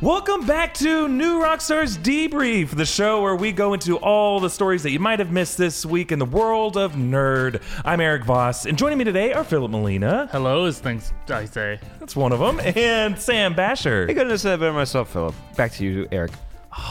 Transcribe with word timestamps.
Welcome 0.00 0.46
back 0.46 0.74
to 0.74 1.08
New 1.08 1.40
Rockstars 1.40 1.98
Debrief, 1.98 2.70
the 2.70 2.86
show 2.86 3.20
where 3.20 3.34
we 3.34 3.50
go 3.50 3.74
into 3.74 3.96
all 3.96 4.38
the 4.38 4.48
stories 4.48 4.84
that 4.84 4.92
you 4.92 5.00
might 5.00 5.18
have 5.18 5.32
missed 5.32 5.58
this 5.58 5.84
week 5.84 6.12
in 6.12 6.20
the 6.20 6.24
world 6.24 6.76
of 6.76 6.92
nerd. 6.92 7.60
I'm 7.84 8.00
Eric 8.00 8.24
Voss, 8.24 8.64
and 8.64 8.78
joining 8.78 8.98
me 8.98 9.02
today 9.04 9.32
are 9.32 9.42
Philip 9.42 9.72
Molina. 9.72 10.28
Hello 10.30 10.66
is 10.66 10.78
things 10.78 11.12
I 11.28 11.46
say. 11.46 11.80
That's 11.98 12.14
one 12.14 12.30
of 12.30 12.38
them, 12.38 12.60
and 12.76 13.18
Sam 13.18 13.54
Basher. 13.54 14.04
I 14.08 14.12
couldn't 14.14 14.30
have 14.30 14.40
said 14.40 14.54
it 14.54 14.60
better 14.60 14.72
myself, 14.72 15.12
Philip. 15.12 15.34
Back 15.56 15.72
to 15.72 15.84
you, 15.84 16.06
Eric. 16.12 16.30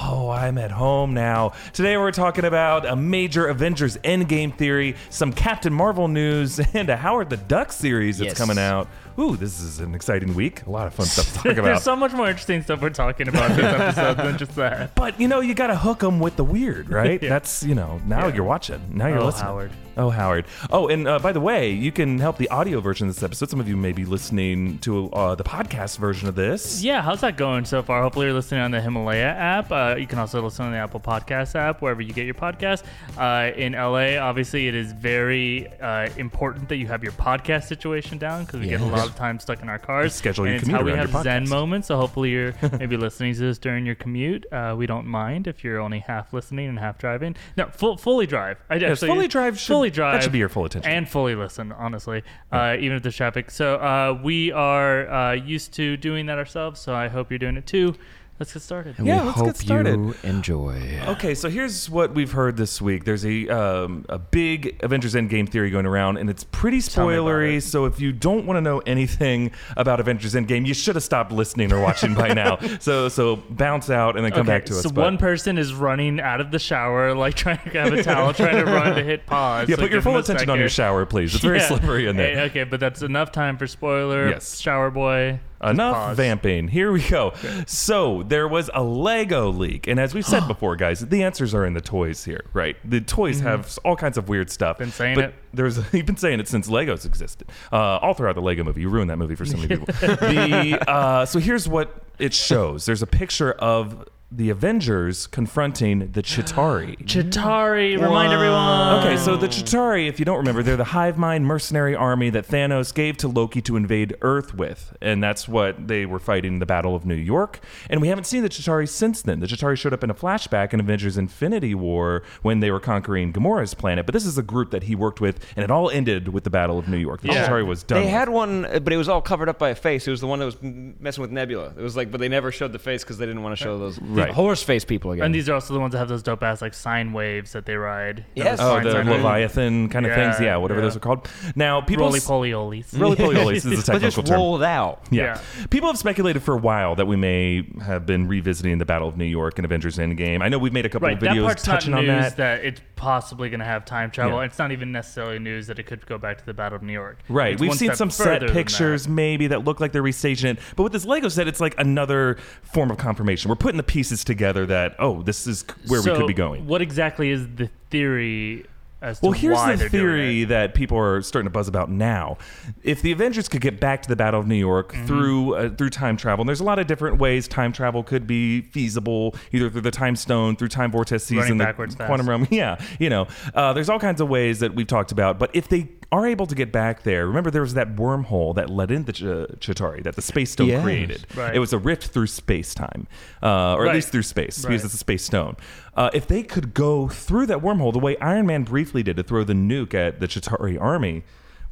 Oh, 0.03 0.29
I'm 0.29 0.57
at 0.57 0.71
home 0.71 1.13
now. 1.13 1.53
Today 1.71 1.95
we're 1.95 2.11
talking 2.11 2.43
about 2.43 2.85
a 2.85 2.95
major 2.97 3.47
Avengers 3.47 3.95
Endgame 3.99 4.53
theory, 4.53 4.97
some 5.09 5.31
Captain 5.31 5.71
Marvel 5.71 6.09
news, 6.09 6.59
and 6.73 6.89
a 6.89 6.97
Howard 6.97 7.29
the 7.29 7.37
Duck 7.37 7.71
series 7.71 8.17
that's 8.17 8.31
Yes. 8.31 8.37
coming 8.37 8.57
out. 8.57 8.89
Ooh, 9.19 9.35
this 9.35 9.59
is 9.59 9.79
an 9.79 9.95
exciting 9.95 10.35
week. 10.35 10.65
A 10.67 10.69
lot 10.69 10.85
of 10.85 10.93
fun 10.93 11.07
stuff 11.07 11.25
to 11.27 11.33
talk 11.33 11.45
about. 11.57 11.63
There's 11.63 11.83
so 11.83 11.95
much 11.95 12.13
more 12.13 12.27
interesting 12.29 12.61
stuff 12.61 12.81
we're 12.81 12.89
talking 12.91 13.27
about 13.27 13.49
this 13.55 13.65
episode 13.65 14.17
than 14.17 14.37
just 14.37 14.55
that. 14.55 14.93
But 14.95 15.19
you 15.19 15.27
know, 15.27 15.39
you 15.39 15.53
got 15.55 15.67
to 15.67 15.75
hook 15.77 15.99
them 15.99 16.19
with 16.19 16.35
the 16.35 16.43
weird, 16.43 16.89
right? 16.89 17.21
Yeah. 17.27 17.29
That's 17.29 17.63
you 17.63 17.73
know, 17.75 17.99
now 18.05 18.27
Yeah. 18.27 18.35
you're 18.35 18.43
watching, 18.43 18.81
now 18.93 19.07
you're 19.07 19.19
Oh, 19.19 19.25
listening. 19.25 19.45
Howard. 19.47 19.71
Oh, 19.99 20.11
Howard. 20.11 20.45
Oh, 20.69 20.87
and 20.89 21.07
uh, 21.07 21.17
by 21.17 21.31
the 21.31 21.39
way, 21.39 21.71
you 21.71 21.91
can 21.91 22.19
help 22.19 22.37
the 22.37 22.47
audio 22.49 22.79
version 22.79 23.07
of 23.09 23.15
this 23.15 23.23
episode. 23.23 23.49
Some 23.49 23.59
of 23.59 23.67
you 23.67 23.75
may 23.75 23.93
be 23.93 24.05
listening 24.05 24.77
to 24.79 25.09
uh, 25.11 25.33
the 25.33 25.43
podcast 25.43 25.97
version 25.97 26.29
of 26.29 26.35
this. 26.35 26.83
Yeah, 26.83 27.01
how's 27.01 27.21
that 27.21 27.35
going 27.35 27.65
so 27.65 27.81
far? 27.81 28.03
Hopefully, 28.03 28.27
you're 28.27 28.35
listening 28.35 28.61
on 28.61 28.69
the 28.69 28.79
Himalaya 28.79 29.25
app. 29.25 29.71
Uh, 29.71 29.95
you 29.97 30.05
can 30.05 30.19
also 30.19 30.39
listen 30.43 30.65
on 30.65 30.71
the 30.71 30.77
Apple 30.77 30.99
Podcast 30.99 31.55
app, 31.55 31.81
wherever 31.81 32.03
you 32.03 32.13
get 32.13 32.25
your 32.25 32.35
podcast. 32.35 32.83
Uh, 33.17 33.51
in 33.57 33.73
LA, 33.73 34.19
obviously, 34.19 34.67
it 34.67 34.75
is 34.75 34.91
very 34.91 35.67
uh, 35.81 36.09
important 36.17 36.69
that 36.69 36.75
you 36.77 36.85
have 36.85 37.01
your 37.01 37.13
podcast 37.13 37.63
situation 37.63 38.19
down 38.19 38.45
because 38.45 38.59
we 38.59 38.67
get 38.67 38.79
a 38.79 38.83
Yes. 38.85 39.06
Lot 39.07 39.13
of 39.13 39.17
time 39.17 39.39
stuck 39.39 39.61
in 39.61 39.69
our 39.69 39.79
cars. 39.79 40.13
Schedule 40.13 40.45
your 40.45 40.53
and 40.55 40.61
it's 40.61 40.63
commute 40.65 40.79
how 40.79 40.85
we 40.85 40.91
around 40.91 40.99
have 40.99 41.11
your 41.13 41.23
Zen 41.23 41.45
podcast. 41.45 41.49
moments. 41.49 41.87
So 41.87 41.97
hopefully, 41.97 42.29
you're 42.31 42.53
maybe 42.79 42.97
listening 42.97 43.33
to 43.33 43.39
this 43.39 43.57
during 43.57 43.85
your 43.85 43.95
commute. 43.95 44.45
Uh, 44.51 44.75
we 44.77 44.85
don't 44.85 45.05
mind 45.07 45.47
if 45.47 45.63
you're 45.63 45.79
only 45.79 45.99
half 45.99 46.33
listening 46.33 46.67
and 46.69 46.77
half 46.79 46.97
driving. 46.97 47.35
No, 47.55 47.67
full, 47.67 47.97
fully 47.97 48.27
drive. 48.27 48.57
I 48.69 48.75
Yes, 48.75 48.91
actually- 49.03 49.07
fully 49.09 49.27
drive 49.27 49.57
should- 49.59 49.73
fully 49.73 49.89
drive. 49.89 50.13
that 50.15 50.23
should 50.23 50.31
be 50.31 50.37
your 50.39 50.49
full 50.49 50.65
attention. 50.65 50.91
and 50.91 51.07
fully 51.09 51.35
listen 51.35 51.71
honestly 51.71 52.23
uh, 52.51 52.75
even 52.79 52.97
if 52.97 53.03
there's 53.03 53.15
traffic 53.15 53.49
so 53.51 53.75
uh, 53.75 54.19
we 54.23 54.51
are 54.51 55.09
uh, 55.09 55.31
used 55.33 55.73
to 55.73 55.97
doing 55.97 56.25
that 56.27 56.37
ourselves 56.37 56.79
so 56.79 56.93
i 56.93 57.07
hope 57.07 57.29
you're 57.31 57.37
doing 57.39 57.57
it 57.57 57.65
too 57.65 57.93
let's 58.39 58.53
get 58.53 58.61
started 58.61 58.95
And 58.97 59.07
Yeah, 59.07 59.21
we 59.21 59.27
let's 59.27 59.37
hope 59.37 59.47
get 59.47 59.57
started. 59.57 59.95
you 59.95 60.15
enjoy. 60.23 60.99
Okay, 61.07 61.33
so 61.35 61.49
here's 61.49 61.89
what 61.89 62.13
we've 62.13 62.31
heard 62.31 62.57
this 62.57 62.81
week. 62.81 63.03
There's 63.05 63.25
a 63.25 63.47
um, 63.49 64.05
a 64.09 64.17
big 64.19 64.79
Avengers 64.83 65.13
Endgame 65.15 65.49
theory 65.49 65.69
going 65.69 65.85
around, 65.85 66.17
and 66.17 66.29
it's 66.29 66.43
pretty 66.43 66.81
Tell 66.81 67.07
me 67.07 67.15
about 67.15 67.25
spoilery. 67.27 67.57
it. 67.57 67.61
So 67.61 67.85
if 67.85 67.99
you 67.99 68.11
don't 68.11 68.45
want 68.45 68.57
to 68.57 68.61
know 68.61 68.79
anything 68.85 69.51
about 69.75 69.99
Avengers 69.99 70.33
Endgame, 70.35 70.65
you 70.65 70.73
should 70.73 70.95
have 70.95 71.03
stopped 71.03 71.31
listening 71.31 71.71
or 71.73 71.79
watching 71.81 72.13
by 72.13 72.29
now. 72.33 72.57
So 72.79 73.09
so 73.09 73.37
bounce 73.49 73.89
out 73.89 74.15
and 74.15 74.23
then 74.25 74.31
come 74.31 74.41
okay, 74.41 74.47
back 74.57 74.65
to 74.67 74.73
us. 74.73 74.83
so 74.83 74.89
but- 74.89 75.01
one 75.03 75.17
person 75.17 75.57
is 75.57 75.73
running 75.73 76.19
out 76.19 76.39
of 76.41 76.51
the 76.51 76.59
shower 76.59 77.13
like 77.15 77.35
trying 77.35 77.57
to 77.59 77.69
have 77.79 77.91
a 77.93 78.03
towel 78.03 78.33
trying 78.33 78.57
to 78.63 78.65
run 78.65 78.95
to 78.95 79.03
hit 79.03 79.25
pause 79.25 79.67
yeah, 79.67 79.75
so 79.75 79.81
put 79.81 79.91
your 79.91 80.01
full 80.01 80.17
attention 80.17 80.49
on 80.49 80.59
your 80.59 80.69
shower, 80.69 81.05
please. 81.05 81.33
It's 81.33 81.43
very 81.43 81.57
Yeah. 81.59 81.67
slippery 81.67 82.07
in 82.07 82.17
there. 82.17 82.35
Hey, 82.35 82.41
okay 82.45 82.63
but 82.65 82.79
that's 82.79 83.01
enough 83.01 83.31
time 83.31 83.57
for 83.57 83.65
spoiler 83.67 84.29
Yes. 84.29 84.59
shower 84.59 84.91
boy 84.91 85.39
Just 85.56 85.56
Enough 85.61 85.95
pause. 85.95 86.17
vamping. 86.17 86.67
Here 86.67 86.91
we 86.91 87.01
go. 87.07 87.33
So 87.65 88.23
there 88.23 88.47
was 88.47 88.69
a 88.73 88.83
Lego 88.83 89.49
leak, 89.51 89.87
and 89.87 89.99
as 89.99 90.13
we've 90.13 90.25
said 90.25 90.47
before, 90.47 90.75
guys, 90.75 90.99
the 90.99 91.23
answers 91.23 91.53
are 91.53 91.65
in 91.65 91.73
the 91.73 91.81
toys 91.81 92.23
here, 92.23 92.45
right? 92.53 92.75
The 92.89 93.01
toys 93.01 93.39
have 93.39 93.77
all 93.83 93.95
kinds 93.95 94.17
of 94.17 94.29
weird 94.29 94.49
stuff. 94.49 94.77
Mm-hmm. 94.77 94.83
Been 94.83 94.91
saying 94.91 95.15
but 95.15 95.23
it. 95.25 95.35
There's 95.53 95.77
you've 95.93 96.05
been 96.05 96.17
saying 96.17 96.39
it 96.39 96.47
since 96.47 96.67
Legos 96.69 97.05
existed. 97.05 97.49
Uh, 97.71 97.97
all 97.97 98.13
throughout 98.13 98.35
the 98.35 98.41
Lego 98.41 98.63
movie, 98.63 98.81
you 98.81 98.89
ruined 98.89 99.09
that 99.09 99.17
movie 99.17 99.35
for 99.35 99.45
so 99.45 99.57
many 99.57 99.67
people. 99.67 99.85
the 100.01 100.83
uh, 100.87 101.25
so 101.25 101.39
here's 101.39 101.67
what 101.67 102.03
it 102.19 102.33
shows. 102.33 102.85
There's 102.85 103.01
a 103.01 103.07
picture 103.07 103.51
of 103.53 104.07
the 104.29 104.49
Avengers 104.49 105.25
confronting 105.25 106.11
the 106.11 106.21
Chitauri. 106.21 106.97
Chitauri, 107.05 107.93
remind 107.97 108.33
everyone. 108.33 108.99
Okay, 108.99 109.15
so 109.15 109.37
the 109.37 109.47
Chitauri, 109.47 110.09
if 110.09 110.19
you 110.19 110.25
don't 110.25 110.37
remember, 110.37 110.61
they're 110.61 110.75
the 110.75 110.83
hive 110.83 111.17
mind 111.17 111.45
mercenary 111.45 111.95
army 111.95 112.29
that 112.31 112.45
Thanos 112.45 112.93
gave 112.93 113.15
to 113.17 113.29
Loki 113.29 113.61
to 113.61 113.77
invade 113.77 114.17
Earth 114.21 114.53
with. 114.53 114.95
And 115.01 115.23
that's 115.23 115.47
what 115.47 115.87
they 115.87 116.05
were 116.05 116.19
fighting 116.19 116.53
in 116.53 116.59
the 116.59 116.65
Battle 116.65 116.93
of 116.93 117.05
New 117.05 117.15
York. 117.15 117.61
And 117.89 118.01
we 118.01 118.09
haven't 118.09 118.25
seen 118.25 118.43
the 118.43 118.49
Chitauri 118.49 118.89
since 118.89 119.21
then. 119.21 119.39
The 119.39 119.47
Chitauri 119.47 119.77
showed 119.77 119.93
up 119.93 120.03
in 120.03 120.09
a 120.09 120.13
flashback 120.13 120.73
in 120.73 120.81
Avengers 120.81 121.17
Infinity 121.17 121.73
War 121.73 122.21
when 122.41 122.59
they 122.59 122.69
were 122.69 122.81
conquering 122.81 123.31
Gamora's 123.31 123.73
planet. 123.73 124.05
But 124.05 124.11
this 124.11 124.25
is 124.25 124.37
a 124.37 124.43
group 124.43 124.71
that 124.71 124.83
he 124.83 124.93
worked 124.95 125.21
with, 125.21 125.39
and 125.55 125.63
it 125.63 125.71
all 125.71 125.89
ended 125.89 126.27
with 126.29 126.43
the 126.43 126.49
Battle 126.49 126.77
of 126.77 126.89
New 126.89 126.97
York. 126.97 127.21
The 127.21 127.29
Yeah. 127.29 127.47
Chitauri 127.47 127.65
was 127.65 127.81
done. 127.83 127.99
They 127.99 128.05
with. 128.05 128.13
had 128.13 128.27
one, 128.27 128.65
uh, 128.65 128.79
but 128.79 128.91
it 128.91 128.97
was 128.97 129.07
all 129.07 129.21
covered 129.21 129.47
up 129.47 129.57
by 129.57 129.69
a 129.69 129.75
face. 129.75 130.05
It 130.05 130.11
was 130.11 130.19
the 130.19 130.27
one 130.27 130.39
that 130.39 130.45
was 130.45 130.57
messing 130.61 131.21
with 131.21 131.31
Nebula. 131.31 131.67
It 131.77 131.81
was 131.81 131.95
like, 131.95 132.11
but 132.11 132.19
they 132.19 132.27
never 132.27 132.51
showed 132.51 132.73
the 132.73 132.79
face 132.79 133.05
because 133.05 133.17
they 133.17 133.25
didn't 133.25 133.41
want 133.41 133.57
to 133.57 133.63
show 133.63 133.79
those 133.79 133.97
Right. 134.21 134.33
horse 134.33 134.63
face 134.63 134.83
people 134.85 135.11
again. 135.11 135.25
And 135.25 135.35
these 135.35 135.47
are 135.49 135.53
also 135.53 135.73
the 135.73 135.79
ones 135.79 135.91
that 135.93 135.99
have 135.99 136.07
those 136.09 136.23
dope 136.23 136.43
ass 136.43 136.61
like 136.61 136.73
sine 136.73 137.13
waves 137.13 137.51
that 137.53 137.65
they 137.65 137.75
ride. 137.75 138.25
You 138.35 138.43
Yes. 138.43 138.59
Oh, 138.61 138.79
the. 138.81 139.03
Leviathan 139.03 139.89
kind 139.89 140.05
of 140.05 140.13
things. 140.13 140.35
Yeah, 140.39 140.45
Yeah, 140.47 140.57
whatever 140.57 140.79
yeah. 140.79 140.85
those 140.85 140.95
are 140.95 140.99
called. 140.99 141.27
Now, 141.55 141.81
people. 141.81 142.05
Roly 142.05 142.19
poly 142.19 142.51
olies. 142.51 142.97
Roly 142.97 143.15
poly 143.15 143.35
olies 143.37 143.57
is 143.57 143.63
the 143.63 143.69
but 143.77 143.85
technical 143.85 144.21
just 144.23 144.27
term. 144.27 144.35
rolled 144.37 144.63
out. 144.63 145.03
Yeah. 145.11 145.39
Yeah. 145.59 145.65
People 145.69 145.89
have 145.89 145.97
speculated 145.97 146.41
for 146.43 146.53
a 146.53 146.57
while 146.57 146.95
that 146.95 147.07
we 147.07 147.15
may 147.15 147.67
have 147.81 148.05
been 148.05 148.27
revisiting 148.27 148.77
the 148.77 148.85
Battle 148.85 149.07
of 149.07 149.17
New 149.17 149.25
York 149.25 149.57
and 149.59 149.65
Avengers 149.65 149.97
Endgame. 149.97 150.41
I 150.41 150.49
know 150.49 150.57
we've 150.57 150.73
made 150.73 150.85
a 150.85 150.89
couple 150.89 151.07
Right, 151.07 151.15
of 151.15 151.21
that 151.21 151.31
videos 151.31 151.45
part's 151.45 151.63
touching 151.63 151.91
not 151.91 151.99
on 151.99 152.05
news 152.07 152.23
that. 152.35 152.37
that. 152.37 152.65
it's 152.65 152.81
possibly 152.97 153.49
going 153.49 153.61
to 153.61 153.65
have 153.65 153.85
time 153.85 154.11
travel. 154.11 154.39
Yeah. 154.39 154.45
It's 154.45 154.59
not 154.59 154.71
even 154.73 154.91
necessarily 154.91 155.39
news 155.39 155.67
that 155.67 155.79
it 155.79 155.83
could 155.83 156.05
go 156.05 156.17
back 156.17 156.39
to 156.39 156.45
the 156.45 156.53
Battle 156.53 156.75
of 156.75 156.83
New 156.83 156.93
York. 156.93 157.19
Right. 157.29 157.53
It's 157.53 157.61
We've 157.61 157.73
seen 157.73 157.95
some 157.95 158.09
set 158.09 158.39
than 158.39 158.47
that. 158.47 158.53
pictures 158.53 159.07
maybe 159.07 159.47
that 159.47 159.63
look 159.63 159.79
like 159.79 159.93
they're 159.93 160.03
restaging 160.03 160.51
it. 160.51 160.59
But 160.75 160.83
with 160.83 160.91
this 160.91 161.05
Lego 161.05 161.29
set, 161.29 161.47
it's 161.47 161.61
like 161.61 161.75
another 161.77 162.37
form 162.63 162.91
of 162.91 162.97
confirmation. 162.97 163.49
We're 163.49 163.55
putting 163.55 163.77
the 163.77 163.83
pieces 163.83 164.23
together 164.23 164.65
that, 164.65 164.95
oh, 164.99 165.21
this 165.21 165.47
is 165.47 165.63
where 165.87 166.01
So 166.01 166.11
we 166.13 166.19
could 166.19 166.27
be 166.27 166.33
going. 166.33 166.67
What 166.67 166.81
exactly 166.81 167.29
is 167.29 167.47
the 167.55 167.69
theory 167.89 168.65
as 169.07 169.21
Well, 169.21 169.31
here's 169.31 169.57
the 169.79 169.89
theory 169.89 170.43
that 170.45 170.73
people 170.73 170.97
are 170.97 171.21
starting 171.21 171.47
to 171.47 171.51
buzz 171.51 171.67
about 171.67 171.89
now. 171.89 172.37
If 172.83 173.01
the 173.01 173.11
Avengers 173.11 173.47
could 173.49 173.61
get 173.61 173.79
back 173.79 174.01
to 174.03 174.09
the 174.09 174.15
Battle 174.15 174.39
of 174.39 174.47
New 174.47 174.55
York 174.55 174.93
Mm-hmm. 174.93 175.05
through 175.07 175.55
uh, 175.55 175.69
through 175.69 175.89
time 175.89 176.17
travel, 176.17 176.41
and 176.43 176.49
there's 176.49 176.59
a 176.59 176.63
lot 176.63 176.79
of 176.79 176.87
different 176.87 177.17
ways 177.17 177.47
time 177.47 177.71
travel 177.71 178.03
could 178.03 178.27
be 178.27 178.61
feasible, 178.61 179.35
either 179.51 179.69
through 179.69 179.81
the 179.81 179.91
time 179.91 180.15
stone, 180.15 180.55
through 180.55 180.67
time 180.69 180.91
vortices, 180.91 181.49
in 181.49 181.57
the 181.57 181.63
backwards 181.63 181.95
fast. 181.95 182.07
quantum 182.07 182.27
realm. 182.29 182.47
Yeah, 182.51 182.79
you 182.99 183.09
know, 183.09 183.27
uh, 183.53 183.73
there's 183.73 183.89
all 183.89 183.99
kinds 183.99 184.21
of 184.21 184.29
ways 184.29 184.59
that 184.59 184.73
we've 184.75 184.87
talked 184.87 185.11
about. 185.11 185.37
But 185.39 185.51
if 185.53 185.67
they 185.67 185.87
are 186.11 186.25
able 186.25 186.45
to 186.45 186.55
get 186.55 186.71
back 186.71 187.03
there, 187.03 187.27
remember 187.27 187.51
there 187.51 187.61
was 187.61 187.73
that 187.73 187.95
wormhole 187.97 188.55
that 188.55 188.69
led 188.69 188.91
into 188.91 189.11
Ch- 189.11 189.23
Chitauri 189.59 190.03
that 190.03 190.15
the 190.15 190.21
space 190.21 190.51
stone 190.51 190.67
Yes. 190.67 190.81
created. 190.83 191.25
Right. 191.35 191.53
It 191.55 191.59
was 191.59 191.73
a 191.73 191.77
rift 191.77 192.05
through 192.07 192.27
space 192.27 192.73
time, 192.73 193.07
uh, 193.43 193.73
or 193.75 193.87
at 193.87 193.93
least 193.93 194.09
through 194.09 194.23
space, 194.23 194.63
Right. 194.63 194.69
because 194.71 194.85
it's 194.85 194.93
a 194.93 194.97
space 194.97 195.23
stone. 195.23 195.57
Uh, 195.95 196.09
if 196.13 196.25
they 196.27 196.43
could 196.43 196.73
go 196.73 197.07
through 197.09 197.47
that 197.47 197.59
wormhole 197.59 197.91
the 197.91 197.99
way 197.99 198.15
Iron 198.19 198.45
Man 198.45 198.63
briefly 198.63 199.03
did 199.03 199.17
to 199.17 199.23
throw 199.23 199.43
the 199.43 199.53
nuke 199.53 199.93
at 199.93 200.19
the 200.21 200.27
Chitauri 200.27 200.79
army, 200.79 201.23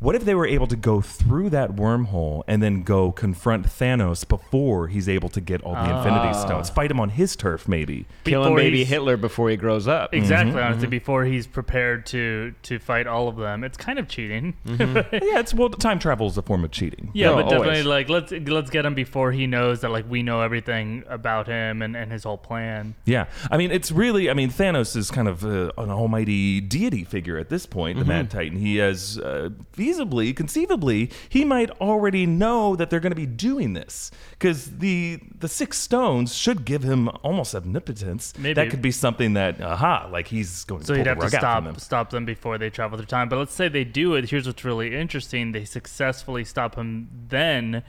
what 0.06 0.14
if 0.16 0.24
they 0.24 0.36
were 0.36 0.46
able 0.46 0.68
to 0.68 0.76
go 0.76 1.02
through 1.02 1.50
that 1.50 1.72
wormhole 1.72 2.44
and 2.48 2.62
then 2.62 2.84
go 2.84 3.12
confront 3.12 3.66
Thanos 3.66 4.28
before 4.28 4.88
he's 4.88 5.10
able 5.10 5.30
to 5.30 5.42
get 5.42 5.64
all 5.64 5.74
the 5.74 5.98
Infinity 5.98 6.34
Stones? 6.38 6.70
Fight 6.70 6.92
him 6.92 7.00
on 7.00 7.10
his 7.10 7.36
turf, 7.36 7.68
maybe. 7.68 8.06
Killing 8.24 8.50
Before 8.50 8.58
baby 8.58 8.78
he's- 8.78 8.90
Hitler 8.90 9.18
before 9.18 9.50
he 9.50 9.58
grows 9.58 9.88
up. 9.88 10.14
Exactly, 10.14 10.52
Mm-hmm, 10.54 10.60
honestly, 10.64 10.88
before 10.88 11.26
he's 11.26 11.48
prepared 11.48 12.06
to 12.08 12.54
to 12.64 12.78
fight 12.78 13.08
all 13.08 13.28
of 13.28 13.36
them, 13.38 13.64
it's 13.64 13.78
kind 13.78 13.98
of 13.98 14.08
cheating. 14.08 14.54
yeah, 14.66 15.40
it's 15.40 15.54
well, 15.56 15.70
time 15.70 15.98
travel 15.98 16.28
is 16.28 16.38
a 16.38 16.44
form 16.44 16.64
of 16.64 16.70
cheating. 16.70 17.10
Yeah, 17.16 17.30
No, 17.32 17.36
but 17.38 17.44
definitely 17.50 17.68
always. 17.70 17.86
like 17.86 18.10
let's 18.10 18.32
let's 18.32 18.70
get 18.70 18.86
him 18.86 18.94
before 18.94 19.32
he 19.32 19.48
knows 19.48 19.82
that 19.82 19.90
like 19.90 20.08
we 20.08 20.22
know 20.22 20.42
everything 20.42 21.04
about 21.10 21.48
him 21.48 21.82
and, 21.82 21.96
and 21.98 22.12
his 22.12 22.26
whole 22.26 22.38
plan. 22.38 22.94
Yeah, 23.06 23.26
I 23.50 23.58
mean, 23.58 23.72
it's 23.72 23.92
really. 23.92 24.30
I 24.30 24.36
mean, 24.36 24.52
Thanos 24.52 24.96
is 24.96 25.10
kind 25.10 25.28
of 25.28 25.44
uh, 25.44 25.72
an 25.80 25.90
almighty 25.90 26.62
deity 26.62 27.04
figure 27.04 27.40
at 27.40 27.50
this 27.50 27.66
point. 27.66 27.98
The 27.98 28.06
Mad 28.06 28.30
Titan. 28.30 28.60
He 28.60 28.78
has 28.78 29.18
uh, 29.18 29.50
feasibly, 29.76 29.95
conceivably, 30.34 31.12
he 31.30 31.46
might 31.46 31.70
already 31.82 32.26
know 32.26 32.76
that 32.76 32.90
they're 32.90 33.00
going 33.00 33.12
to 33.12 33.16
be 33.16 33.26
doing 33.26 33.74
this 33.74 34.12
because 34.32 34.78
the 34.78 35.20
the 35.40 35.48
six 35.48 35.78
stones 35.78 36.36
should 36.36 36.66
give 36.66 36.84
him 36.84 37.10
almost 37.24 37.56
omnipotence. 37.56 38.34
Maybe. 38.38 38.54
that 38.54 38.70
could 38.70 38.82
be 38.82 38.92
something 38.92 39.34
that, 39.34 39.62
aha, 39.62 40.10
like 40.12 40.28
he's 40.28 40.64
going 40.66 40.82
to 40.82 40.88
So 40.88 40.94
he'd 40.94 41.08
have 41.08 41.20
to 41.20 41.24
rug 41.24 41.36
out 41.36 41.40
from 41.40 41.40
stop 41.40 41.64
them. 41.64 41.76
stop 41.80 42.10
them 42.10 42.26
before 42.26 42.58
they 42.58 42.70
travel 42.70 42.98
through 42.98 43.08
time. 43.08 43.30
But 43.30 43.38
let's 43.38 43.54
say 43.54 43.68
they 43.68 43.84
do 43.84 44.16
it. 44.16 44.30
Here's 44.30 44.48
what's 44.48 44.64
really 44.64 44.96
interesting: 44.96 45.52
they 45.52 45.66
successfully 45.66 46.44
stop 46.44 46.76
him. 46.76 47.10
Then 47.30 47.84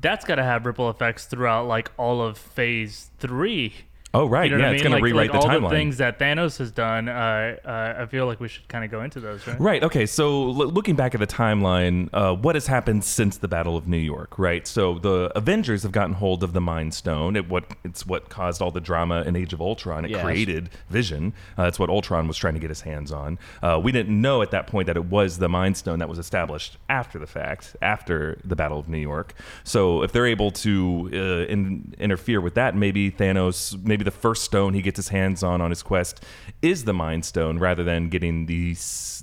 that's 0.00 0.24
got 0.24 0.36
to 0.36 0.42
have 0.42 0.66
ripple 0.66 0.90
effects 0.90 1.26
throughout 1.26 1.66
like 1.66 1.90
all 1.96 2.22
of 2.22 2.38
Phase 2.38 3.10
Three. 3.18 3.74
Oh, 4.14 4.26
right. 4.26 4.50
You 4.50 4.56
know 4.58 4.62
yeah, 4.64 4.66
what 4.66 4.72
I 4.72 4.74
it's 4.74 4.82
mean? 4.84 4.90
going 4.92 5.02
like, 5.02 5.10
to 5.10 5.14
rewrite 5.14 5.30
like 5.32 5.40
the 5.40 5.46
all 5.48 5.54
timeline. 5.54 5.70
the 5.70 5.76
things 5.76 5.96
that 5.98 6.18
Thanos 6.18 6.58
has 6.58 6.70
done. 6.70 7.08
Uh, 7.08 7.56
uh, 7.64 7.94
I 8.02 8.06
feel 8.06 8.26
like 8.26 8.40
we 8.40 8.48
should 8.48 8.68
kind 8.68 8.84
of 8.84 8.90
go 8.90 9.02
into 9.02 9.20
those, 9.20 9.46
right? 9.46 9.58
Right. 9.60 9.82
Okay. 9.82 10.04
So 10.06 10.48
l- 10.48 10.52
looking 10.68 10.96
back 10.96 11.14
at 11.14 11.20
the 11.20 11.26
timeline, 11.26 12.10
uh, 12.12 12.34
what 12.34 12.54
has 12.54 12.66
happened 12.66 13.04
since 13.04 13.38
the 13.38 13.48
Battle 13.48 13.76
of 13.76 13.88
New 13.88 13.96
York? 13.96 14.38
Right. 14.38 14.66
So 14.66 14.98
the 14.98 15.32
Avengers 15.34 15.82
have 15.82 15.92
gotten 15.92 16.14
hold 16.14 16.42
of 16.42 16.52
the 16.52 16.60
Mind 16.60 16.92
Stone. 16.92 17.36
It 17.36 17.48
what 17.48 17.64
it's 17.84 18.06
what 18.06 18.28
caused 18.28 18.60
all 18.60 18.70
the 18.70 18.80
drama 18.82 19.22
in 19.22 19.34
Age 19.34 19.52
of 19.54 19.60
Ultron. 19.62 20.04
It 20.04 20.10
Yes. 20.10 20.22
created 20.22 20.68
Vision. 20.90 21.32
Uh, 21.56 21.64
that's 21.64 21.78
what 21.78 21.88
Ultron 21.88 22.28
was 22.28 22.36
trying 22.36 22.54
to 22.54 22.60
get 22.60 22.68
his 22.68 22.82
hands 22.82 23.12
on. 23.12 23.38
Uh, 23.62 23.80
we 23.82 23.92
didn't 23.92 24.20
know 24.20 24.42
at 24.42 24.50
that 24.50 24.66
point 24.66 24.86
that 24.88 24.96
it 24.96 25.06
was 25.06 25.38
the 25.38 25.48
Mind 25.48 25.76
Stone 25.78 26.00
that 26.00 26.08
was 26.08 26.18
established 26.18 26.76
after 26.90 27.18
the 27.18 27.26
fact, 27.26 27.76
after 27.80 28.38
the 28.44 28.56
Battle 28.56 28.78
of 28.78 28.88
New 28.90 28.98
York. 28.98 29.32
So 29.64 30.02
if 30.02 30.12
they're 30.12 30.26
able 30.26 30.50
to 30.50 31.10
uh, 31.14 31.50
in, 31.50 31.94
interfere 31.98 32.40
with 32.42 32.54
that, 32.54 32.76
maybe 32.76 33.10
Thanos, 33.10 33.82
maybe 33.82 34.01
the 34.02 34.10
first 34.10 34.42
stone 34.44 34.74
he 34.74 34.82
gets 34.82 34.96
his 34.96 35.08
hands 35.08 35.42
on 35.42 35.60
on 35.60 35.70
his 35.70 35.82
quest 35.82 36.24
is 36.62 36.84
the 36.84 36.92
Mind 36.92 37.24
Stone, 37.24 37.58
rather 37.58 37.84
than 37.84 38.08
getting 38.08 38.46
the 38.46 38.76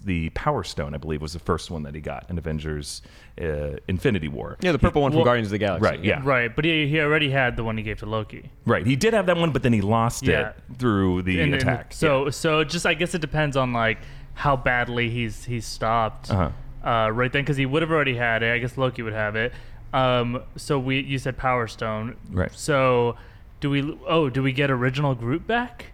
the 0.05 0.29
Power 0.31 0.63
Stone. 0.63 0.93
I 0.93 0.97
believe 0.97 1.21
was 1.21 1.33
the 1.33 1.39
first 1.39 1.69
one 1.71 1.83
that 1.83 1.93
he 1.95 2.01
got 2.01 2.25
in 2.29 2.37
Avengers 2.37 3.01
uh, 3.41 3.77
Infinity 3.87 4.27
War. 4.27 4.57
Yeah, 4.61 4.71
the 4.71 4.79
purple 4.79 5.01
one 5.01 5.11
from 5.11 5.17
well- 5.19 5.25
Guardians 5.25 5.47
of 5.47 5.51
the 5.51 5.57
Galaxy. 5.57 5.83
Right. 5.85 6.03
Yeah. 6.03 6.21
Right, 6.23 6.55
but 6.55 6.65
he, 6.65 6.87
he 6.87 6.99
already 6.99 7.29
had 7.29 7.55
the 7.55 7.63
one 7.63 7.77
he 7.77 7.83
gave 7.83 7.99
to 7.99 8.05
Loki. 8.05 8.49
Right. 8.65 8.85
He 8.85 8.95
did 8.95 9.13
have 9.13 9.25
that 9.27 9.37
one, 9.37 9.51
but 9.51 9.63
then 9.63 9.73
he 9.73 9.81
lost 9.81 10.23
Yeah. 10.25 10.49
it 10.49 10.55
through 10.77 11.21
the 11.23 11.39
And- 11.41 11.53
and 11.53 11.61
attack. 11.61 11.93
so 11.93 12.29
so 12.29 12.63
just 12.63 12.85
I 12.85 12.93
guess 12.93 13.13
it 13.15 13.19
depends 13.21 13.55
on 13.57 13.73
like 13.73 13.97
how 14.33 14.55
badly 14.55 15.09
he's 15.09 15.43
he's 15.45 15.65
stopped 15.65 16.31
Uh-huh. 16.31 16.49
uh, 16.89 17.09
right 17.09 17.31
then 17.31 17.41
because 17.43 17.57
he 17.57 17.65
would 17.65 17.81
have 17.81 17.91
already 17.91 18.15
had 18.15 18.41
it. 18.43 18.53
I 18.53 18.57
guess 18.59 18.77
Loki 18.77 19.01
would 19.01 19.13
have 19.13 19.35
it. 19.35 19.51
Um, 19.91 20.43
so 20.55 20.77
we 20.79 20.99
you 21.01 21.17
said 21.17 21.35
Power 21.37 21.67
Stone. 21.67 22.15
Right. 22.31 22.51
So 22.53 23.15
do 23.59 23.69
we? 23.69 23.97
Oh, 24.07 24.29
do 24.29 24.41
we 24.43 24.51
get 24.51 24.69
original 24.71 25.15
Groot 25.15 25.45
back? 25.47 25.87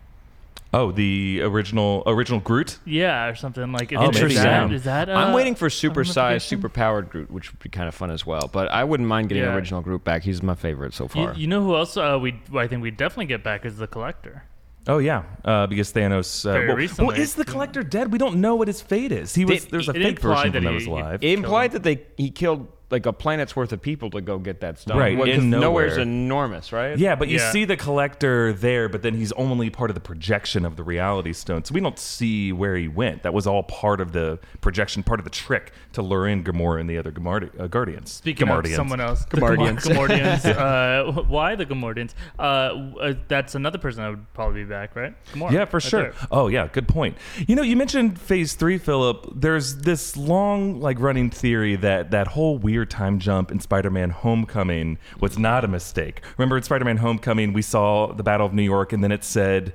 oh, 0.73 0.91
the 0.91 1.39
original 1.41 2.03
original 2.05 2.39
Groot. 2.41 2.79
Yeah, 2.85 3.27
or 3.27 3.35
something 3.35 3.71
like. 3.71 3.91
Is, 3.93 3.97
Oh, 3.99 4.09
is 4.09 4.21
maybe, 4.21 4.35
that, 4.35 4.69
yeah. 4.69 4.75
is 4.75 4.83
that? 4.83 5.09
Uh, 5.09 5.13
I'm 5.13 5.33
waiting 5.33 5.55
for 5.55 5.67
a 5.67 5.69
supersized, 5.69 6.15
ramification? 6.17 6.39
super 6.57 6.69
powered 6.69 7.09
Groot, 7.09 7.31
which 7.31 7.51
would 7.51 7.59
be 7.59 7.69
kind 7.69 7.87
of 7.87 7.95
fun 7.95 8.11
as 8.11 8.25
well. 8.25 8.49
But 8.51 8.69
I 8.71 8.83
wouldn't 8.83 9.07
mind 9.07 9.29
getting 9.29 9.43
Yeah. 9.43 9.55
original 9.55 9.81
Groot 9.81 10.03
back. 10.03 10.23
He's 10.23 10.43
my 10.43 10.55
favorite 10.55 10.93
so 10.93 11.07
far. 11.07 11.33
you 11.33 11.47
know 11.47 11.63
who 11.63 11.75
else 11.75 11.95
uh, 11.97 12.17
we 12.21 12.39
I 12.55 12.67
think 12.67 12.81
we 12.83 12.91
definitely 12.91 13.27
get 13.27 13.43
back 13.43 13.65
is 13.65 13.77
the 13.77 13.87
Collector. 13.87 14.43
Oh 14.87 14.99
yeah, 14.99 15.23
uh, 15.43 15.65
because 15.65 15.91
Thanos. 15.93 16.45
Uh, 16.47 16.51
Very 16.53 16.67
well, 16.67 16.75
recently. 16.77 17.07
well, 17.07 17.19
is 17.19 17.33
the 17.35 17.45
Collector 17.45 17.81
dead? 17.81 18.11
We 18.11 18.19
don't 18.19 18.35
know 18.41 18.55
what 18.55 18.67
his 18.67 18.81
fate 18.81 19.11
is. 19.11 19.33
He 19.33 19.43
was 19.45 19.63
They- 19.65 19.71
there's 19.71 19.89
a 19.89 19.93
fake 19.93 20.19
version 20.19 20.51
that 20.51 20.57
of 20.59 20.63
him 20.63 20.63
that 20.65 20.69
he- 20.71 20.75
was 20.75 20.85
alive. 20.87 21.23
it 21.23 21.31
implied 21.39 21.71
that 21.71 21.81
they 21.83 22.03
he 22.17 22.29
killed 22.29 22.67
like 22.91 23.05
a 23.07 23.13
planet's 23.13 23.55
worth 23.55 23.71
of 23.73 23.81
people 23.81 24.09
to 24.11 24.21
go 24.21 24.37
get 24.37 24.61
that 24.61 24.77
stone. 24.79 24.97
Right, 24.97 25.17
Well, 25.17 25.27
'cause 25.27 25.37
in 25.37 25.49
Knowhere's 25.49 25.97
enormous, 25.97 26.71
right? 26.71 26.97
Yeah, 26.97 27.15
but 27.15 27.27
you 27.29 27.37
Yeah. 27.39 27.51
see 27.51 27.65
the 27.65 27.75
collector 27.75 28.53
there, 28.53 28.87
but 28.87 29.01
then 29.01 29.15
he's 29.15 29.31
only 29.33 29.69
part 29.71 29.89
of 29.89 29.95
the 29.95 29.99
projection 30.01 30.65
of 30.65 30.75
the 30.75 30.83
reality 30.83 31.33
stone. 31.33 31.63
So 31.63 31.73
we 31.73 31.81
don't 31.81 31.97
see 31.97 32.51
where 32.51 32.75
he 32.75 32.87
went. 32.87 33.23
That 33.23 33.33
was 33.33 33.47
all 33.47 33.63
part 33.63 34.01
of 34.01 34.11
the 34.11 34.37
projection, 34.61 35.01
part 35.01 35.19
of 35.19 35.23
the 35.23 35.29
trick 35.31 35.71
to 35.93 36.03
lure 36.03 36.27
in 36.27 36.43
Gamora 36.43 36.79
and 36.79 36.87
the 36.89 36.97
other 36.99 37.11
Gamard- 37.11 37.59
uh, 37.59 37.65
Guardians. 37.67 38.11
Speaking 38.11 38.47
Gamardians. 38.47 38.65
of 38.69 38.75
someone 38.75 39.01
else, 39.01 39.25
the 39.25 39.37
Gamardians. 39.37 39.81
Gamar- 39.81 41.17
uh, 41.17 41.21
why 41.23 41.55
the 41.55 41.65
Gamordians? 41.65 42.13
Uh, 42.37 42.41
uh, 42.41 43.13
that's 43.27 43.55
another 43.55 43.79
person 43.79 44.03
that 44.03 44.09
would 44.11 44.33
probably 44.35 44.63
be 44.63 44.69
back, 44.69 44.95
right? 44.95 45.13
Gamora. 45.33 45.51
Yeah, 45.51 45.65
for 45.65 45.77
right 45.77 45.83
sure. 45.83 46.01
there. 46.03 46.13
Oh, 46.31 46.49
yeah, 46.49 46.67
good 46.71 46.87
point. 46.87 47.17
You 47.47 47.55
know, 47.55 47.63
you 47.63 47.75
mentioned 47.75 48.19
Phase 48.19 48.53
Three, 48.53 48.77
Philip. 48.77 49.27
There's 49.35 49.77
this 49.77 50.15
long, 50.15 50.79
like, 50.79 50.99
running 50.99 51.31
theory 51.31 51.75
that 51.77 52.11
that 52.11 52.27
whole 52.27 52.57
weird 52.59 52.74
time 52.83 53.19
jump 53.19 53.51
in 53.51 53.61
Spider-Man: 53.61 54.09
Homecoming 54.09 54.97
was 55.21 55.39
not 55.39 55.63
a 55.63 55.69
mistake. 55.69 56.21
Remember, 56.37 56.57
in 56.57 56.63
Spider-Man: 56.63 56.97
Homecoming, 56.97 57.53
we 57.53 57.61
saw 57.61 58.11
the 58.11 58.23
Battle 58.23 58.45
of 58.45 58.53
New 58.53 58.63
York, 58.63 58.91
and 58.91 59.01
then 59.01 59.13
it 59.13 59.23
said. 59.23 59.71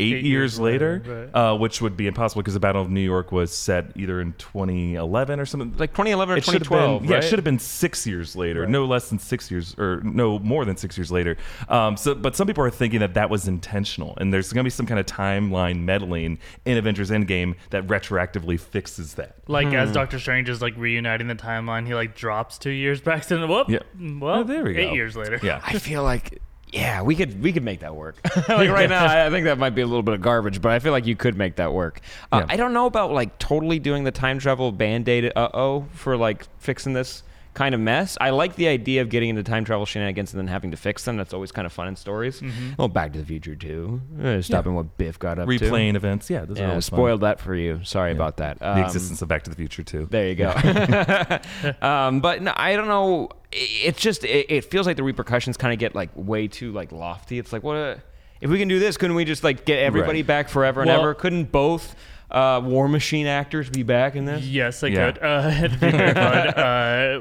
Eight, 0.00 0.14
Eight 0.16 0.24
years, 0.24 0.54
years 0.54 0.60
later, 0.60 1.02
later, 1.04 1.30
uh, 1.36 1.54
which 1.56 1.80
would 1.82 1.96
be 1.96 2.06
impossible 2.06 2.40
because 2.42 2.54
the 2.54 2.60
Battle 2.60 2.80
of 2.80 2.90
New 2.90 3.00
York 3.02 3.32
was 3.32 3.52
set 3.54 3.92
either 3.96 4.20
in 4.20 4.32
2011 4.34 5.38
or 5.38 5.44
something. 5.46 5.74
Like 5.78 5.90
2011 5.92 6.34
or 6.34 6.38
It 6.38 6.44
2012. 6.44 7.02
been, 7.02 7.10
yeah, 7.10 7.18
it 7.18 7.22
should 7.22 7.38
have 7.38 7.44
been 7.44 7.58
six 7.58 8.06
years 8.06 8.34
later, 8.36 8.66
no 8.66 8.84
less 8.86 9.10
than 9.10 9.18
six 9.18 9.50
years, 9.50 9.74
or 9.78 10.00
no 10.02 10.38
more 10.38 10.64
than 10.64 10.76
six 10.76 10.96
years 10.96 11.12
later. 11.12 11.36
Um, 11.68 11.96
so, 11.96 12.14
but 12.14 12.34
some 12.34 12.46
people 12.46 12.64
are 12.64 12.70
thinking 12.70 13.00
that 13.00 13.14
that 13.14 13.28
was 13.30 13.46
intentional, 13.46 14.14
and 14.18 14.32
there's 14.32 14.52
going 14.52 14.62
to 14.64 14.66
be 14.66 14.70
some 14.70 14.86
kind 14.86 14.98
of 14.98 15.06
timeline 15.06 15.80
meddling 15.82 16.38
in 16.64 16.76
Avengers 16.78 17.10
Endgame 17.10 17.54
that 17.70 17.86
retroactively 17.86 18.58
fixes 18.58 19.14
that. 19.14 19.36
Like 19.46 19.68
Hmm. 19.68 19.74
as 19.74 19.92
Doctor 19.92 20.18
Strange 20.18 20.48
is 20.48 20.62
like 20.62 20.74
reuniting 20.76 21.26
the 21.28 21.34
timeline, 21.34 21.86
he 21.86 21.94
like 21.94 22.16
drops 22.16 22.56
two 22.58 22.70
years 22.70 23.00
back 23.00 23.30
and 23.30 23.48
whoop. 23.48 23.68
Yeah. 23.68 23.80
Well, 24.00 24.40
Oh, 24.40 24.44
there 24.44 24.64
we 24.64 24.74
go. 24.74 24.80
eight 24.80 24.94
years 24.94 25.16
later. 25.16 25.38
Yeah, 25.42 25.60
I 25.64 25.78
feel 25.78 26.02
like 26.02 26.40
yeah, 26.72 27.02
we 27.02 27.14
could 27.16 27.42
we 27.42 27.52
could 27.52 27.62
make 27.64 27.80
that 27.80 27.94
work. 27.96 28.16
like 28.48 28.70
right 28.70 28.88
now, 28.88 29.04
I 29.26 29.30
think 29.30 29.44
that 29.44 29.58
might 29.58 29.74
be 29.74 29.82
a 29.82 29.86
little 29.86 30.02
bit 30.02 30.14
of 30.14 30.20
garbage, 30.20 30.60
but 30.62 30.72
I 30.72 30.78
feel 30.78 30.92
like 30.92 31.06
you 31.06 31.16
could 31.16 31.36
make 31.36 31.56
that 31.56 31.72
work. 31.72 32.00
Uh, 32.32 32.38
Yeah. 32.40 32.46
I 32.54 32.56
don't 32.56 32.72
know 32.72 32.86
about 32.86 33.12
like 33.12 33.38
totally 33.38 33.78
doing 33.78 34.04
the 34.04 34.12
time 34.12 34.38
travel 34.38 34.70
band 34.72 35.08
aid 35.08 35.32
uh 35.36 35.48
oh 35.54 35.86
for 35.92 36.16
like 36.16 36.46
fixing 36.58 36.92
this 36.92 37.22
kind 37.52 37.74
of 37.74 37.80
mess. 37.80 38.16
I 38.20 38.30
like 38.30 38.54
the 38.54 38.68
idea 38.68 39.02
of 39.02 39.08
getting 39.08 39.28
into 39.30 39.42
time 39.42 39.64
travel 39.64 39.84
shenanigans 39.84 40.32
and 40.32 40.38
then 40.38 40.46
having 40.46 40.70
to 40.70 40.76
fix 40.76 41.04
them. 41.04 41.16
That's 41.16 41.34
always 41.34 41.50
kind 41.50 41.66
of 41.66 41.72
fun 41.72 41.88
in 41.88 41.96
stories. 41.96 42.40
Well, 42.78 42.86
Back 42.86 43.12
to 43.14 43.18
the 43.18 43.24
Future 43.24 43.56
too. 43.56 44.00
Uh, 44.22 44.40
stopping 44.40 44.74
what 44.74 44.96
Biff 44.96 45.18
got 45.18 45.40
up 45.40 45.48
to. 45.48 45.58
replaying 45.58 45.96
events. 45.96 46.30
Yeah, 46.30 46.44
those 46.44 46.58
are 46.58 46.62
Yeah, 46.62 46.68
always 46.70 46.88
fun. 46.88 46.96
spoiled 46.96 47.20
that 47.22 47.40
for 47.40 47.56
you. 47.56 47.80
Sorry 47.82 48.12
about 48.12 48.36
that. 48.36 48.60
the 48.60 48.70
Um, 48.70 48.84
existence 48.84 49.20
of 49.20 49.26
Back 49.26 49.42
to 49.42 49.50
the 49.50 49.56
Future 49.56 49.82
too. 49.82 50.06
there 50.10 50.28
you 50.28 50.36
go. 50.36 50.50
um, 51.82 52.20
but 52.20 52.40
no, 52.40 52.52
I 52.54 52.76
don't 52.76 52.88
know. 52.88 53.30
I- 53.52 53.56
It's 53.84 54.00
just 54.00 54.24
it, 54.24 54.46
it 54.50 54.64
feels 54.66 54.86
like 54.86 54.96
the 54.96 55.02
repercussions 55.02 55.56
kind 55.56 55.72
of 55.72 55.78
get 55.78 55.94
like 55.94 56.10
way 56.14 56.48
too 56.48 56.72
like 56.72 56.92
lofty. 56.92 57.38
It's 57.38 57.52
like 57.52 57.62
what 57.62 57.76
uh, 57.76 57.96
if 58.40 58.50
we 58.50 58.58
can 58.58 58.68
do 58.68 58.78
this? 58.78 58.96
Couldn't 58.96 59.16
we 59.16 59.24
just 59.24 59.44
like 59.44 59.64
get 59.64 59.78
everybody 59.80 60.20
Right. 60.20 60.26
back 60.26 60.48
forever 60.48 60.80
and 60.82 60.88
Well- 60.88 61.00
ever? 61.00 61.14
Couldn't 61.14 61.50
both 61.52 61.94
uh, 62.30 62.60
War 62.64 62.86
Machine 62.86 63.26
actors 63.26 63.68
be 63.68 63.82
back 63.82 64.14
in 64.14 64.24
this? 64.24 64.44
Yes, 64.46 64.84
I 64.84 64.86
Yeah. 64.86 65.10
could. 65.10 65.20
Uh, 65.20 65.52
it'd 65.64 65.80
be 65.80 65.90
very 65.90 66.14
fun. 66.14 66.48
Uh, 66.48 67.20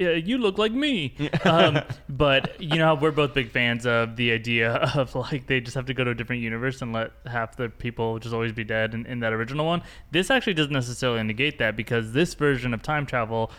uh, 0.00 0.04
you 0.12 0.38
look 0.38 0.56
like 0.56 0.72
me. 0.72 1.14
Um, 1.44 1.80
but 2.08 2.60
you 2.60 2.76
know, 2.76 2.94
we're 2.94 3.10
both 3.10 3.34
big 3.34 3.50
fans 3.50 3.84
of 3.86 4.16
the 4.16 4.32
idea 4.32 4.72
of 4.94 5.14
like 5.14 5.46
they 5.46 5.60
just 5.60 5.74
have 5.74 5.86
to 5.86 5.94
go 5.94 6.04
to 6.04 6.10
a 6.10 6.14
different 6.14 6.40
universe 6.42 6.80
and 6.82 6.92
let 6.92 7.12
half 7.26 7.56
the 7.56 7.68
people 7.68 8.18
just 8.18 8.32
always 8.34 8.52
be 8.52 8.64
dead 8.64 8.94
in, 8.94 9.04
in 9.06 9.20
that 9.20 9.32
original 9.34 9.66
one. 9.66 9.82
This 10.10 10.30
actually 10.30 10.54
doesn't 10.54 10.72
necessarily 10.72 11.22
negate 11.22 11.58
that 11.58 11.76
because 11.76 12.12
this 12.12 12.32
version 12.34 12.72
of 12.74 12.82
time 12.82 13.04
travel 13.06 13.50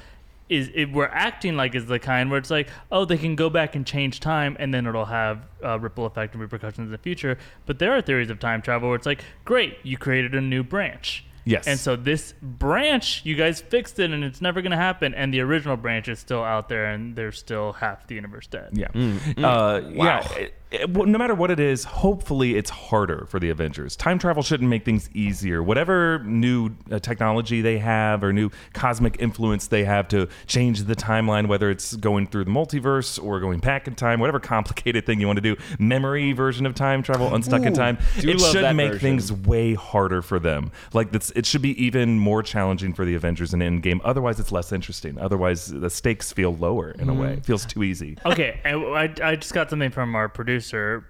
is 0.51 0.69
it, 0.75 0.91
we're 0.91 1.05
acting 1.07 1.55
like 1.55 1.73
is 1.73 1.85
the 1.85 1.97
kind 1.97 2.29
where 2.29 2.37
it's 2.37 2.51
like, 2.51 2.67
oh, 2.91 3.05
they 3.05 3.17
can 3.17 3.35
go 3.35 3.49
back 3.49 3.75
and 3.75 3.87
change 3.87 4.19
time, 4.19 4.55
and 4.59 4.73
then 4.73 4.85
it'll 4.85 5.05
have 5.05 5.47
uh, 5.63 5.79
ripple 5.79 6.05
effect 6.05 6.33
and 6.33 6.41
repercussions 6.41 6.85
in 6.87 6.91
the 6.91 6.97
future. 6.97 7.37
But 7.65 7.79
there 7.79 7.93
are 7.93 8.01
theories 8.01 8.29
of 8.29 8.39
time 8.39 8.61
travel 8.61 8.89
where 8.89 8.95
it's 8.97 9.05
like, 9.05 9.23
great, 9.45 9.77
you 9.83 9.97
created 9.97 10.35
a 10.35 10.41
new 10.41 10.61
branch. 10.63 11.25
Yes. 11.43 11.65
And 11.65 11.79
so 11.79 11.95
this 11.95 12.35
branch, 12.41 13.21
you 13.25 13.35
guys 13.35 13.61
fixed 13.61 13.97
it, 13.97 14.11
and 14.11 14.23
it's 14.23 14.41
never 14.41 14.61
going 14.61 14.71
to 14.71 14.77
happen. 14.77 15.13
And 15.15 15.33
the 15.33 15.39
original 15.39 15.75
branch 15.77 16.07
is 16.07 16.19
still 16.19 16.43
out 16.43 16.69
there, 16.69 16.85
and 16.85 17.15
there's 17.15 17.39
still 17.39 17.73
half 17.73 18.05
the 18.07 18.13
universe 18.15 18.45
dead. 18.47 18.69
Yeah. 18.73 18.89
Uh, 18.93 18.93
Yeah. 18.93 19.39
it- 19.39 19.85
it- 19.87 19.95
well, 19.95 20.49
no 20.87 21.17
matter 21.17 21.35
what 21.35 21.51
it 21.51 21.59
is, 21.59 21.83
hopefully 21.83 22.55
it's 22.55 22.69
harder 22.69 23.25
for 23.27 23.39
the 23.39 23.49
Avengers. 23.49 23.95
Time 23.95 24.17
travel 24.17 24.41
shouldn't 24.41 24.69
make 24.69 24.85
things 24.85 25.09
easier. 25.13 25.61
Whatever 25.61 26.19
new 26.23 26.71
uh, 26.89 26.99
technology 26.99 27.61
they 27.61 27.77
have 27.79 28.23
or 28.23 28.31
new 28.31 28.49
cosmic 28.73 29.17
influence 29.19 29.67
they 29.67 29.83
have 29.83 30.07
to 30.09 30.29
change 30.47 30.83
the 30.83 30.95
timeline, 30.95 31.47
whether 31.47 31.69
it's 31.69 31.95
going 31.97 32.27
through 32.27 32.45
the 32.45 32.51
multiverse 32.51 33.21
or 33.21 33.39
going 33.41 33.59
back 33.59 33.87
in 33.87 33.95
time, 33.95 34.19
whatever 34.19 34.39
complicated 34.51 35.05
thing 35.05 35.19
you 35.19 35.27
want 35.27 35.37
to 35.37 35.41
do, 35.41 35.57
memory 35.77 36.31
version 36.31 36.65
of 36.65 36.73
time 36.73 37.03
travel, 37.03 37.33
unstuck 37.33 37.63
in 37.63 37.73
time, 37.73 37.97
it 38.17 38.39
should 38.39 38.75
make 38.75 38.93
version. 38.93 38.99
things 38.99 39.33
way 39.33 39.73
harder 39.73 40.21
for 40.21 40.39
them. 40.39 40.71
Like 40.93 41.11
that's, 41.11 41.31
it 41.31 41.45
should 41.45 41.61
be 41.61 41.81
even 41.83 42.17
more 42.17 42.41
challenging 42.43 42.93
for 42.93 43.03
the 43.03 43.15
Avengers 43.15 43.53
in 43.53 43.59
Endgame. 43.59 43.99
Otherwise, 44.05 44.39
it's 44.39 44.51
less 44.51 44.71
interesting. 44.71 45.17
Otherwise, 45.19 45.67
the 45.67 45.89
stakes 45.89 46.31
feel 46.31 46.55
lower 46.55 46.91
in 46.91 47.09
a 47.09 47.13
way. 47.13 47.33
It 47.33 47.45
feels 47.45 47.65
too 47.65 47.83
easy. 47.83 48.17
okay, 48.25 48.59
I, 48.63 49.13
I 49.21 49.35
just 49.35 49.53
got 49.53 49.69
something 49.69 49.91
from 49.91 50.15
our 50.15 50.29
producer, 50.29 50.60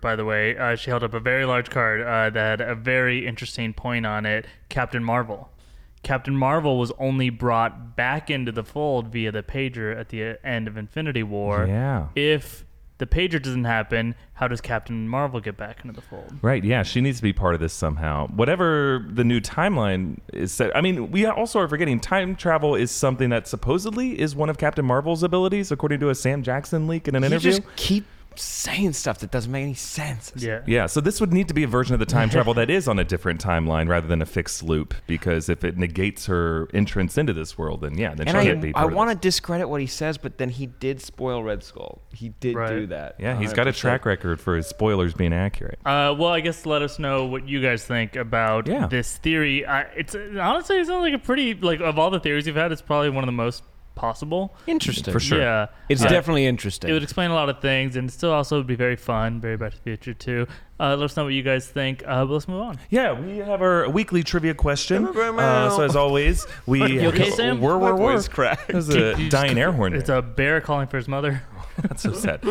by 0.01 0.15
the 0.15 0.25
way. 0.25 0.57
Uh, 0.57 0.75
she 0.75 0.89
held 0.89 1.03
up 1.03 1.13
a 1.13 1.19
very 1.19 1.45
large 1.45 1.69
card 1.69 2.01
uh, 2.01 2.29
that 2.29 2.59
had 2.59 2.61
a 2.61 2.75
very 2.75 3.27
interesting 3.27 3.73
point 3.73 4.05
on 4.05 4.25
it 4.25 4.45
Captain 4.69 5.03
Marvel. 5.03 5.49
Captain 6.03 6.35
Marvel 6.35 6.79
was 6.79 6.91
only 6.97 7.29
brought 7.29 7.95
back 7.95 8.29
into 8.29 8.51
the 8.51 8.63
fold 8.63 9.09
via 9.09 9.31
the 9.31 9.43
pager 9.43 9.95
at 9.95 10.09
the 10.09 10.37
end 10.43 10.67
of 10.67 10.75
Infinity 10.75 11.21
War. 11.23 11.65
Yeah. 11.67 12.07
If 12.15 12.65
the 12.97 13.05
pager 13.05 13.41
doesn't 13.41 13.65
happen, 13.65 14.15
how 14.33 14.47
does 14.47 14.61
Captain 14.61 15.07
Marvel 15.07 15.39
get 15.39 15.57
back 15.57 15.81
into 15.83 15.93
the 15.93 16.01
fold? 16.01 16.33
Right, 16.41 16.63
yeah, 16.63 16.83
she 16.83 17.01
needs 17.01 17.17
to 17.17 17.23
be 17.23 17.33
part 17.33 17.53
of 17.55 17.59
this 17.59 17.73
somehow. 17.73 18.27
Whatever 18.27 19.05
the 19.09 19.23
new 19.23 19.39
timeline 19.39 20.17
is 20.33 20.51
set. 20.51 20.75
I 20.75 20.81
mean, 20.81 21.11
we 21.11 21.25
also 21.25 21.59
are 21.59 21.67
forgetting 21.67 21.99
time 21.99 22.35
travel 22.35 22.75
is 22.75 22.91
something 22.91 23.29
that 23.29 23.47
supposedly 23.47 24.19
is 24.19 24.35
one 24.35 24.49
of 24.49 24.57
Captain 24.57 24.85
Marvel's 24.85 25.23
abilities, 25.23 25.71
according 25.71 25.99
to 25.99 26.09
a 26.09 26.15
Sam 26.15 26.41
Jackson 26.43 26.87
leak 26.87 27.07
in 27.07 27.15
an 27.15 27.21
You 27.23 27.27
interview. 27.27 27.51
just 27.53 27.75
keep 27.75 28.05
saying 28.35 28.93
stuff 28.93 29.19
that 29.19 29.31
doesn't 29.31 29.51
make 29.51 29.63
any 29.63 29.73
sense. 29.73 30.31
Yeah. 30.35 30.61
Yeah, 30.65 30.85
so 30.85 31.01
this 31.01 31.19
would 31.19 31.33
need 31.33 31.47
to 31.49 31.53
be 31.53 31.63
a 31.63 31.67
version 31.67 31.93
of 31.93 31.99
the 31.99 32.05
time 32.05 32.29
travel 32.31 32.53
that 32.55 32.69
is 32.69 32.87
on 32.87 32.97
a 32.99 33.03
different 33.03 33.43
timeline 33.43 33.87
rather 33.87 34.07
than 34.07 34.21
a 34.21 34.25
fixed 34.25 34.63
loop. 34.63 34.93
Because 35.07 35.49
if 35.49 35.63
it 35.63 35.77
negates 35.77 36.25
her 36.27 36.67
entrance 36.73 37.17
into 37.17 37.33
this 37.33 37.57
world, 37.57 37.81
then 37.81 37.97
yeah, 37.97 38.13
then 38.15 38.27
And 38.27 38.37
she 38.37 38.45
can't 38.45 38.57
I, 38.59 38.61
be. 38.61 38.75
I 38.75 38.85
want 38.85 39.09
to 39.09 39.15
discredit 39.15 39.69
what 39.69 39.81
he 39.81 39.87
says, 39.87 40.17
but 40.17 40.37
then 40.37 40.49
he 40.49 40.65
did 40.67 41.01
spoil 41.01 41.43
Red 41.43 41.63
Skull. 41.63 42.01
He 42.13 42.29
did 42.39 42.55
Right. 42.55 42.69
do 42.69 42.87
that. 42.87 43.15
Yeah, 43.19 43.37
he's 43.37 43.53
got 43.53 43.67
a 43.67 43.73
track 43.73 44.05
record 44.05 44.39
for 44.39 44.55
his 44.55 44.67
spoilers 44.67 45.13
being 45.13 45.33
accurate. 45.33 45.79
Uh, 45.85 46.15
well, 46.17 46.29
I 46.29 46.39
guess 46.39 46.65
let 46.65 46.81
us 46.81 46.99
know 46.99 47.25
what 47.25 47.47
you 47.47 47.61
guys 47.61 47.83
think 47.85 48.15
about 48.15 48.67
Yeah. 48.67 48.87
this 48.87 49.17
theory. 49.17 49.65
I, 49.65 49.81
it's 49.95 50.15
honestly, 50.15 50.77
it 50.77 50.87
sounds 50.87 51.01
like 51.01 51.13
a 51.13 51.19
pretty 51.19 51.53
like 51.53 51.79
of 51.81 51.99
all 51.99 52.09
the 52.09 52.19
theories 52.19 52.47
you've 52.47 52.55
had, 52.55 52.71
it's 52.71 52.81
probably 52.81 53.09
one 53.09 53.23
of 53.23 53.27
the 53.27 53.31
most 53.33 53.63
possible. 53.95 54.53
Interesting. 54.67 55.13
For 55.13 55.19
sure. 55.19 55.39
Yeah, 55.39 55.67
It's 55.89 56.03
Uh, 56.03 56.07
definitely 56.09 56.45
interesting. 56.45 56.89
It 56.89 56.93
would 56.93 57.03
explain 57.03 57.29
a 57.31 57.33
lot 57.33 57.49
of 57.49 57.59
things, 57.61 57.95
and 57.95 58.11
still 58.11 58.31
also 58.31 58.57
would 58.57 58.67
be 58.67 58.75
very 58.75 58.95
fun, 58.95 59.39
very 59.41 59.57
Back 59.57 59.71
to 59.71 59.77
the 59.77 59.83
Future 59.83 60.13
too. 60.13 60.47
Uh, 60.79 60.95
let 60.95 61.05
us 61.05 61.15
know 61.15 61.25
what 61.25 61.33
you 61.33 61.43
guys 61.43 61.67
think. 61.67 62.01
Uh, 62.07 62.25
but 62.25 62.33
let's 62.33 62.47
move 62.47 62.61
on. 62.61 62.79
Yeah, 62.89 63.11
we 63.13 63.37
have 63.37 63.61
our 63.61 63.87
weekly 63.89 64.23
trivia 64.23 64.55
question. 64.55 65.03
Meow, 65.03 65.31
meow, 65.31 65.37
Uh, 65.37 65.69
so 65.69 65.83
as 65.83 65.95
always, 65.95 66.47
we 66.65 66.79
You 67.01 67.09
okay, 67.09 67.29
Sam? 67.29 67.61
We're, 67.61 67.77
My 67.77 67.91
we're, 67.91 67.95
we're. 67.95 68.13
voice 68.13 68.27
cracked. 68.27 68.69
That 68.69 68.89
a 69.17 69.29
dying 69.29 69.59
air 69.59 69.71
horn. 69.71 69.93
It's 69.93 70.09
a 70.09 70.21
bear 70.23 70.59
calling 70.61 70.87
for 70.87 70.97
his 70.97 71.07
mother. 71.07 71.43
That's 71.87 72.03
so 72.03 72.13
sad. 72.13 72.43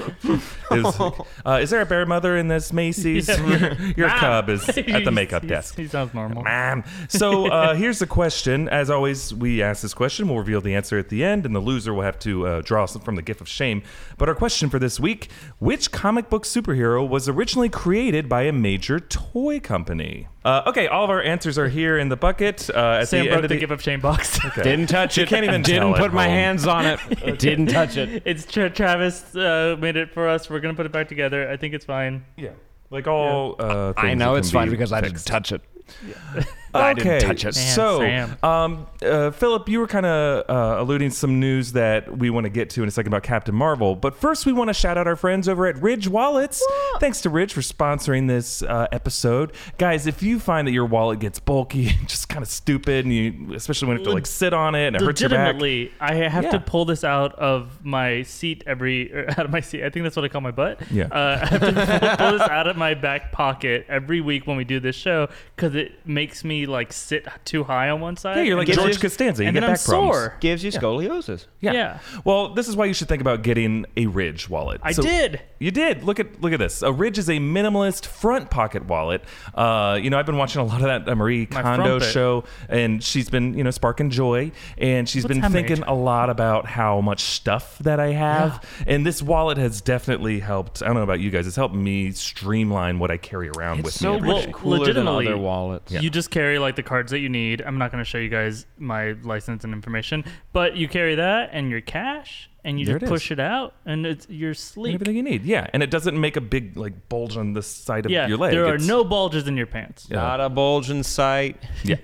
Is, 0.70 1.00
uh, 1.46 1.58
is 1.60 1.70
there 1.70 1.80
a 1.80 1.87
bear 1.87 2.06
mother 2.06 2.37
in 2.37 2.49
this 2.49 2.72
Macy's? 2.72 3.28
Yeah. 3.50 3.75
Your 3.96 4.08
Mom! 4.08 4.18
cub 4.18 4.49
is 4.49 4.68
at 4.78 5.04
the 5.04 5.10
makeup 5.10 5.46
desk. 5.46 5.76
He 5.76 5.87
sounds 5.88 6.14
normal. 6.14 6.42
Ma'am. 6.42 6.84
So 7.08 7.49
uh, 7.49 7.75
here's 7.75 7.99
the 7.99 8.06
question. 8.06 8.68
As 8.68 8.90
always, 8.90 9.34
we 9.34 9.62
ask 9.62 9.82
this 9.82 9.94
question. 9.94 10.28
We'll 10.28 10.38
reveal 10.38 10.60
the 10.60 10.75
answer 10.75 10.99
at 10.99 11.08
the 11.08 11.25
end, 11.25 11.46
and 11.46 11.54
the 11.54 11.60
loser 11.60 11.92
will 11.94 12.02
have 12.02 12.18
to 12.20 12.46
uh, 12.46 12.60
draw 12.62 12.87
from 12.87 13.16
the 13.16 13.22
gift 13.22 13.40
of 13.40 13.49
shame. 13.49 13.82
But 14.18 14.28
our 14.28 14.34
question 14.34 14.68
for 14.70 14.78
this 14.78 15.00
week 15.00 15.30
Which 15.58 15.90
comic 15.90 16.28
book 16.28 16.44
superhero 16.44 17.06
was 17.06 17.28
originally 17.28 17.68
created 17.68 18.28
by 18.28 18.42
a 18.42 18.52
major 18.52 19.00
toy 19.00 19.58
company? 19.60 20.28
Uh, 20.44 20.62
okay, 20.66 20.87
all 20.87 21.04
of 21.04 21.11
our 21.11 21.23
answers 21.23 21.59
are 21.59 21.68
here 21.68 21.99
in 21.99 22.09
the 22.09 22.16
bucket. 22.16 22.70
Uh, 22.70 22.99
at 23.00 23.09
Sam 23.09 23.25
the 23.25 23.28
broke 23.28 23.37
end 23.37 23.44
of 23.44 23.49
the 23.50 23.54
the 23.56 23.61
give 23.61 23.73
up 23.73 23.80
shame 23.80 24.00
box. 24.00 24.42
Okay. 24.44 24.62
Didn't 24.64 24.87
touch 24.87 25.18
it. 25.18 25.28
can't 25.28 25.44
even 25.44 25.62
Didn't 25.62 25.94
put 25.94 26.12
my 26.14 26.25
home. 26.25 26.32
hands 26.32 26.66
on 26.66 26.87
it. 26.87 26.99
Didn't 27.38 27.66
touch 27.66 27.97
it. 27.99 28.23
it's 28.25 28.47
Tra- 28.47 28.70
Travis 28.70 29.35
uh, 29.37 29.76
made 29.78 29.97
it 29.97 30.12
for 30.12 30.28
us. 30.28 30.49
We're 30.49 30.61
gonna 30.61 30.75
put 30.75 30.87
it 30.87 30.92
back 30.92 31.09
together. 31.09 31.49
I 31.50 31.56
think 31.59 31.75
it's 31.75 31.85
fine. 31.85 32.25
Yeah. 32.37 32.50
Like 32.88 33.06
all 33.06 33.56
uh, 33.59 33.92
I 33.97 34.14
know 34.14 34.35
it's 34.37 34.50
fine 34.50 34.68
be 34.68 34.73
because 34.73 34.92
I 34.92 35.00
didn't 35.00 35.25
touch 35.25 35.52
it. 35.52 35.61
I 36.73 36.92
okay, 36.92 37.18
didn't 37.18 37.23
touch 37.23 37.44
it. 37.44 37.56
Man, 37.56 38.37
so 38.38 38.49
um, 38.49 38.87
uh, 39.02 39.32
Philip, 39.32 39.68
you 39.68 39.80
were 39.80 39.88
kind 39.88 40.06
of 40.06 40.44
uh, 40.49 40.80
alluding 40.80 41.11
some 41.11 41.40
news 41.40 41.73
that 41.73 42.16
we 42.16 42.30
want 42.30 42.44
to 42.44 42.49
get 42.50 42.70
to 42.70 42.82
in 42.82 42.88
a 42.88 42.92
second 42.92 43.09
about 43.12 43.25
Captain 43.25 43.54
Marvel. 43.54 43.97
But 43.97 44.14
first, 44.14 44.47
we 44.47 44.52
want 44.52 44.68
to 44.68 44.75
shout 44.75 44.97
out 44.97 45.09
our 45.09 45.16
friends 45.16 45.49
over 45.49 45.66
at 45.66 45.76
Ridge 45.82 46.06
Wallets. 46.06 46.64
Thanks 47.00 47.23
to 47.23 47.30
Ridge 47.30 47.52
for 47.52 47.61
sponsoring 47.61 48.28
this 48.28 48.62
uh, 48.62 48.87
episode, 48.92 49.52
guys. 49.78 50.06
If 50.06 50.23
you 50.23 50.38
find 50.38 50.68
that 50.68 50.73
your 50.73 50.87
wallet 50.87 51.18
gets 51.18 51.40
bulky, 51.40 51.87
just 52.06 52.28
kind 52.28 52.42
of 52.42 52.49
stupid, 52.49 53.04
and 53.04 53.12
you, 53.12 53.52
especially 53.54 53.88
when 53.88 53.97
you 53.97 54.04
have 54.04 54.11
to 54.11 54.14
like 54.14 54.26
sit 54.26 54.52
on 54.52 54.76
it 54.76 54.87
and 54.87 54.97
it 54.97 55.02
hurts 55.02 55.20
your 55.20 55.30
back. 55.30 55.54
Legitimately, 55.56 55.92
I 55.99 56.14
have 56.14 56.44
Yeah. 56.44 56.50
to 56.52 56.61
pull 56.61 56.85
this 56.85 57.02
out 57.02 57.35
of 57.35 57.85
my 57.85 58.23
seat 58.23 58.62
every 58.64 59.12
out 59.30 59.40
of 59.44 59.50
my 59.50 59.61
seat. 59.61 59.82
I 59.82 59.90
think 59.90 60.04
that's 60.04 60.14
what 60.14 60.25
I 60.25 60.28
call 60.28 60.40
my 60.40 60.52
butt. 60.52 60.80
Yeah. 60.88 61.06
Uh, 61.06 61.40
I 61.42 61.47
have 61.47 61.61
to 61.61 61.73
pull, 62.09 62.16
pull 62.28 62.38
this 62.38 62.49
out 62.49 62.68
of 62.68 62.76
my 62.76 62.94
back 62.94 63.32
pocket 63.32 63.87
every 63.88 64.20
week 64.20 64.47
when 64.47 64.56
we 64.56 64.62
do 64.62 64.78
this 64.78 64.94
show 64.94 65.28
because 65.56 65.75
it 65.80 66.06
makes 66.06 66.44
me 66.44 66.66
like 66.66 66.92
sit 66.92 67.26
too 67.44 67.64
high 67.64 67.90
on 67.90 68.00
one 68.00 68.16
side. 68.16 68.37
Yeah, 68.37 68.42
you're 68.42 68.56
like 68.58 68.68
and 68.68 68.78
George 68.78 68.94
you- 68.94 68.99
Costanza. 69.00 69.42
You 69.42 69.49
and 69.49 69.54
get 69.54 69.60
then 69.62 69.70
I'm 69.70 69.75
back 69.76 69.84
problems. 69.84 70.14
sore. 70.16 70.37
Gives 70.40 70.62
you 70.62 70.70
scoliosis. 70.70 71.46
Yeah. 71.60 71.72
Yeah. 71.72 71.99
Well, 72.25 72.54
this 72.54 72.68
is 72.68 72.76
why 72.76 72.84
you 72.87 72.94
should 72.94 73.08
think 73.08 73.20
about 73.20 73.42
getting 73.42 73.87
a 73.96 74.06
Ridge 74.06 74.49
wallet. 74.49 74.80
I 74.84 74.92
So- 74.92 75.02
did. 75.02 75.40
You 75.58 75.70
did. 75.70 76.04
Look 76.04 76.18
at 76.20 76.40
look 76.40 76.52
at 76.54 76.58
this. 76.58 76.80
A 76.82 76.90
Ridge 76.92 77.18
is 77.18 77.28
a 77.28 77.34
minimalist 77.38 78.06
front 78.06 78.49
pocket 78.50 78.87
wallet. 78.87 79.22
Uh, 79.54 79.99
you 80.00 80.08
know, 80.08 80.18
I've 80.18 80.25
been 80.26 80.38
watching 80.38 80.60
a 80.62 80.64
lot 80.64 80.76
of 80.80 80.87
that 80.87 81.06
uh, 81.08 81.14
Marie 81.14 81.46
My 81.50 81.60
Kondo 81.62 81.84
frumpet. 81.99 82.12
show, 82.12 82.44
and 82.68 83.02
she's 83.04 83.28
been 83.28 83.52
you 83.58 83.64
know 83.64 83.70
sparking 83.70 84.08
joy, 84.10 84.52
and 84.78 85.06
she's 85.08 85.22
What's 85.25 85.34
been 85.34 85.42
hemorrhage? 85.42 85.66
thinking 85.68 85.84
a 85.87 85.94
lot 85.94 86.30
about 86.30 86.66
how 86.66 87.00
much 87.02 87.20
stuff 87.20 87.76
that 87.80 88.00
I 88.00 88.12
have, 88.12 88.64
and 88.87 89.04
this 89.04 89.20
wallet 89.22 89.58
has 89.58 89.80
definitely 89.82 90.40
helped. 90.40 90.82
I 90.82 90.87
don't 90.87 90.94
know 90.94 91.02
about 91.02 91.20
you 91.20 91.30
guys. 91.30 91.46
It's 91.46 91.56
helped 91.56 91.75
me 91.75 92.10
streamline 92.12 92.99
what 92.99 93.10
I 93.10 93.16
carry 93.18 93.50
around 93.50 93.82
with 93.82 93.92
so 93.92 94.12
me. 94.12 94.16
every 94.16 94.28
well, 94.28 94.40
day. 94.40 94.46
much 94.46 94.54
cooler 94.54 94.76
than 94.78 94.80
legitimately, 95.04 95.26
other 95.26 95.37
wallets. 95.70 95.92
You 95.92 96.10
just 96.10 96.30
carry 96.30 96.58
like 96.58 96.76
the 96.76 96.82
cards 96.82 97.10
that 97.12 97.20
you 97.20 97.28
need. 97.28 97.62
I'm 97.62 97.78
not 97.78 97.90
going 97.92 98.02
to 98.02 98.08
show 98.08 98.18
you 98.18 98.28
guys 98.28 98.66
my 98.78 99.12
license 99.22 99.64
and 99.64 99.72
information, 99.72 100.24
but 100.52 100.76
you 100.76 100.88
carry 100.88 101.14
that 101.16 101.50
and 101.52 101.70
your 101.70 101.80
cash, 101.80 102.50
and 102.64 102.79
you 102.79 102.87
There 102.87 102.95
just 102.99 103.02
it 103.05 103.07
is. 103.07 103.11
push 103.11 103.31
it 103.31 103.40
out, 103.40 103.75
and 103.87 104.05
it's 104.07 104.26
you're 104.29 104.55
sleek. 104.55 104.95
Everything 104.95 105.17
you 105.17 105.23
need, 105.23 105.45
yeah, 105.45 105.67
and 105.73 105.83
it 105.83 105.90
doesn't 105.90 106.19
make 106.21 106.37
a 106.37 106.40
big 106.40 106.76
like 106.76 107.09
bulge 107.09 107.37
on 107.37 107.52
the 107.52 107.62
side 107.62 108.05
of 108.07 108.12
Yeah, 108.12 108.26
your 108.29 108.37
leg. 108.38 108.52
there 108.52 108.64
are 108.67 108.75
It's- 108.75 108.87
no 108.87 109.05
bulges 109.05 109.47
in 109.49 109.57
your 109.57 109.67
pants. 109.67 110.07
Yeah. 110.11 110.17
Not 110.19 110.40
a 110.40 110.49
bulge 110.49 110.90
in 110.90 111.02
sight. 111.02 111.57
Yeah. 111.85 111.97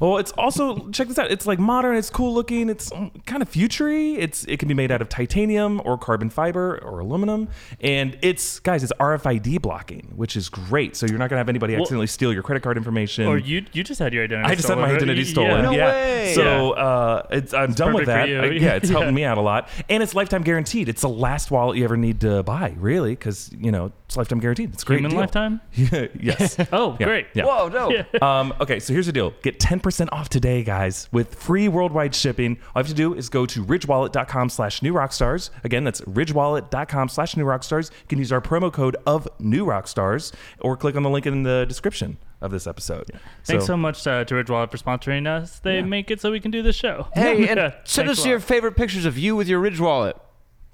Well, 0.00 0.18
it's 0.18 0.32
also 0.32 0.88
check 0.90 1.06
this 1.08 1.18
out. 1.18 1.30
It's 1.30 1.46
like 1.46 1.58
modern. 1.60 1.96
It's 1.96 2.10
cool 2.10 2.34
looking. 2.34 2.68
It's 2.68 2.90
um, 2.92 3.12
kind 3.26 3.42
of 3.42 3.48
futury. 3.48 4.14
It's 4.14 4.44
it 4.46 4.58
can 4.58 4.66
be 4.68 4.74
made 4.74 4.90
out 4.90 5.00
of 5.00 5.08
titanium 5.08 5.80
or 5.84 5.96
carbon 5.96 6.30
fiber 6.30 6.78
or 6.82 6.98
aluminum, 6.98 7.48
and 7.80 8.18
it's 8.22 8.58
guys, 8.60 8.82
it's 8.82 8.92
RFID 8.98 9.62
blocking, 9.62 10.12
which 10.16 10.36
is 10.36 10.48
great. 10.48 10.96
So 10.96 11.06
you're 11.06 11.18
not 11.18 11.30
gonna 11.30 11.38
have 11.38 11.48
anybody 11.48 11.74
Well- 11.74 11.82
accidentally 11.82 12.08
steal 12.08 12.32
your 12.32 12.42
credit 12.42 12.62
card 12.62 12.76
information. 12.76 13.26
Or 13.26 13.38
you 13.38 13.64
you 13.72 13.84
just 13.84 14.00
had 14.00 14.12
your 14.12 14.24
identity. 14.24 14.40
Stolen. 14.42 14.50
I 14.52 14.54
just 14.56 14.68
had 14.68 14.78
my 14.78 14.90
identity 14.90 15.20
Y- 15.22 15.24
stolen. 15.28 15.62
No 15.62 15.70
yeah. 15.70 15.90
way. 15.90 16.32
So 16.34 16.72
uh, 16.72 17.26
it's, 17.30 17.54
I'm 17.54 17.72
done 17.72 17.92
with 17.94 18.06
that. 18.06 18.28
I- 18.28 18.46
yeah, 18.50 18.74
it's 18.74 18.88
helping 18.96 19.08
Yeah. 19.10 19.14
me 19.14 19.24
out 19.24 19.38
a 19.38 19.42
lot, 19.42 19.68
and 19.88 19.99
it's 20.02 20.14
lifetime 20.14 20.42
guaranteed. 20.42 20.88
It's 20.88 21.02
the 21.02 21.08
last 21.08 21.50
wallet 21.50 21.76
you 21.78 21.84
ever 21.84 21.96
need 21.96 22.20
to 22.20 22.42
buy, 22.42 22.74
really, 22.78 23.12
because 23.12 23.50
you 23.58 23.70
know 23.70 23.92
it's 24.06 24.16
lifetime 24.16 24.40
guaranteed. 24.40 24.72
It's 24.72 24.82
a 24.82 24.86
great. 24.86 24.98
Human 24.98 25.12
deal. 25.12 25.20
lifetime. 25.20 25.60
yes. 25.74 26.56
Oh, 26.72 26.96
Yeah, 27.00 27.06
great. 27.06 27.26
Yeah. 27.34 27.44
Whoa, 27.44 27.68
no. 27.68 27.90
Um, 28.26 28.52
okay, 28.60 28.78
so 28.80 28.92
here's 28.92 29.06
the 29.06 29.12
deal. 29.12 29.32
Get 29.42 29.58
10% 29.58 30.08
off 30.12 30.28
today, 30.28 30.62
guys, 30.62 31.08
with 31.10 31.34
free 31.34 31.68
worldwide 31.68 32.14
shipping. 32.14 32.58
All 32.74 32.80
you 32.80 32.84
have 32.84 32.88
to 32.88 32.94
do 32.94 33.14
is 33.14 33.28
go 33.28 33.46
to 33.46 33.64
ridgewallet.com 33.64 34.50
slash 34.50 34.82
new 34.82 34.92
rockstars. 34.92 35.50
Again, 35.64 35.84
that's 35.84 36.00
ridgewallet.com 36.02 37.08
slash 37.08 37.36
new 37.36 37.44
rockstars. 37.44 37.90
You 37.90 38.06
can 38.08 38.18
use 38.18 38.30
our 38.32 38.40
promo 38.40 38.72
code 38.72 38.96
of 39.06 39.26
new 39.38 39.64
rockstars 39.64 40.32
or 40.60 40.76
click 40.76 40.96
on 40.96 41.02
the 41.02 41.10
link 41.10 41.26
in 41.26 41.42
the 41.42 41.64
description 41.66 42.18
of 42.40 42.50
this 42.50 42.66
episode. 42.66 43.10
Thanks 43.44 43.66
so 43.66 43.76
much 43.76 44.06
uh, 44.06 44.24
to 44.24 44.34
Ridge 44.34 44.48
Wallet 44.50 44.70
for 44.70 44.78
sponsoring 44.78 45.26
us. 45.26 45.58
They 45.58 45.76
Yeah. 45.76 45.82
make 45.82 46.10
it 46.10 46.20
so 46.20 46.30
we 46.30 46.40
can 46.40 46.50
do 46.50 46.62
this 46.62 46.76
show. 46.76 47.08
Hey, 47.14 47.48
and 47.48 47.74
send 47.84 48.08
us 48.08 48.24
your 48.24 48.40
favorite 48.40 48.76
pictures 48.76 49.04
of 49.04 49.18
you 49.18 49.36
with 49.36 49.48
your 49.48 49.60
Ridge 49.60 49.78
wallet. 49.80 50.16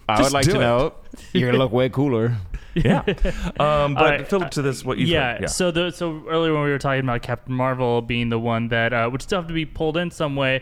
I 0.08 0.16
Just 0.18 0.28
would 0.30 0.34
like 0.34 0.44
to 0.46 0.56
it. 0.56 0.60
know. 0.60 0.94
You're 1.32 1.50
gonna 1.50 1.62
look 1.62 1.72
way 1.72 1.88
cooler. 1.88 2.36
Yeah. 2.76 2.98
Um, 3.58 3.94
but 3.94 4.04
right, 4.04 4.28
Philip, 4.28 4.50
to 4.50 4.60
this, 4.60 4.84
what 4.84 4.98
you've 4.98 5.08
yeah, 5.08 5.32
heard. 5.32 5.40
Yeah. 5.40 5.46
So 5.46 5.70
the 5.70 5.90
so 5.90 6.22
earlier 6.28 6.52
when 6.52 6.62
we 6.62 6.68
were 6.68 6.78
talking 6.78 7.00
about 7.00 7.22
Captain 7.22 7.54
Marvel 7.54 8.02
being 8.02 8.28
the 8.28 8.38
one 8.38 8.68
that 8.68 8.92
uh, 8.92 9.08
would 9.10 9.22
still 9.22 9.38
have 9.40 9.48
to 9.48 9.54
be 9.54 9.64
pulled 9.64 9.96
in 9.96 10.10
some 10.10 10.36
way, 10.36 10.60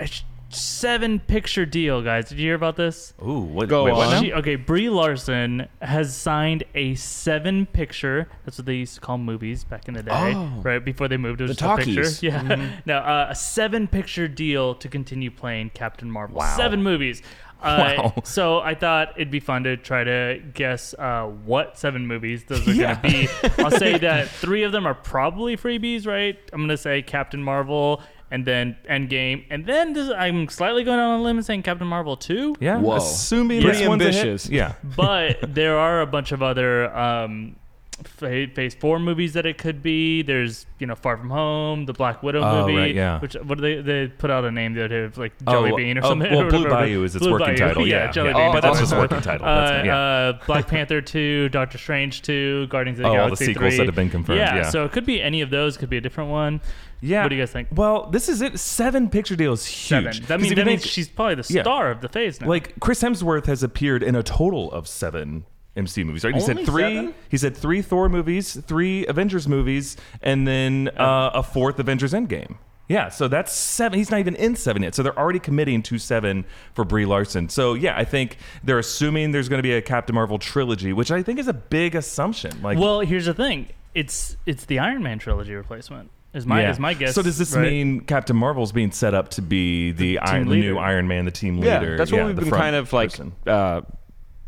a 0.00 0.06
sh- 0.06 0.22
seven 0.50 1.20
picture 1.20 1.64
deal, 1.66 2.02
guys. 2.02 2.28
Did 2.28 2.38
you 2.38 2.46
hear 2.46 2.54
about 2.54 2.76
this? 2.76 3.14
Ooh, 3.26 3.40
what, 3.40 3.68
Go 3.68 3.84
wait, 3.84 3.92
what 3.94 4.14
on. 4.14 4.22
She, 4.24 4.32
okay, 4.32 4.56
Brie 4.56 4.88
Larson 4.90 5.68
has 5.80 6.16
signed 6.16 6.64
a 6.74 6.94
seven 6.96 7.66
picture. 7.66 8.28
That's 8.44 8.58
what 8.58 8.66
they 8.66 8.74
used 8.74 8.94
to 8.96 9.00
call 9.00 9.18
movies 9.18 9.64
back 9.64 9.88
in 9.88 9.94
the 9.94 10.02
day, 10.02 10.32
Oh. 10.34 10.60
right 10.62 10.84
before 10.84 11.08
they 11.08 11.16
moved. 11.16 11.40
It 11.40 11.44
was 11.48 11.56
The 11.56 11.62
just 11.62 11.72
a 11.72 11.76
picture. 11.84 12.02
talkies. 12.02 12.22
Yeah. 12.22 12.70
No, 12.86 12.98
uh, 12.98 13.28
a 13.30 13.34
seven 13.34 13.86
picture 13.88 14.28
deal 14.28 14.74
to 14.76 14.88
continue 14.88 15.30
playing 15.30 15.70
Captain 15.70 16.10
Marvel. 16.10 16.36
Wow. 16.38 16.56
Seven 16.56 16.82
movies. 16.82 17.22
Uh, 17.62 17.94
Wow. 17.98 18.14
So 18.24 18.60
I 18.60 18.74
thought 18.74 19.12
it'd 19.16 19.30
be 19.30 19.38
fun 19.40 19.64
to 19.64 19.76
try 19.76 20.02
to 20.02 20.40
guess 20.54 20.94
uh, 20.98 21.24
what 21.26 21.78
seven 21.78 22.06
movies 22.06 22.44
those 22.44 22.66
are 22.66 22.72
Yeah. 22.72 23.00
going 23.02 23.26
to 23.26 23.50
be. 23.56 23.62
I'll 23.62 23.70
say 23.70 23.98
that 24.08 24.28
three 24.28 24.62
of 24.62 24.72
them 24.72 24.86
are 24.86 24.94
probably 24.94 25.58
freebies, 25.58 26.06
right? 26.06 26.38
I'm 26.54 26.60
going 26.60 26.70
to 26.70 26.78
say 26.78 27.02
Captain 27.02 27.42
Marvel 27.42 28.00
and 28.30 28.44
then 28.46 28.76
Endgame. 28.88 29.44
And 29.50 29.66
then 29.66 29.92
this, 29.92 30.10
I'm 30.16 30.48
slightly 30.48 30.84
going 30.84 30.98
on 31.00 31.20
a 31.20 31.22
limb 31.22 31.36
and 31.38 31.44
saying 31.46 31.62
Captain 31.62 31.86
Marvel 31.86 32.16
2. 32.16 32.56
Yeah. 32.60 32.78
Whoa. 32.78 32.96
Assuming 32.96 33.62
Pretty 33.62 33.78
this 33.80 33.88
one's 33.88 34.02
a 34.02 34.06
hit. 34.06 34.14
ambitious. 34.16 34.48
Yeah. 34.48 34.74
but 34.96 35.38
there 35.54 35.78
are 35.78 36.00
a 36.00 36.06
bunch 36.06 36.30
of 36.32 36.42
other 36.42 36.94
um, 36.96 37.56
fa- 38.04 38.46
Phase 38.54 38.74
Four 38.74 38.98
movies 39.00 39.32
that 39.34 39.46
it 39.46 39.58
could 39.58 39.82
be. 39.82 40.22
There's 40.22 40.64
you 40.78 40.86
know 40.86 40.94
Far 40.94 41.16
From 41.18 41.28
Home, 41.30 41.84
the 41.86 41.92
Black 41.92 42.22
Widow 42.22 42.42
Oh, 42.42 42.66
movie. 42.66 42.78
right, 42.78 42.94
yeah. 42.94 43.18
Which 43.20 43.34
what 43.34 43.58
do 43.58 43.62
they 43.62 43.82
they 43.82 44.06
put 44.08 44.30
out 44.30 44.44
a 44.44 44.50
name 44.50 44.72
the 44.74 44.84
other 44.84 45.08
day 45.08 45.20
like 45.20 45.32
Jelly 45.46 45.72
Oh, 45.72 45.76
Bean 45.76 45.98
or 45.98 46.04
oh, 46.04 46.08
something. 46.10 46.30
well, 46.32 46.42
or 46.42 46.48
Blue 46.50 46.58
whatever. 46.62 46.74
Bayou 46.82 47.02
is 47.04 47.14
its 47.16 47.22
Blue 47.24 47.32
working 47.32 47.48
Bayou. 47.48 47.56
title. 47.58 47.86
Yeah, 47.86 48.10
Jelly 48.12 48.30
yeah. 48.30 48.34
Bean. 48.36 48.52
but 48.52 48.60
that's 48.62 48.76
Oh, 48.78 48.80
just 48.80 48.92
okay. 48.92 49.02
working 49.02 49.20
title. 49.20 49.46
Uh, 49.46 49.70
That's, 49.70 49.86
yeah. 49.86 49.96
uh, 49.98 50.38
Black 50.46 50.66
Panther 50.68 51.00
2, 51.02 51.48
Doctor 51.50 51.76
Strange 51.78 52.22
2, 52.22 52.68
Guardians 52.68 52.98
of 53.00 53.02
the 53.02 53.08
Oh, 53.08 53.10
all 53.10 53.16
the 53.16 53.24
Galaxy 53.26 53.44
sequels 53.46 53.70
3. 53.74 53.76
that 53.78 53.86
have 53.86 53.94
been 53.96 54.08
confirmed, 54.10 54.38
yeah. 54.38 54.70
so 54.70 54.84
it 54.84 54.92
could 54.92 55.04
be 55.04 55.20
any 55.20 55.40
of 55.42 55.50
those. 55.50 55.76
Could 55.76 55.90
be 55.90 55.96
a 55.98 56.00
different 56.00 56.30
one. 56.30 56.60
Yeah. 57.00 57.22
What 57.22 57.28
do 57.30 57.36
you 57.36 57.42
guys 57.42 57.50
think? 57.52 57.68
Well, 57.72 58.08
this 58.10 58.28
is 58.28 58.40
it. 58.42 58.58
Seven 58.58 59.08
picture 59.08 59.36
deals, 59.36 59.64
huge. 59.66 59.88
Seven. 59.88 60.26
That 60.26 60.40
you 60.48 60.54
that 60.54 60.66
means 60.66 60.82
think- 60.82 60.92
she's 60.92 61.08
probably 61.08 61.36
the 61.36 61.46
Yeah. 61.52 61.62
star 61.62 61.90
of 61.90 62.00
the 62.00 62.08
phase 62.08 62.40
now. 62.40 62.48
like 62.48 62.78
Chris 62.80 63.02
Hemsworth 63.02 63.46
has 63.46 63.62
appeared 63.62 64.02
in 64.02 64.14
a 64.14 64.22
total 64.22 64.70
of 64.72 64.86
seven 64.88 65.44
MC 65.76 66.02
movies, 66.04 66.24
right? 66.24 66.34
He 66.34 66.40
said 66.40 66.64
three. 66.66 66.82
seven? 66.82 67.14
He 67.28 67.36
said 67.36 67.56
three 67.56 67.80
Thor 67.82 68.08
movies, 68.08 68.58
three 68.66 69.06
Avengers 69.06 69.46
movies, 69.48 69.96
and 70.20 70.46
then 70.46 70.90
uh, 70.96 71.30
a 71.34 71.42
fourth 71.42 71.78
Avengers 71.78 72.12
Endgame. 72.12 72.56
Yeah, 72.88 73.08
so 73.08 73.28
that's 73.28 73.52
seven. 73.52 73.96
He's 74.00 74.10
not 74.10 74.18
even 74.18 74.34
in 74.34 74.56
seven 74.56 74.82
yet. 74.82 74.96
So 74.96 75.04
they're 75.04 75.16
already 75.16 75.38
committing 75.38 75.80
to 75.84 75.96
seven 75.98 76.44
for 76.74 76.84
Brie 76.84 77.06
Larson. 77.06 77.48
So 77.48 77.74
yeah, 77.74 77.96
I 77.96 78.04
think 78.04 78.36
they're 78.64 78.80
assuming 78.80 79.30
there's 79.30 79.48
going 79.48 79.60
to 79.60 79.62
be 79.62 79.72
a 79.74 79.80
Captain 79.80 80.12
Marvel 80.12 80.40
trilogy, 80.40 80.92
which 80.92 81.12
I 81.12 81.22
think 81.22 81.38
is 81.38 81.46
a 81.46 81.52
big 81.52 81.94
assumption. 81.94 82.60
Like, 82.62 82.76
Well, 82.78 82.98
here's 82.98 83.26
the 83.26 83.34
thing. 83.34 83.68
It's 83.94 84.36
it's 84.44 84.64
the 84.64 84.80
Iron 84.80 85.04
Man 85.04 85.20
trilogy 85.20 85.54
replacement. 85.54 86.10
Is 86.32 86.46
my 86.46 86.62
yeah. 86.62 86.70
is 86.70 86.78
my 86.78 86.94
guess. 86.94 87.14
So 87.14 87.22
does 87.22 87.38
this 87.38 87.54
right? 87.54 87.62
mean 87.70 88.00
Captain 88.00 88.36
Marvel's 88.36 88.70
being 88.70 88.92
set 88.92 89.14
up 89.14 89.30
to 89.30 89.42
be 89.42 89.90
the, 89.90 90.18
Iron, 90.20 90.48
the 90.48 90.56
new 90.56 90.78
Iron 90.78 91.08
Man, 91.08 91.24
the 91.24 91.32
team 91.32 91.58
Yeah, 91.58 91.80
leader? 91.80 91.96
that's 91.96 92.12
what 92.12 92.18
yeah, 92.18 92.26
we've 92.26 92.36
the 92.36 92.42
been 92.42 92.50
kind 92.50 92.76
of 92.76 92.92
like 92.92 93.12
uh, 93.46 93.80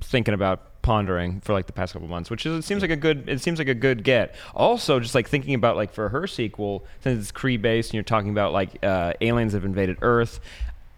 thinking 0.01 0.35
about 0.35 0.81
pondering 0.83 1.41
for 1.41 1.53
like 1.53 1.67
the 1.67 1.73
past 1.73 1.93
couple 1.93 2.07
months, 2.09 2.31
which 2.31 2.47
is 2.47 2.59
it 2.59 2.63
seems 2.67 2.83
like 2.83 2.91
a 2.91 2.97
good 2.97 3.29
it 3.29 3.41
seems 3.41 3.59
like 3.59 3.69
a 3.69 3.75
good 3.75 4.05
get. 4.05 4.37
Also, 4.55 5.01
just 5.01 5.15
like 5.15 5.29
thinking 5.29 5.55
about 5.55 5.75
like 5.77 5.93
for 5.93 6.09
her 6.09 6.27
sequel, 6.29 6.85
since 7.01 7.21
it's 7.21 7.33
Kree 7.33 7.61
based 7.61 7.91
and 7.91 7.95
you're 7.95 8.03
talking 8.05 8.31
about 8.31 8.53
like 8.53 8.85
uh, 8.85 9.15
aliens 9.21 9.53
have 9.53 9.65
invaded 9.65 9.99
Earth. 10.03 10.39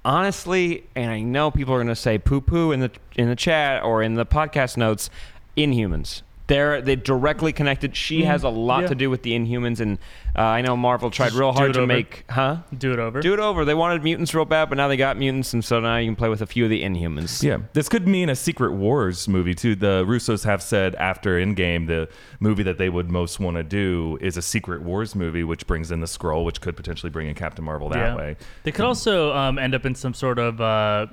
Honestly, 0.05 0.85
and 0.95 1.11
I 1.11 1.21
know 1.21 1.51
people 1.51 1.73
are 1.73 1.79
going 1.79 1.87
to 1.89 1.97
say 1.97 2.19
poo 2.19 2.43
poo 2.43 2.73
in 2.73 2.81
the 2.81 2.91
in 3.17 3.29
the 3.31 3.37
chat 3.37 3.83
or 3.83 4.03
in 4.03 4.15
the 4.15 4.27
podcast 4.27 4.77
notes, 4.77 5.09
Inhumans. 5.57 6.21
They're 6.47 6.83
they 6.83 6.95
directly 6.97 7.55
connected. 7.55 7.97
She 7.97 8.25
has 8.25 8.43
a 8.43 8.51
lot 8.51 8.83
yeah. 8.83 8.89
to 8.89 8.95
do 8.95 9.09
with 9.09 9.23
the 9.23 9.33
Inhumans, 9.33 9.81
and 9.81 9.99
uh, 10.37 10.43
I 10.43 10.61
know 10.61 10.77
Marvel 10.77 11.11
tried 11.11 11.29
Just 11.29 11.39
real 11.39 11.53
hard 11.53 11.73
to 11.73 11.81
over. 11.81 11.87
make 11.87 12.25
huh 12.29 12.59
do 12.77 12.93
it 12.93 12.99
over. 12.99 13.21
do 13.23 13.33
it 13.33 13.41
over. 13.41 13.65
They 13.65 13.73
wanted 13.73 14.03
mutants 14.03 14.35
real 14.35 14.45
bad, 14.45 14.69
but 14.69 14.77
now 14.77 14.87
they 14.89 14.99
got 14.99 15.17
mutants, 15.17 15.55
and 15.55 15.65
so 15.65 15.81
now 15.81 15.97
you 15.97 16.07
can 16.09 16.17
play 16.17 16.29
with 16.29 16.43
a 16.43 16.47
few 16.47 16.65
of 16.65 16.71
the 16.71 16.83
Inhumans. 16.83 17.43
Yeah, 17.43 17.59
this 17.73 17.89
could 17.89 18.07
mean 18.07 18.29
a 18.29 18.37
Secret 18.37 18.73
Wars 18.73 19.27
movie 19.27 19.55
too. 19.55 19.75
The 19.75 20.05
Russos 20.07 20.45
have 20.45 20.63
said 20.63 20.95
after 20.97 21.39
Endgame, 21.41 21.87
the 21.87 22.11
movie 22.41 22.63
that 22.65 22.77
they 22.77 22.91
would 22.91 23.11
most 23.11 23.41
want 23.41 23.57
to 23.57 23.63
do 23.63 24.19
is 24.21 24.37
a 24.37 24.43
Secret 24.43 24.83
Wars 24.83 25.15
movie, 25.15 25.45
which 25.45 25.67
brings 25.67 25.91
in 25.91 26.01
the 26.01 26.07
Skrull, 26.07 26.45
which 26.45 26.61
could 26.61 26.77
potentially 26.77 27.09
bring 27.09 27.27
in 27.27 27.35
Captain 27.35 27.65
Marvel 27.65 27.89
that 27.89 27.99
Yeah. 27.99 28.17
way. 28.17 28.37
They 28.65 28.73
could 28.73 28.85
also 28.85 29.33
um, 29.33 29.59
end 29.59 29.75
up 29.75 29.87
in 29.87 29.95
some 29.95 30.13
sort 30.13 30.39
of 30.39 30.61
uh, 30.61 31.07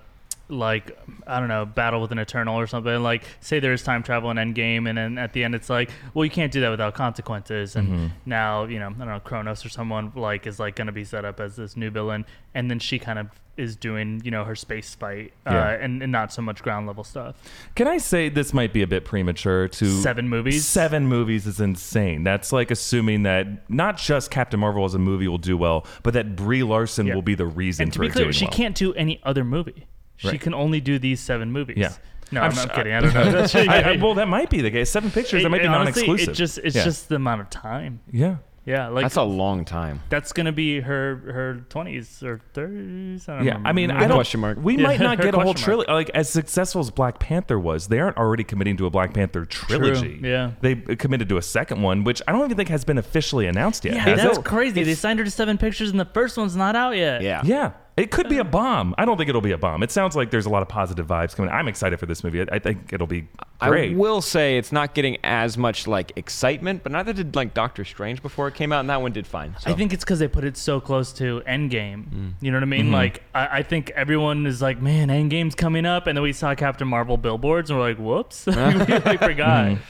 like 0.52 0.98
I 1.26 1.40
don't 1.40 1.48
know 1.50 1.66
battle 1.66 2.02
with 2.02 2.12
an 2.12 2.20
Eternal 2.20 2.60
or 2.60 2.68
something. 2.68 3.02
Like 3.02 3.24
say 3.40 3.60
there's 3.60 3.84
time 3.84 4.04
travel 4.04 4.30
in 4.32 4.38
Endgame, 4.38 4.88
and 4.90 4.98
then 4.98 5.18
at 5.18 5.34
the 5.34 5.44
end 5.44 5.56
it's 5.56 5.70
like, 5.70 5.90
well, 6.14 6.26
you 6.26 6.32
can't 6.32 6.52
do 6.52 6.62
that 6.62 6.70
without 6.70 6.94
consequences. 6.94 7.76
And 7.76 7.88
Mm-hmm. 7.88 8.06
now 8.26 8.66
you 8.66 8.80
know 8.80 8.88
I 8.88 8.92
don't 8.94 9.08
know 9.08 9.20
Kronos 9.20 9.66
or 9.66 9.70
someone 9.70 10.12
like 10.16 10.46
is 10.48 10.60
like 10.60 10.76
going 10.76 10.88
to 10.88 10.92
be 10.94 11.04
set 11.04 11.26
up 11.26 11.40
as 11.40 11.56
this 11.56 11.76
new 11.76 11.90
villain, 11.90 12.26
and 12.54 12.70
then 12.70 12.80
she 12.80 13.00
kind 13.00 13.18
of 13.20 13.28
is 13.58 13.76
doing 13.76 14.22
you 14.24 14.32
know 14.32 14.44
her 14.46 14.56
space 14.56 14.96
fight 14.96 15.34
uh, 15.46 15.52
Yeah. 15.52 15.70
and, 15.72 16.02
and 16.02 16.12
not 16.12 16.32
so 16.32 16.42
much 16.42 16.64
ground 16.64 16.88
level 16.88 17.04
stuff. 17.04 17.36
Can 17.76 17.88
I 17.88 17.98
say 17.98 18.30
this 18.30 18.54
might 18.54 18.72
be 18.74 18.82
a 18.82 18.88
bit 18.88 19.04
premature 19.06 19.68
to 19.68 19.86
Seven 20.02 20.30
movies? 20.30 20.66
Seven 20.66 21.06
movies 21.08 21.46
is 21.46 21.60
insane. 21.60 22.24
That's 22.24 22.52
like 22.54 22.72
assuming 22.72 23.24
that 23.24 23.70
not 23.70 23.98
just 23.98 24.32
Captain 24.32 24.60
Marvel 24.60 24.86
as 24.86 24.94
a 24.96 25.00
movie 25.00 25.28
will 25.28 25.38
do 25.38 25.58
well, 25.58 25.86
but 26.02 26.14
that 26.14 26.36
Brie 26.36 26.64
Larson 26.64 27.08
Yeah. 27.08 27.16
will 27.16 27.22
be 27.22 27.36
the 27.36 27.46
reason 27.46 27.84
And 27.84 27.94
to 27.94 27.98
for 27.98 28.02
be 28.04 28.08
it 28.08 28.12
clear, 28.14 28.26
doing 28.26 28.34
she 28.34 28.46
well. 28.46 28.54
can't 28.54 28.76
do 28.76 28.94
any 28.94 29.20
other 29.24 29.44
movie. 29.44 29.86
She 30.30 30.38
can 30.38 30.54
only 30.54 30.80
do 30.82 31.00
these 31.00 31.20
seven 31.20 31.52
movies. 31.52 31.78
Yeah. 31.78 31.94
No, 32.32 32.42
I'm 32.42 32.46
I'm, 32.46 32.52
s- 32.58 32.66
not 32.66 32.76
kidding. 32.76 32.94
Uh, 32.94 32.98
I 32.98 33.02
don't 33.02 33.14
know. 33.14 33.24
That's- 33.32 33.56
I- 33.56 33.94
I- 33.94 33.98
well, 33.98 34.14
that 34.14 34.28
might 34.28 34.50
be 34.50 34.62
the 34.62 34.72
case. 34.72 34.90
Seven 34.90 35.12
pictures. 35.12 35.44
That 35.44 35.50
might 35.50 35.60
be 35.60 35.66
It- 35.66 35.70
honestly, 35.70 36.08
non-exclusive. 36.08 36.34
It 36.34 36.38
just 36.38 36.58
it's 36.60 36.76
Yeah. 36.76 36.84
just 36.86 37.10
the 37.10 37.16
amount 37.16 37.42
of 37.42 37.50
time. 37.50 38.00
yeah. 38.12 38.38
Yeah, 38.64 38.90
like 38.90 39.06
That's 39.06 39.16
a 39.16 39.24
long 39.24 39.66
time. 39.66 40.02
that's 40.10 40.32
gonna 40.34 40.52
be 40.52 40.82
her 40.82 41.16
her 41.34 41.66
twenties 41.70 42.22
or 42.22 42.40
thirties. 42.54 43.28
I 43.28 43.38
don't 43.38 43.46
Yeah, 43.46 43.52
remember. 43.54 43.70
I 43.70 43.72
mean, 43.74 43.90
mm, 43.90 43.96
I 43.98 44.08
don't. 44.08 44.18
question 44.18 44.40
mark. 44.40 44.60
We 44.62 44.78
Yeah, 44.78 44.84
might 44.84 45.00
not 45.00 45.20
get 45.22 45.34
a 45.34 45.40
whole 45.40 45.56
trilogy. 45.56 45.92
Like 45.92 46.12
as 46.12 46.30
successful 46.30 46.80
as 46.80 46.92
Black 46.92 47.18
Panther 47.18 47.60
was, 47.60 47.88
they 47.88 48.00
aren't 48.00 48.18
already 48.18 48.44
committing 48.44 48.78
to 48.78 48.86
a 48.86 48.92
Black 48.92 49.16
Panther 49.16 49.46
trilogy. 49.46 50.20
True. 50.20 50.30
yeah. 50.30 50.52
they 50.62 50.74
uh, 50.88 50.96
committed 50.96 51.28
to 51.30 51.38
a 51.38 51.42
second 51.42 51.82
one, 51.82 52.04
which 52.04 52.22
I 52.28 52.32
don't 52.34 52.46
even 52.46 52.56
think 52.56 52.70
has 52.70 52.86
been 52.86 53.00
officially 53.00 53.48
announced 53.48 53.84
yet. 53.84 53.96
Yeah, 53.96 54.16
that's 54.16 54.38
it? 54.38 54.46
crazy. 54.46 54.84
They 54.84 54.94
signed 54.94 55.18
her 55.18 55.26
to 55.26 55.32
seven 55.32 55.58
pictures, 55.58 55.90
and 55.90 56.00
the 56.00 56.06
first 56.06 56.38
one's 56.38 56.56
not 56.56 56.76
out 56.76 56.96
yet. 56.96 57.24
Yeah. 57.24 57.42
Yeah, 57.44 57.72
it 58.02 58.12
could 58.12 58.28
be 58.30 58.38
a 58.40 58.44
bomb. 58.44 58.96
I 58.98 59.06
don't 59.06 59.18
think 59.18 59.30
it'll 59.30 59.42
be 59.42 59.52
a 59.52 59.58
bomb. 59.58 59.84
It 59.84 59.92
sounds 59.92 60.16
like 60.16 60.32
there's 60.32 60.46
a 60.46 60.50
lot 60.50 60.62
of 60.62 60.68
positive 60.68 61.06
vibes 61.08 61.36
coming. 61.36 61.52
I'm 61.52 61.68
excited 61.68 62.00
for 62.00 62.06
this 62.06 62.24
movie. 62.24 62.42
I, 62.42 62.46
I 62.54 62.60
think 62.60 62.92
it'll 62.92 63.08
be 63.08 63.28
great. 63.60 63.94
I 63.94 63.96
will 63.96 64.22
say 64.22 64.58
it's 64.58 64.72
not 64.72 64.94
getting 64.96 65.18
as 65.24 65.58
much 65.58 65.88
like 65.88 66.12
excitement, 66.16 66.84
but 66.84 66.92
neither 66.92 67.14
did 67.14 67.36
like 67.36 67.54
Doctor 67.54 67.86
Strange 67.86 68.22
before 68.22 68.48
it 68.48 68.56
came 68.56 68.72
out, 68.74 68.80
and 68.82 68.90
that 68.90 69.02
one 69.02 69.12
did 69.12 69.28
fine. 69.28 69.56
So. 69.60 69.70
I 69.70 69.74
think 69.74 69.94
it's 69.94 70.04
because 70.04 70.20
they 70.20 70.28
put 70.28 70.44
it 70.44 70.58
so 70.58 70.80
close 70.80 71.14
to 71.14 71.42
Endgame. 71.48 72.10
Mm. 72.10 72.34
You 72.42 72.52
know 72.52 72.58
what 72.58 72.64
I 72.64 72.66
Mm-hmm. 72.66 72.70
mean? 72.70 72.92
Like, 72.92 73.24
I, 73.36 73.60
I 73.60 73.64
think 73.64 73.92
everyone 73.92 74.46
is 74.48 74.62
like, 74.62 74.82
"Man, 74.82 75.10
Endgame's 75.10 75.56
coming 75.56 75.86
up," 75.86 76.08
and 76.08 76.18
then 76.18 76.24
we 76.24 76.34
saw 76.34 76.56
Captain 76.56 76.88
Marvel 76.88 77.18
billboards, 77.18 77.70
and 77.70 77.78
we're 77.80 77.90
like, 77.90 77.98
"Whoops, 78.00 78.46
we 78.48 78.54
really 78.54 79.18
forgot." 79.18 79.66
Mm-hmm. 79.68 79.84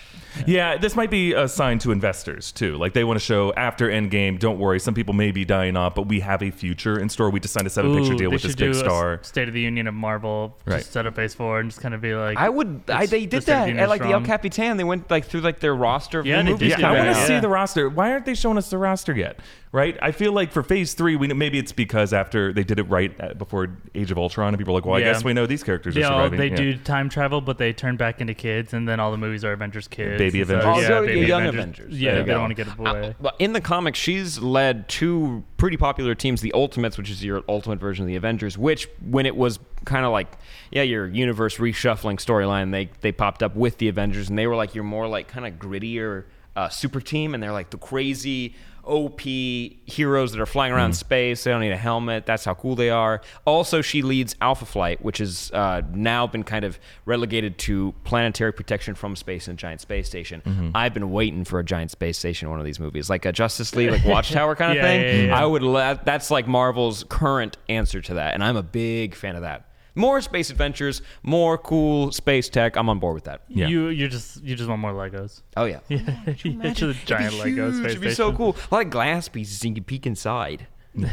Yeah, 0.45 0.77
this 0.77 0.95
might 0.95 1.09
be 1.11 1.33
a 1.33 1.47
sign 1.47 1.79
to 1.79 1.91
investors 1.91 2.51
too. 2.51 2.77
Like 2.77 2.93
they 2.93 3.03
want 3.03 3.19
to 3.19 3.25
show 3.25 3.53
after 3.53 3.89
Endgame, 3.89 4.39
don't 4.39 4.59
worry, 4.59 4.79
some 4.79 4.93
people 4.93 5.13
may 5.13 5.31
be 5.31 5.45
dying 5.45 5.75
off, 5.77 5.95
but 5.95 6.07
we 6.07 6.19
have 6.21 6.41
a 6.41 6.51
future 6.51 7.00
in 7.00 7.09
store. 7.09 7.29
We 7.29 7.39
just 7.39 7.53
signed 7.53 7.67
a 7.67 7.69
seven 7.69 7.95
picture 7.95 8.13
Ooh, 8.13 8.17
deal 8.17 8.29
they 8.29 8.35
with 8.35 8.41
this 8.43 8.51
should 8.51 8.59
big 8.59 8.73
do 8.73 8.77
a 8.79 8.83
star. 8.83 9.13
s- 9.21 9.27
State 9.27 9.47
of 9.47 9.53
the 9.53 9.61
Union 9.61 9.88
of 9.88 9.93
Marvel, 9.93 10.57
Right. 10.65 10.77
just 10.79 10.91
set 10.93 11.05
up 11.05 11.15
Phase 11.15 11.33
Four 11.33 11.59
and 11.59 11.69
just 11.69 11.81
kind 11.81 11.93
of 11.93 12.01
be 12.01 12.13
like, 12.13 12.38
I 12.38 12.50
would. 12.50 12.81
I, 12.88 13.05
they 13.05 13.25
did 13.25 13.43
that 13.43 13.69
at 13.69 13.89
like 13.89 14.01
the 14.01 14.09
El. 14.11 14.21
Capitan. 14.21 14.77
They 14.77 14.83
went 14.83 15.09
like 15.11 15.25
through 15.25 15.41
like 15.41 15.59
their 15.59 15.75
roster 15.75 16.19
of 16.19 16.25
Yeah, 16.25 16.38
new 16.41 16.43
they 16.45 16.51
movies. 16.53 16.69
did 16.69 16.75
do 16.77 16.81
Yeah, 16.81 16.89
I 16.91 16.93
that, 16.95 17.05
want 17.05 17.15
to 17.15 17.21
yeah. 17.21 17.27
see 17.27 17.39
the 17.39 17.50
roster. 17.50 17.89
Why 17.89 18.11
aren't 18.11 18.25
they 18.25 18.33
showing 18.35 18.57
us 18.57 18.69
the 18.69 18.77
roster 18.77 19.13
yet? 19.15 19.39
Right? 19.73 19.97
I 20.01 20.11
feel 20.11 20.33
like 20.33 20.51
for 20.51 20.63
Phase 20.63 20.95
Three, 20.95 21.15
we 21.15 21.27
maybe 21.29 21.57
it's 21.57 21.71
because 21.71 22.11
after 22.11 22.51
they 22.51 22.65
did 22.65 22.77
it 22.77 22.83
right 22.83 23.17
at, 23.21 23.38
before 23.38 23.69
Age 23.95 24.11
of 24.11 24.17
Ultron, 24.17 24.50
and 24.50 24.57
people 24.57 24.73
are 24.73 24.77
like, 24.79 24.85
"Well, 24.85 24.95
I 24.95 25.00
Yeah. 25.00 25.13
guess 25.13 25.23
we 25.23 25.31
know 25.31 25.45
these 25.45 25.63
characters 25.63 25.95
they, 25.95 26.03
are 26.03 26.11
all, 26.11 26.19
surviving." 26.25 26.39
they 26.39 26.50
Yeah. 26.50 26.55
do 26.73 26.77
time 26.77 27.07
travel, 27.07 27.39
but 27.39 27.57
they 27.57 27.71
turn 27.71 27.95
back 27.95 28.19
into 28.19 28.33
kids, 28.33 28.73
and 28.73 28.85
then 28.85 29.00
all 29.00 29.11
the 29.11 29.17
movies 29.17 29.45
are 29.45 29.53
Avengers 29.53 29.88
kids. 29.88 30.17
Baby 30.25 30.42
Avengers. 30.42 30.66
Oh, 30.68 30.80
yeah, 30.80 30.88
so 30.88 31.06
baby 31.06 31.28
young 31.28 31.48
Avengers. 31.48 31.80
Avengers. 31.80 32.01
Yeah, 32.01 32.12
There 32.12 32.20
you 32.20 32.25
they 32.25 32.32
don't 32.32 32.38
go. 32.38 32.42
want 32.42 32.58
to 32.58 32.63
get 32.63 32.80
away. 32.80 33.16
But 33.20 33.36
in 33.40 33.54
the 33.54 33.62
comics, 33.62 33.98
she's 34.00 34.40
led 34.40 34.88
two 34.90 35.44
pretty 35.57 35.77
popular 35.77 36.16
teams, 36.16 36.42
the 36.42 36.53
Ultimates, 36.53 36.98
which 36.98 37.10
is 37.10 37.24
your 37.24 37.44
ultimate 37.50 37.79
version 37.79 38.03
of 38.03 38.07
the 38.07 38.16
Avengers, 38.16 38.57
which 38.57 38.88
when 39.10 39.25
it 39.25 39.36
was 39.36 39.60
kind 39.86 40.05
of 40.05 40.12
like, 40.12 40.27
yeah, 40.72 40.84
your 40.84 41.07
universe 41.07 41.57
reshuffling 41.57 42.16
storyline, 42.18 42.72
they 42.72 42.90
they 43.01 43.12
popped 43.12 43.42
up 43.44 43.55
with 43.55 43.77
the 43.79 43.88
Avengers, 43.88 44.29
and 44.29 44.38
they 44.38 44.48
were 44.48 44.55
like 44.55 44.75
your 44.75 44.84
more 44.84 45.07
like 45.07 45.27
kind 45.27 45.46
of 45.46 45.53
grittier 45.53 46.25
uh, 46.55 46.70
super 46.70 47.00
team, 47.01 47.34
and 47.34 47.42
they're 47.42 47.51
like 47.53 47.70
the 47.70 47.77
crazy 47.77 48.55
OP 48.85 49.22
heroes 49.22 50.31
that 50.31 50.41
are 50.41 50.46
flying 50.46 50.72
around 50.74 50.94
space. 50.94 51.44
They 51.44 51.51
don't 51.51 51.61
need 51.61 51.72
a 51.72 51.77
helmet. 51.77 52.25
That's 52.25 52.46
how 52.46 52.53
cool 52.53 52.75
they 52.75 52.89
are. 52.89 53.22
Also, 53.46 53.81
she 53.81 54.01
leads 54.01 54.35
Alpha 54.41 54.65
Flight, 54.65 55.01
which 55.03 55.20
has 55.20 55.51
uh, 55.53 55.81
now 55.94 56.27
been 56.27 56.44
kind 56.44 56.65
of 56.65 56.79
relegated 57.05 57.57
to 57.59 57.94
planetary 58.03 58.51
protection 58.53 58.96
from 58.96 59.15
space 59.15 59.48
and 59.48 59.57
a 59.57 59.61
giant 59.61 59.81
space 59.81 60.07
station. 60.07 60.72
I've 60.75 60.94
been 60.94 61.11
waiting 61.11 61.44
for 61.46 61.59
a 61.59 61.63
giant 61.63 61.91
space 61.91 62.17
station 62.17 62.48
in 62.48 62.50
one 62.51 62.59
of 62.59 62.65
these 62.65 62.79
movies, 62.79 63.09
like 63.09 63.25
a 63.25 63.31
Justice 63.31 63.75
League, 63.75 63.91
like 63.91 64.05
Watchtower 64.05 64.55
kind 64.55 64.72
of 64.72 64.77
Yeah, 64.77 64.81
thing. 64.83 65.01
yeah, 65.01 65.25
yeah. 65.27 65.41
I 65.41 65.46
would. 65.46 65.61
let 65.63 66.05
that's 66.05 66.31
like 66.31 66.48
Marvel's 66.48 67.03
current 67.07 67.57
answer 67.70 68.01
to 68.01 68.15
that, 68.15 68.33
and 68.33 68.44
I'm 68.44 68.57
a 68.57 68.63
big 68.63 69.15
fan 69.15 69.35
of 69.35 69.44
that. 69.44 69.67
More 69.96 70.22
space 70.22 70.50
adventures, 70.50 71.01
more 71.24 71.58
cool 71.58 72.12
space 72.12 72.48
tech. 72.50 72.75
I'm 72.77 72.88
on 72.90 73.00
board 73.00 73.16
with 73.16 73.25
that. 73.25 73.42
Yeah. 73.50 73.68
You 73.68 73.88
you 73.90 74.08
just 74.08 74.42
you 74.44 74.56
just 74.56 74.70
want 74.70 74.82
more 74.82 74.94
Legos. 74.94 75.42
Oh 75.58 75.66
yeah. 75.66 75.80
Yeah, 75.90 76.22
it's 76.36 76.82
a 76.82 76.94
giant 76.94 77.34
It'd 77.34 77.44
be 77.46 77.51
Lego 77.51 77.72
huge. 77.72 77.75
space 77.75 77.92
It'd 77.92 78.01
be 78.01 78.10
so 78.10 78.14
station. 78.32 78.38
cool. 78.38 78.56
A 78.72 78.75
lot 78.75 78.86
of 78.86 78.90
glass 78.92 79.27
pieces, 79.27 79.60
so 79.60 79.68
you 79.68 79.74
can 79.75 79.84
peek 79.84 80.06
inside. 80.08 80.68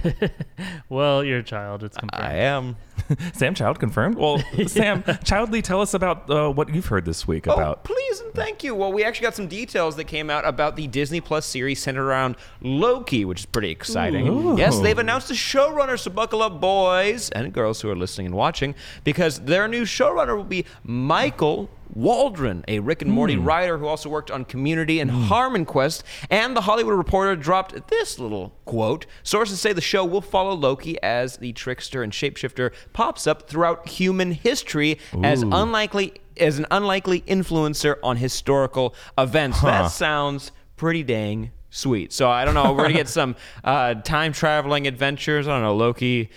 Well, 0.89 1.23
you're 1.23 1.39
a 1.41 1.43
child. 1.43 1.85
It's 1.85 1.97
confirmed. 1.97 2.25
I 2.25 2.35
am. 2.37 2.77
Sam 3.35 3.55
Child 3.55 3.79
confirmed. 3.79 4.17
Well, 4.17 4.43
Sam 4.67 5.05
Childly, 5.23 5.61
tell 5.63 5.81
us 5.83 5.93
about 5.95 6.29
uh, 6.31 6.51
what 6.51 6.75
you've 6.75 6.87
heard 6.87 7.05
this 7.05 7.29
week 7.29 7.47
Oh, 7.47 7.53
about. 7.53 7.85
please 7.85 8.21
and 8.21 8.33
thank 8.35 8.65
you. 8.65 8.75
Well, 8.75 8.91
we 8.93 9.05
actually 9.05 9.25
got 9.27 9.35
some 9.37 9.49
details 9.49 9.97
that 9.97 10.05
came 10.05 10.31
out 10.31 10.47
about 10.47 10.77
the 10.77 10.87
Disney 10.87 11.21
Plus 11.21 11.45
series 11.47 11.81
centered 11.81 12.05
around 12.07 12.37
Loki, 12.63 13.25
which 13.27 13.41
is 13.41 13.47
pretty 13.47 13.71
exciting. 13.71 14.27
Ooh. 14.29 14.57
Yes, 14.59 14.79
they've 14.81 14.99
announced 14.99 15.31
a 15.31 15.35
showrunner, 15.35 15.99
so 15.99 16.11
buckle 16.11 16.43
up, 16.43 16.59
boys 16.61 17.29
and 17.31 17.53
girls 17.53 17.81
who 17.83 17.91
are 17.91 17.97
listening 17.97 18.27
and 18.29 18.35
watching, 18.35 18.75
because 19.05 19.41
their 19.41 19.69
new 19.69 19.83
showrunner 19.83 20.37
will 20.37 20.45
be 20.45 20.65
Michael 20.85 21.69
Waldron, 21.99 22.65
a 22.69 22.79
Rick 22.79 23.03
and 23.03 23.11
Morty 23.11 23.37
writer 23.37 23.77
who 23.79 23.87
also 23.87 24.09
worked 24.09 24.31
on 24.31 24.45
Community 24.45 25.01
and 25.01 25.11
HarmonQuest. 25.11 26.05
And 26.31 26.57
the 26.57 26.61
Hollywood 26.61 26.95
Reporter 26.95 27.35
dropped 27.35 27.89
this 27.89 28.19
little 28.21 28.55
quote 28.65 29.07
Sources 29.25 29.61
say 29.61 29.73
the 29.73 29.81
show 29.81 30.05
will 30.05 30.21
follow 30.21 30.55
Loki 30.55 31.03
as 31.03 31.39
the 31.39 31.53
trickster 31.53 32.03
and 32.03 32.13
shapeshifter 32.13 32.73
pops 32.93 33.27
up 33.27 33.49
throughout 33.49 33.89
human 33.89 34.31
history 34.31 34.99
as 35.25 35.43
unlikely 35.43 36.15
as 36.37 36.59
an 36.59 36.67
unlikely 36.71 37.23
influencer 37.23 37.97
on 38.03 38.17
historical 38.17 38.95
events. 39.17 39.59
Huh. 39.59 39.67
That 39.67 39.89
sounds 39.89 40.53
pretty 40.77 41.03
dang 41.03 41.51
sweet. 41.71 42.13
So 42.13 42.31
I 42.31 42.45
don't 42.45 42.55
know. 42.55 42.73
We're 42.73 42.83
gonna 42.83 42.95
get 42.95 43.09
some 43.21 43.35
uh, 43.65 43.95
time 43.95 44.33
traveling 44.33 44.87
adventures. 44.87 45.49
I 45.49 45.53
don't 45.53 45.63
know. 45.63 45.75
Loki 45.75 46.31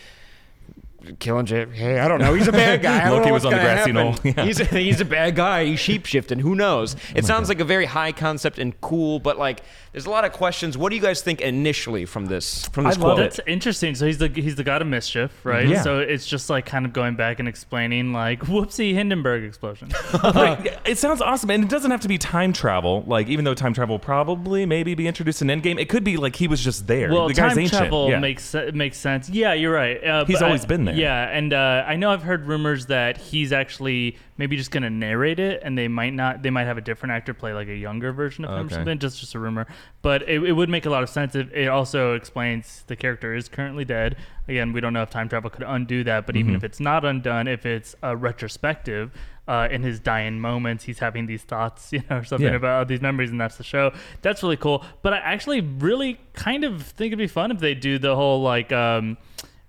killing 1.20 1.46
Jay. 1.46 1.66
Hey, 1.66 2.00
I 2.00 2.08
don't 2.08 2.20
know. 2.20 2.34
He's 2.34 2.48
a 2.48 2.52
bad 2.52 2.82
guy. 2.82 3.10
Loki 3.12 3.32
was 3.32 3.46
on 3.46 3.52
the 3.54 3.60
grassy 3.60 3.92
knoll. 3.92 4.16
Yeah. 4.24 4.46
He's 4.46 4.60
a, 4.60 4.66
he's 4.66 5.02
a 5.02 5.06
bad 5.06 5.36
guy. 5.36 5.66
He's 5.66 5.80
shapeshifting. 5.80 6.40
Who 6.42 6.56
knows? 6.56 6.96
It 7.16 7.24
oh 7.24 7.28
sounds 7.28 7.50
like 7.50 7.60
a 7.60 7.66
very 7.66 7.86
high 7.86 8.12
concept 8.12 8.60
and 8.60 8.80
cool, 8.82 9.20
but 9.20 9.38
like 9.38 9.62
there's 9.92 10.06
a 10.06 10.10
lot 10.10 10.24
of 10.24 10.32
questions. 10.32 10.78
What 10.78 10.90
do 10.90 10.96
you 10.96 11.02
guys 11.02 11.22
think 11.22 11.42
initially 11.42 12.06
from 12.06 12.28
this 12.28 12.66
from 12.68 12.86
this 12.86 12.96
I 12.98 13.00
quote? 13.00 13.18
That's 13.18 13.40
interesting. 13.46 13.94
So 13.96 14.06
he's 14.06 14.20
the 14.20 14.30
he's 14.30 14.56
the 14.56 14.64
god 14.64 14.82
of 14.82 14.88
mischief, 14.88 15.32
right? 15.44 15.68
Yeah. 15.68 15.82
So 15.82 16.00
it's 16.00 16.26
just 16.26 16.50
like 16.50 16.66
kind 16.66 16.86
of 16.86 16.94
going 16.94 17.16
back 17.16 17.40
and 17.40 17.48
explaining 17.48 18.14
like 18.14 18.42
whoopsie 18.42 18.94
Hindenburg 18.94 19.44
explosion. 19.44 19.92
Right. 20.42 20.80
It 20.86 20.98
sounds 20.98 21.22
awesome, 21.22 21.50
and 21.50 21.64
it 21.64 21.70
doesn't 21.70 21.92
have 21.92 22.02
to 22.02 22.08
be 22.08 22.18
time 22.18 22.54
travel. 22.54 23.04
Like, 23.06 23.28
even 23.28 23.44
though 23.44 23.54
time 23.54 23.74
travel 23.74 24.00
probably 24.00 24.66
maybe 24.66 24.94
be 24.96 25.08
introduced 25.08 25.42
in 25.42 25.48
Endgame, 25.48 25.80
it 25.80 25.90
could 25.90 26.04
be 26.04 26.18
like 26.18 26.36
he 26.36 26.48
was 26.48 26.64
just 26.64 26.88
there. 26.88 27.12
well, 27.12 27.28
the 27.28 27.34
guy's 27.34 27.52
time 27.52 27.60
ancient. 27.60 27.80
travel 27.80 28.10
yeah. 28.10 28.20
makes 28.20 28.54
makes 28.74 28.98
sense. 28.98 29.30
Yeah, 29.30 29.54
you're 29.54 29.74
right. 29.74 30.04
Uh, 30.04 30.26
He's 30.26 30.42
always 30.42 30.64
I- 30.64 30.68
been 30.68 30.86
there. 30.86 30.96
Yeah, 30.96 31.28
and 31.30 31.54
uh, 31.54 31.84
I 31.86 31.96
know 31.96 32.12
I've 32.12 32.24
heard 32.24 32.46
rumors 32.46 32.88
that 32.88 33.18
he's 33.18 33.52
actually 33.52 34.18
maybe 34.38 34.58
just 34.58 34.72
going 34.72 34.84
to 34.84 34.90
narrate 34.90 35.40
it, 35.40 35.62
and 35.64 35.78
they 35.78 35.88
might 35.88 36.14
not. 36.14 36.42
They 36.42 36.50
might 36.50 36.66
have 36.66 36.78
a 36.78 36.82
different 36.82 37.14
actor 37.14 37.34
play 37.34 37.54
like 37.54 37.68
a 37.68 37.76
younger 37.76 38.12
version 38.12 38.46
of 38.46 38.58
him 38.58 38.68
or 38.68 38.70
something. 38.70 39.00
Just 39.00 39.20
just 39.20 39.36
a 39.36 39.40
rumor, 39.40 39.68
but 40.02 40.24
it, 40.24 40.42
it 40.44 40.54
would 40.54 40.70
make 40.70 40.86
a 40.86 40.90
lot 40.90 41.04
of 41.04 41.10
sense 41.10 41.36
if 41.36 41.52
it 41.54 41.68
also 41.68 42.14
explains 42.16 42.84
the 42.88 42.96
character 42.96 43.36
is 43.36 43.48
currently 43.48 43.86
dead. 43.86 44.16
Again, 44.48 44.74
we 44.74 44.82
don't 44.82 44.94
know 44.94 45.04
if 45.04 45.10
time 45.10 45.30
travel 45.30 45.50
could 45.50 45.64
undo 45.68 46.04
that, 46.06 46.26
but 46.26 46.36
Mm-hmm. 46.36 46.40
even 46.42 46.56
if 46.56 46.64
it's 46.64 46.80
not 46.80 47.06
undone, 47.06 47.48
if 47.48 47.66
it's 47.66 47.96
a 48.02 48.16
retrospective. 48.18 49.12
Uh, 49.48 49.68
in 49.72 49.82
his 49.82 50.00
dying 50.00 50.40
moments, 50.40 50.84
he's 50.86 51.00
having 51.00 51.26
these 51.26 51.42
thoughts, 51.44 51.92
you 51.94 52.02
know, 52.10 52.18
or 52.18 52.24
something 52.24 52.48
Yeah. 52.48 52.56
about 52.56 52.88
these 52.88 53.02
memories, 53.02 53.32
and 53.32 53.42
that's 53.42 53.58
the 53.58 53.64
show. 53.64 53.92
That's 54.22 54.42
really 54.44 54.56
cool. 54.56 54.86
But 55.02 55.14
I 55.14 55.18
actually 55.18 55.62
really 55.62 56.20
kind 56.34 56.64
of 56.64 56.84
think 56.84 57.08
it'd 57.08 57.18
be 57.20 57.28
fun 57.28 57.52
if 57.52 57.60
they 57.60 57.74
do 57.74 57.98
the 58.00 58.16
whole 58.16 58.42
like 58.42 58.72
um, 58.72 59.18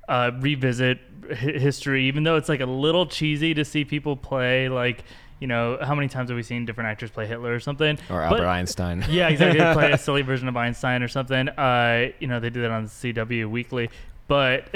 uh, 0.09 0.31
revisit 0.41 1.01
history, 1.37 2.05
even 2.07 2.23
though 2.23 2.37
it's 2.37 2.49
like 2.49 2.61
a 2.61 2.67
little 2.67 3.07
cheesy 3.07 3.55
to 3.55 3.65
see 3.65 3.85
people 3.85 4.17
play 4.17 4.69
like. 4.69 5.05
You 5.43 5.49
know, 5.49 5.77
how 5.83 5.97
many 5.97 6.07
times 6.07 6.31
have 6.31 6.37
we 6.37 6.45
seen 6.45 6.65
different 6.67 6.89
actors 6.89 7.11
play 7.11 7.27
Hitler 7.27 7.53
or 7.53 7.59
something? 7.59 7.99
or 8.09 8.21
But- 8.21 8.35
Albert 8.39 8.47
Einstein. 8.47 9.05
yeah, 9.11 9.29
exactly. 9.29 9.59
They 9.59 9.73
play 9.73 9.91
a 9.91 9.99
silly 10.07 10.23
version 10.23 10.47
of 10.47 10.57
Einstein 10.57 11.03
or 11.03 11.09
something. 11.09 11.49
Uh, 11.49 12.11
you 12.21 12.29
know, 12.29 12.39
they 12.39 12.49
do 12.49 12.63
that 12.63 12.71
on 12.71 12.87
CW 12.87 13.51
Weekly. 13.51 13.91
But 14.29 14.69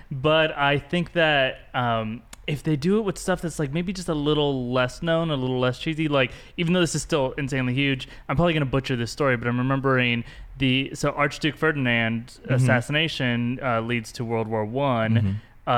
but 0.10 0.50
I 0.58 0.78
think 0.78 1.12
that 1.12 1.60
um, 1.74 2.22
if 2.48 2.64
they 2.64 2.74
do 2.74 2.98
it 2.98 3.02
with 3.02 3.18
stuff 3.18 3.40
that's 3.40 3.60
like 3.60 3.72
maybe 3.72 3.92
just 3.92 4.08
a 4.08 4.14
little 4.14 4.72
less 4.72 5.00
known, 5.00 5.30
a 5.30 5.36
little 5.36 5.60
less 5.60 5.78
cheesy, 5.78 6.08
like 6.08 6.32
even 6.56 6.72
though 6.72 6.80
this 6.80 6.96
is 6.96 7.02
still 7.02 7.32
insanely 7.38 7.72
huge, 7.72 8.08
I'm 8.28 8.34
probably 8.34 8.52
gonna 8.52 8.66
butcher 8.66 8.96
this 8.96 9.12
story, 9.12 9.36
but 9.36 9.46
I'm 9.46 9.58
remembering 9.58 10.24
the 10.58 10.90
so 10.94 11.10
Archduke 11.10 11.56
Ferdinand 11.56 12.40
assassination 12.48 13.60
uh, 13.62 13.80
leads 13.80 14.10
to 14.12 14.24
World 14.24 14.48
War 14.48 14.64
One, 14.64 15.40
uh, 15.68 15.70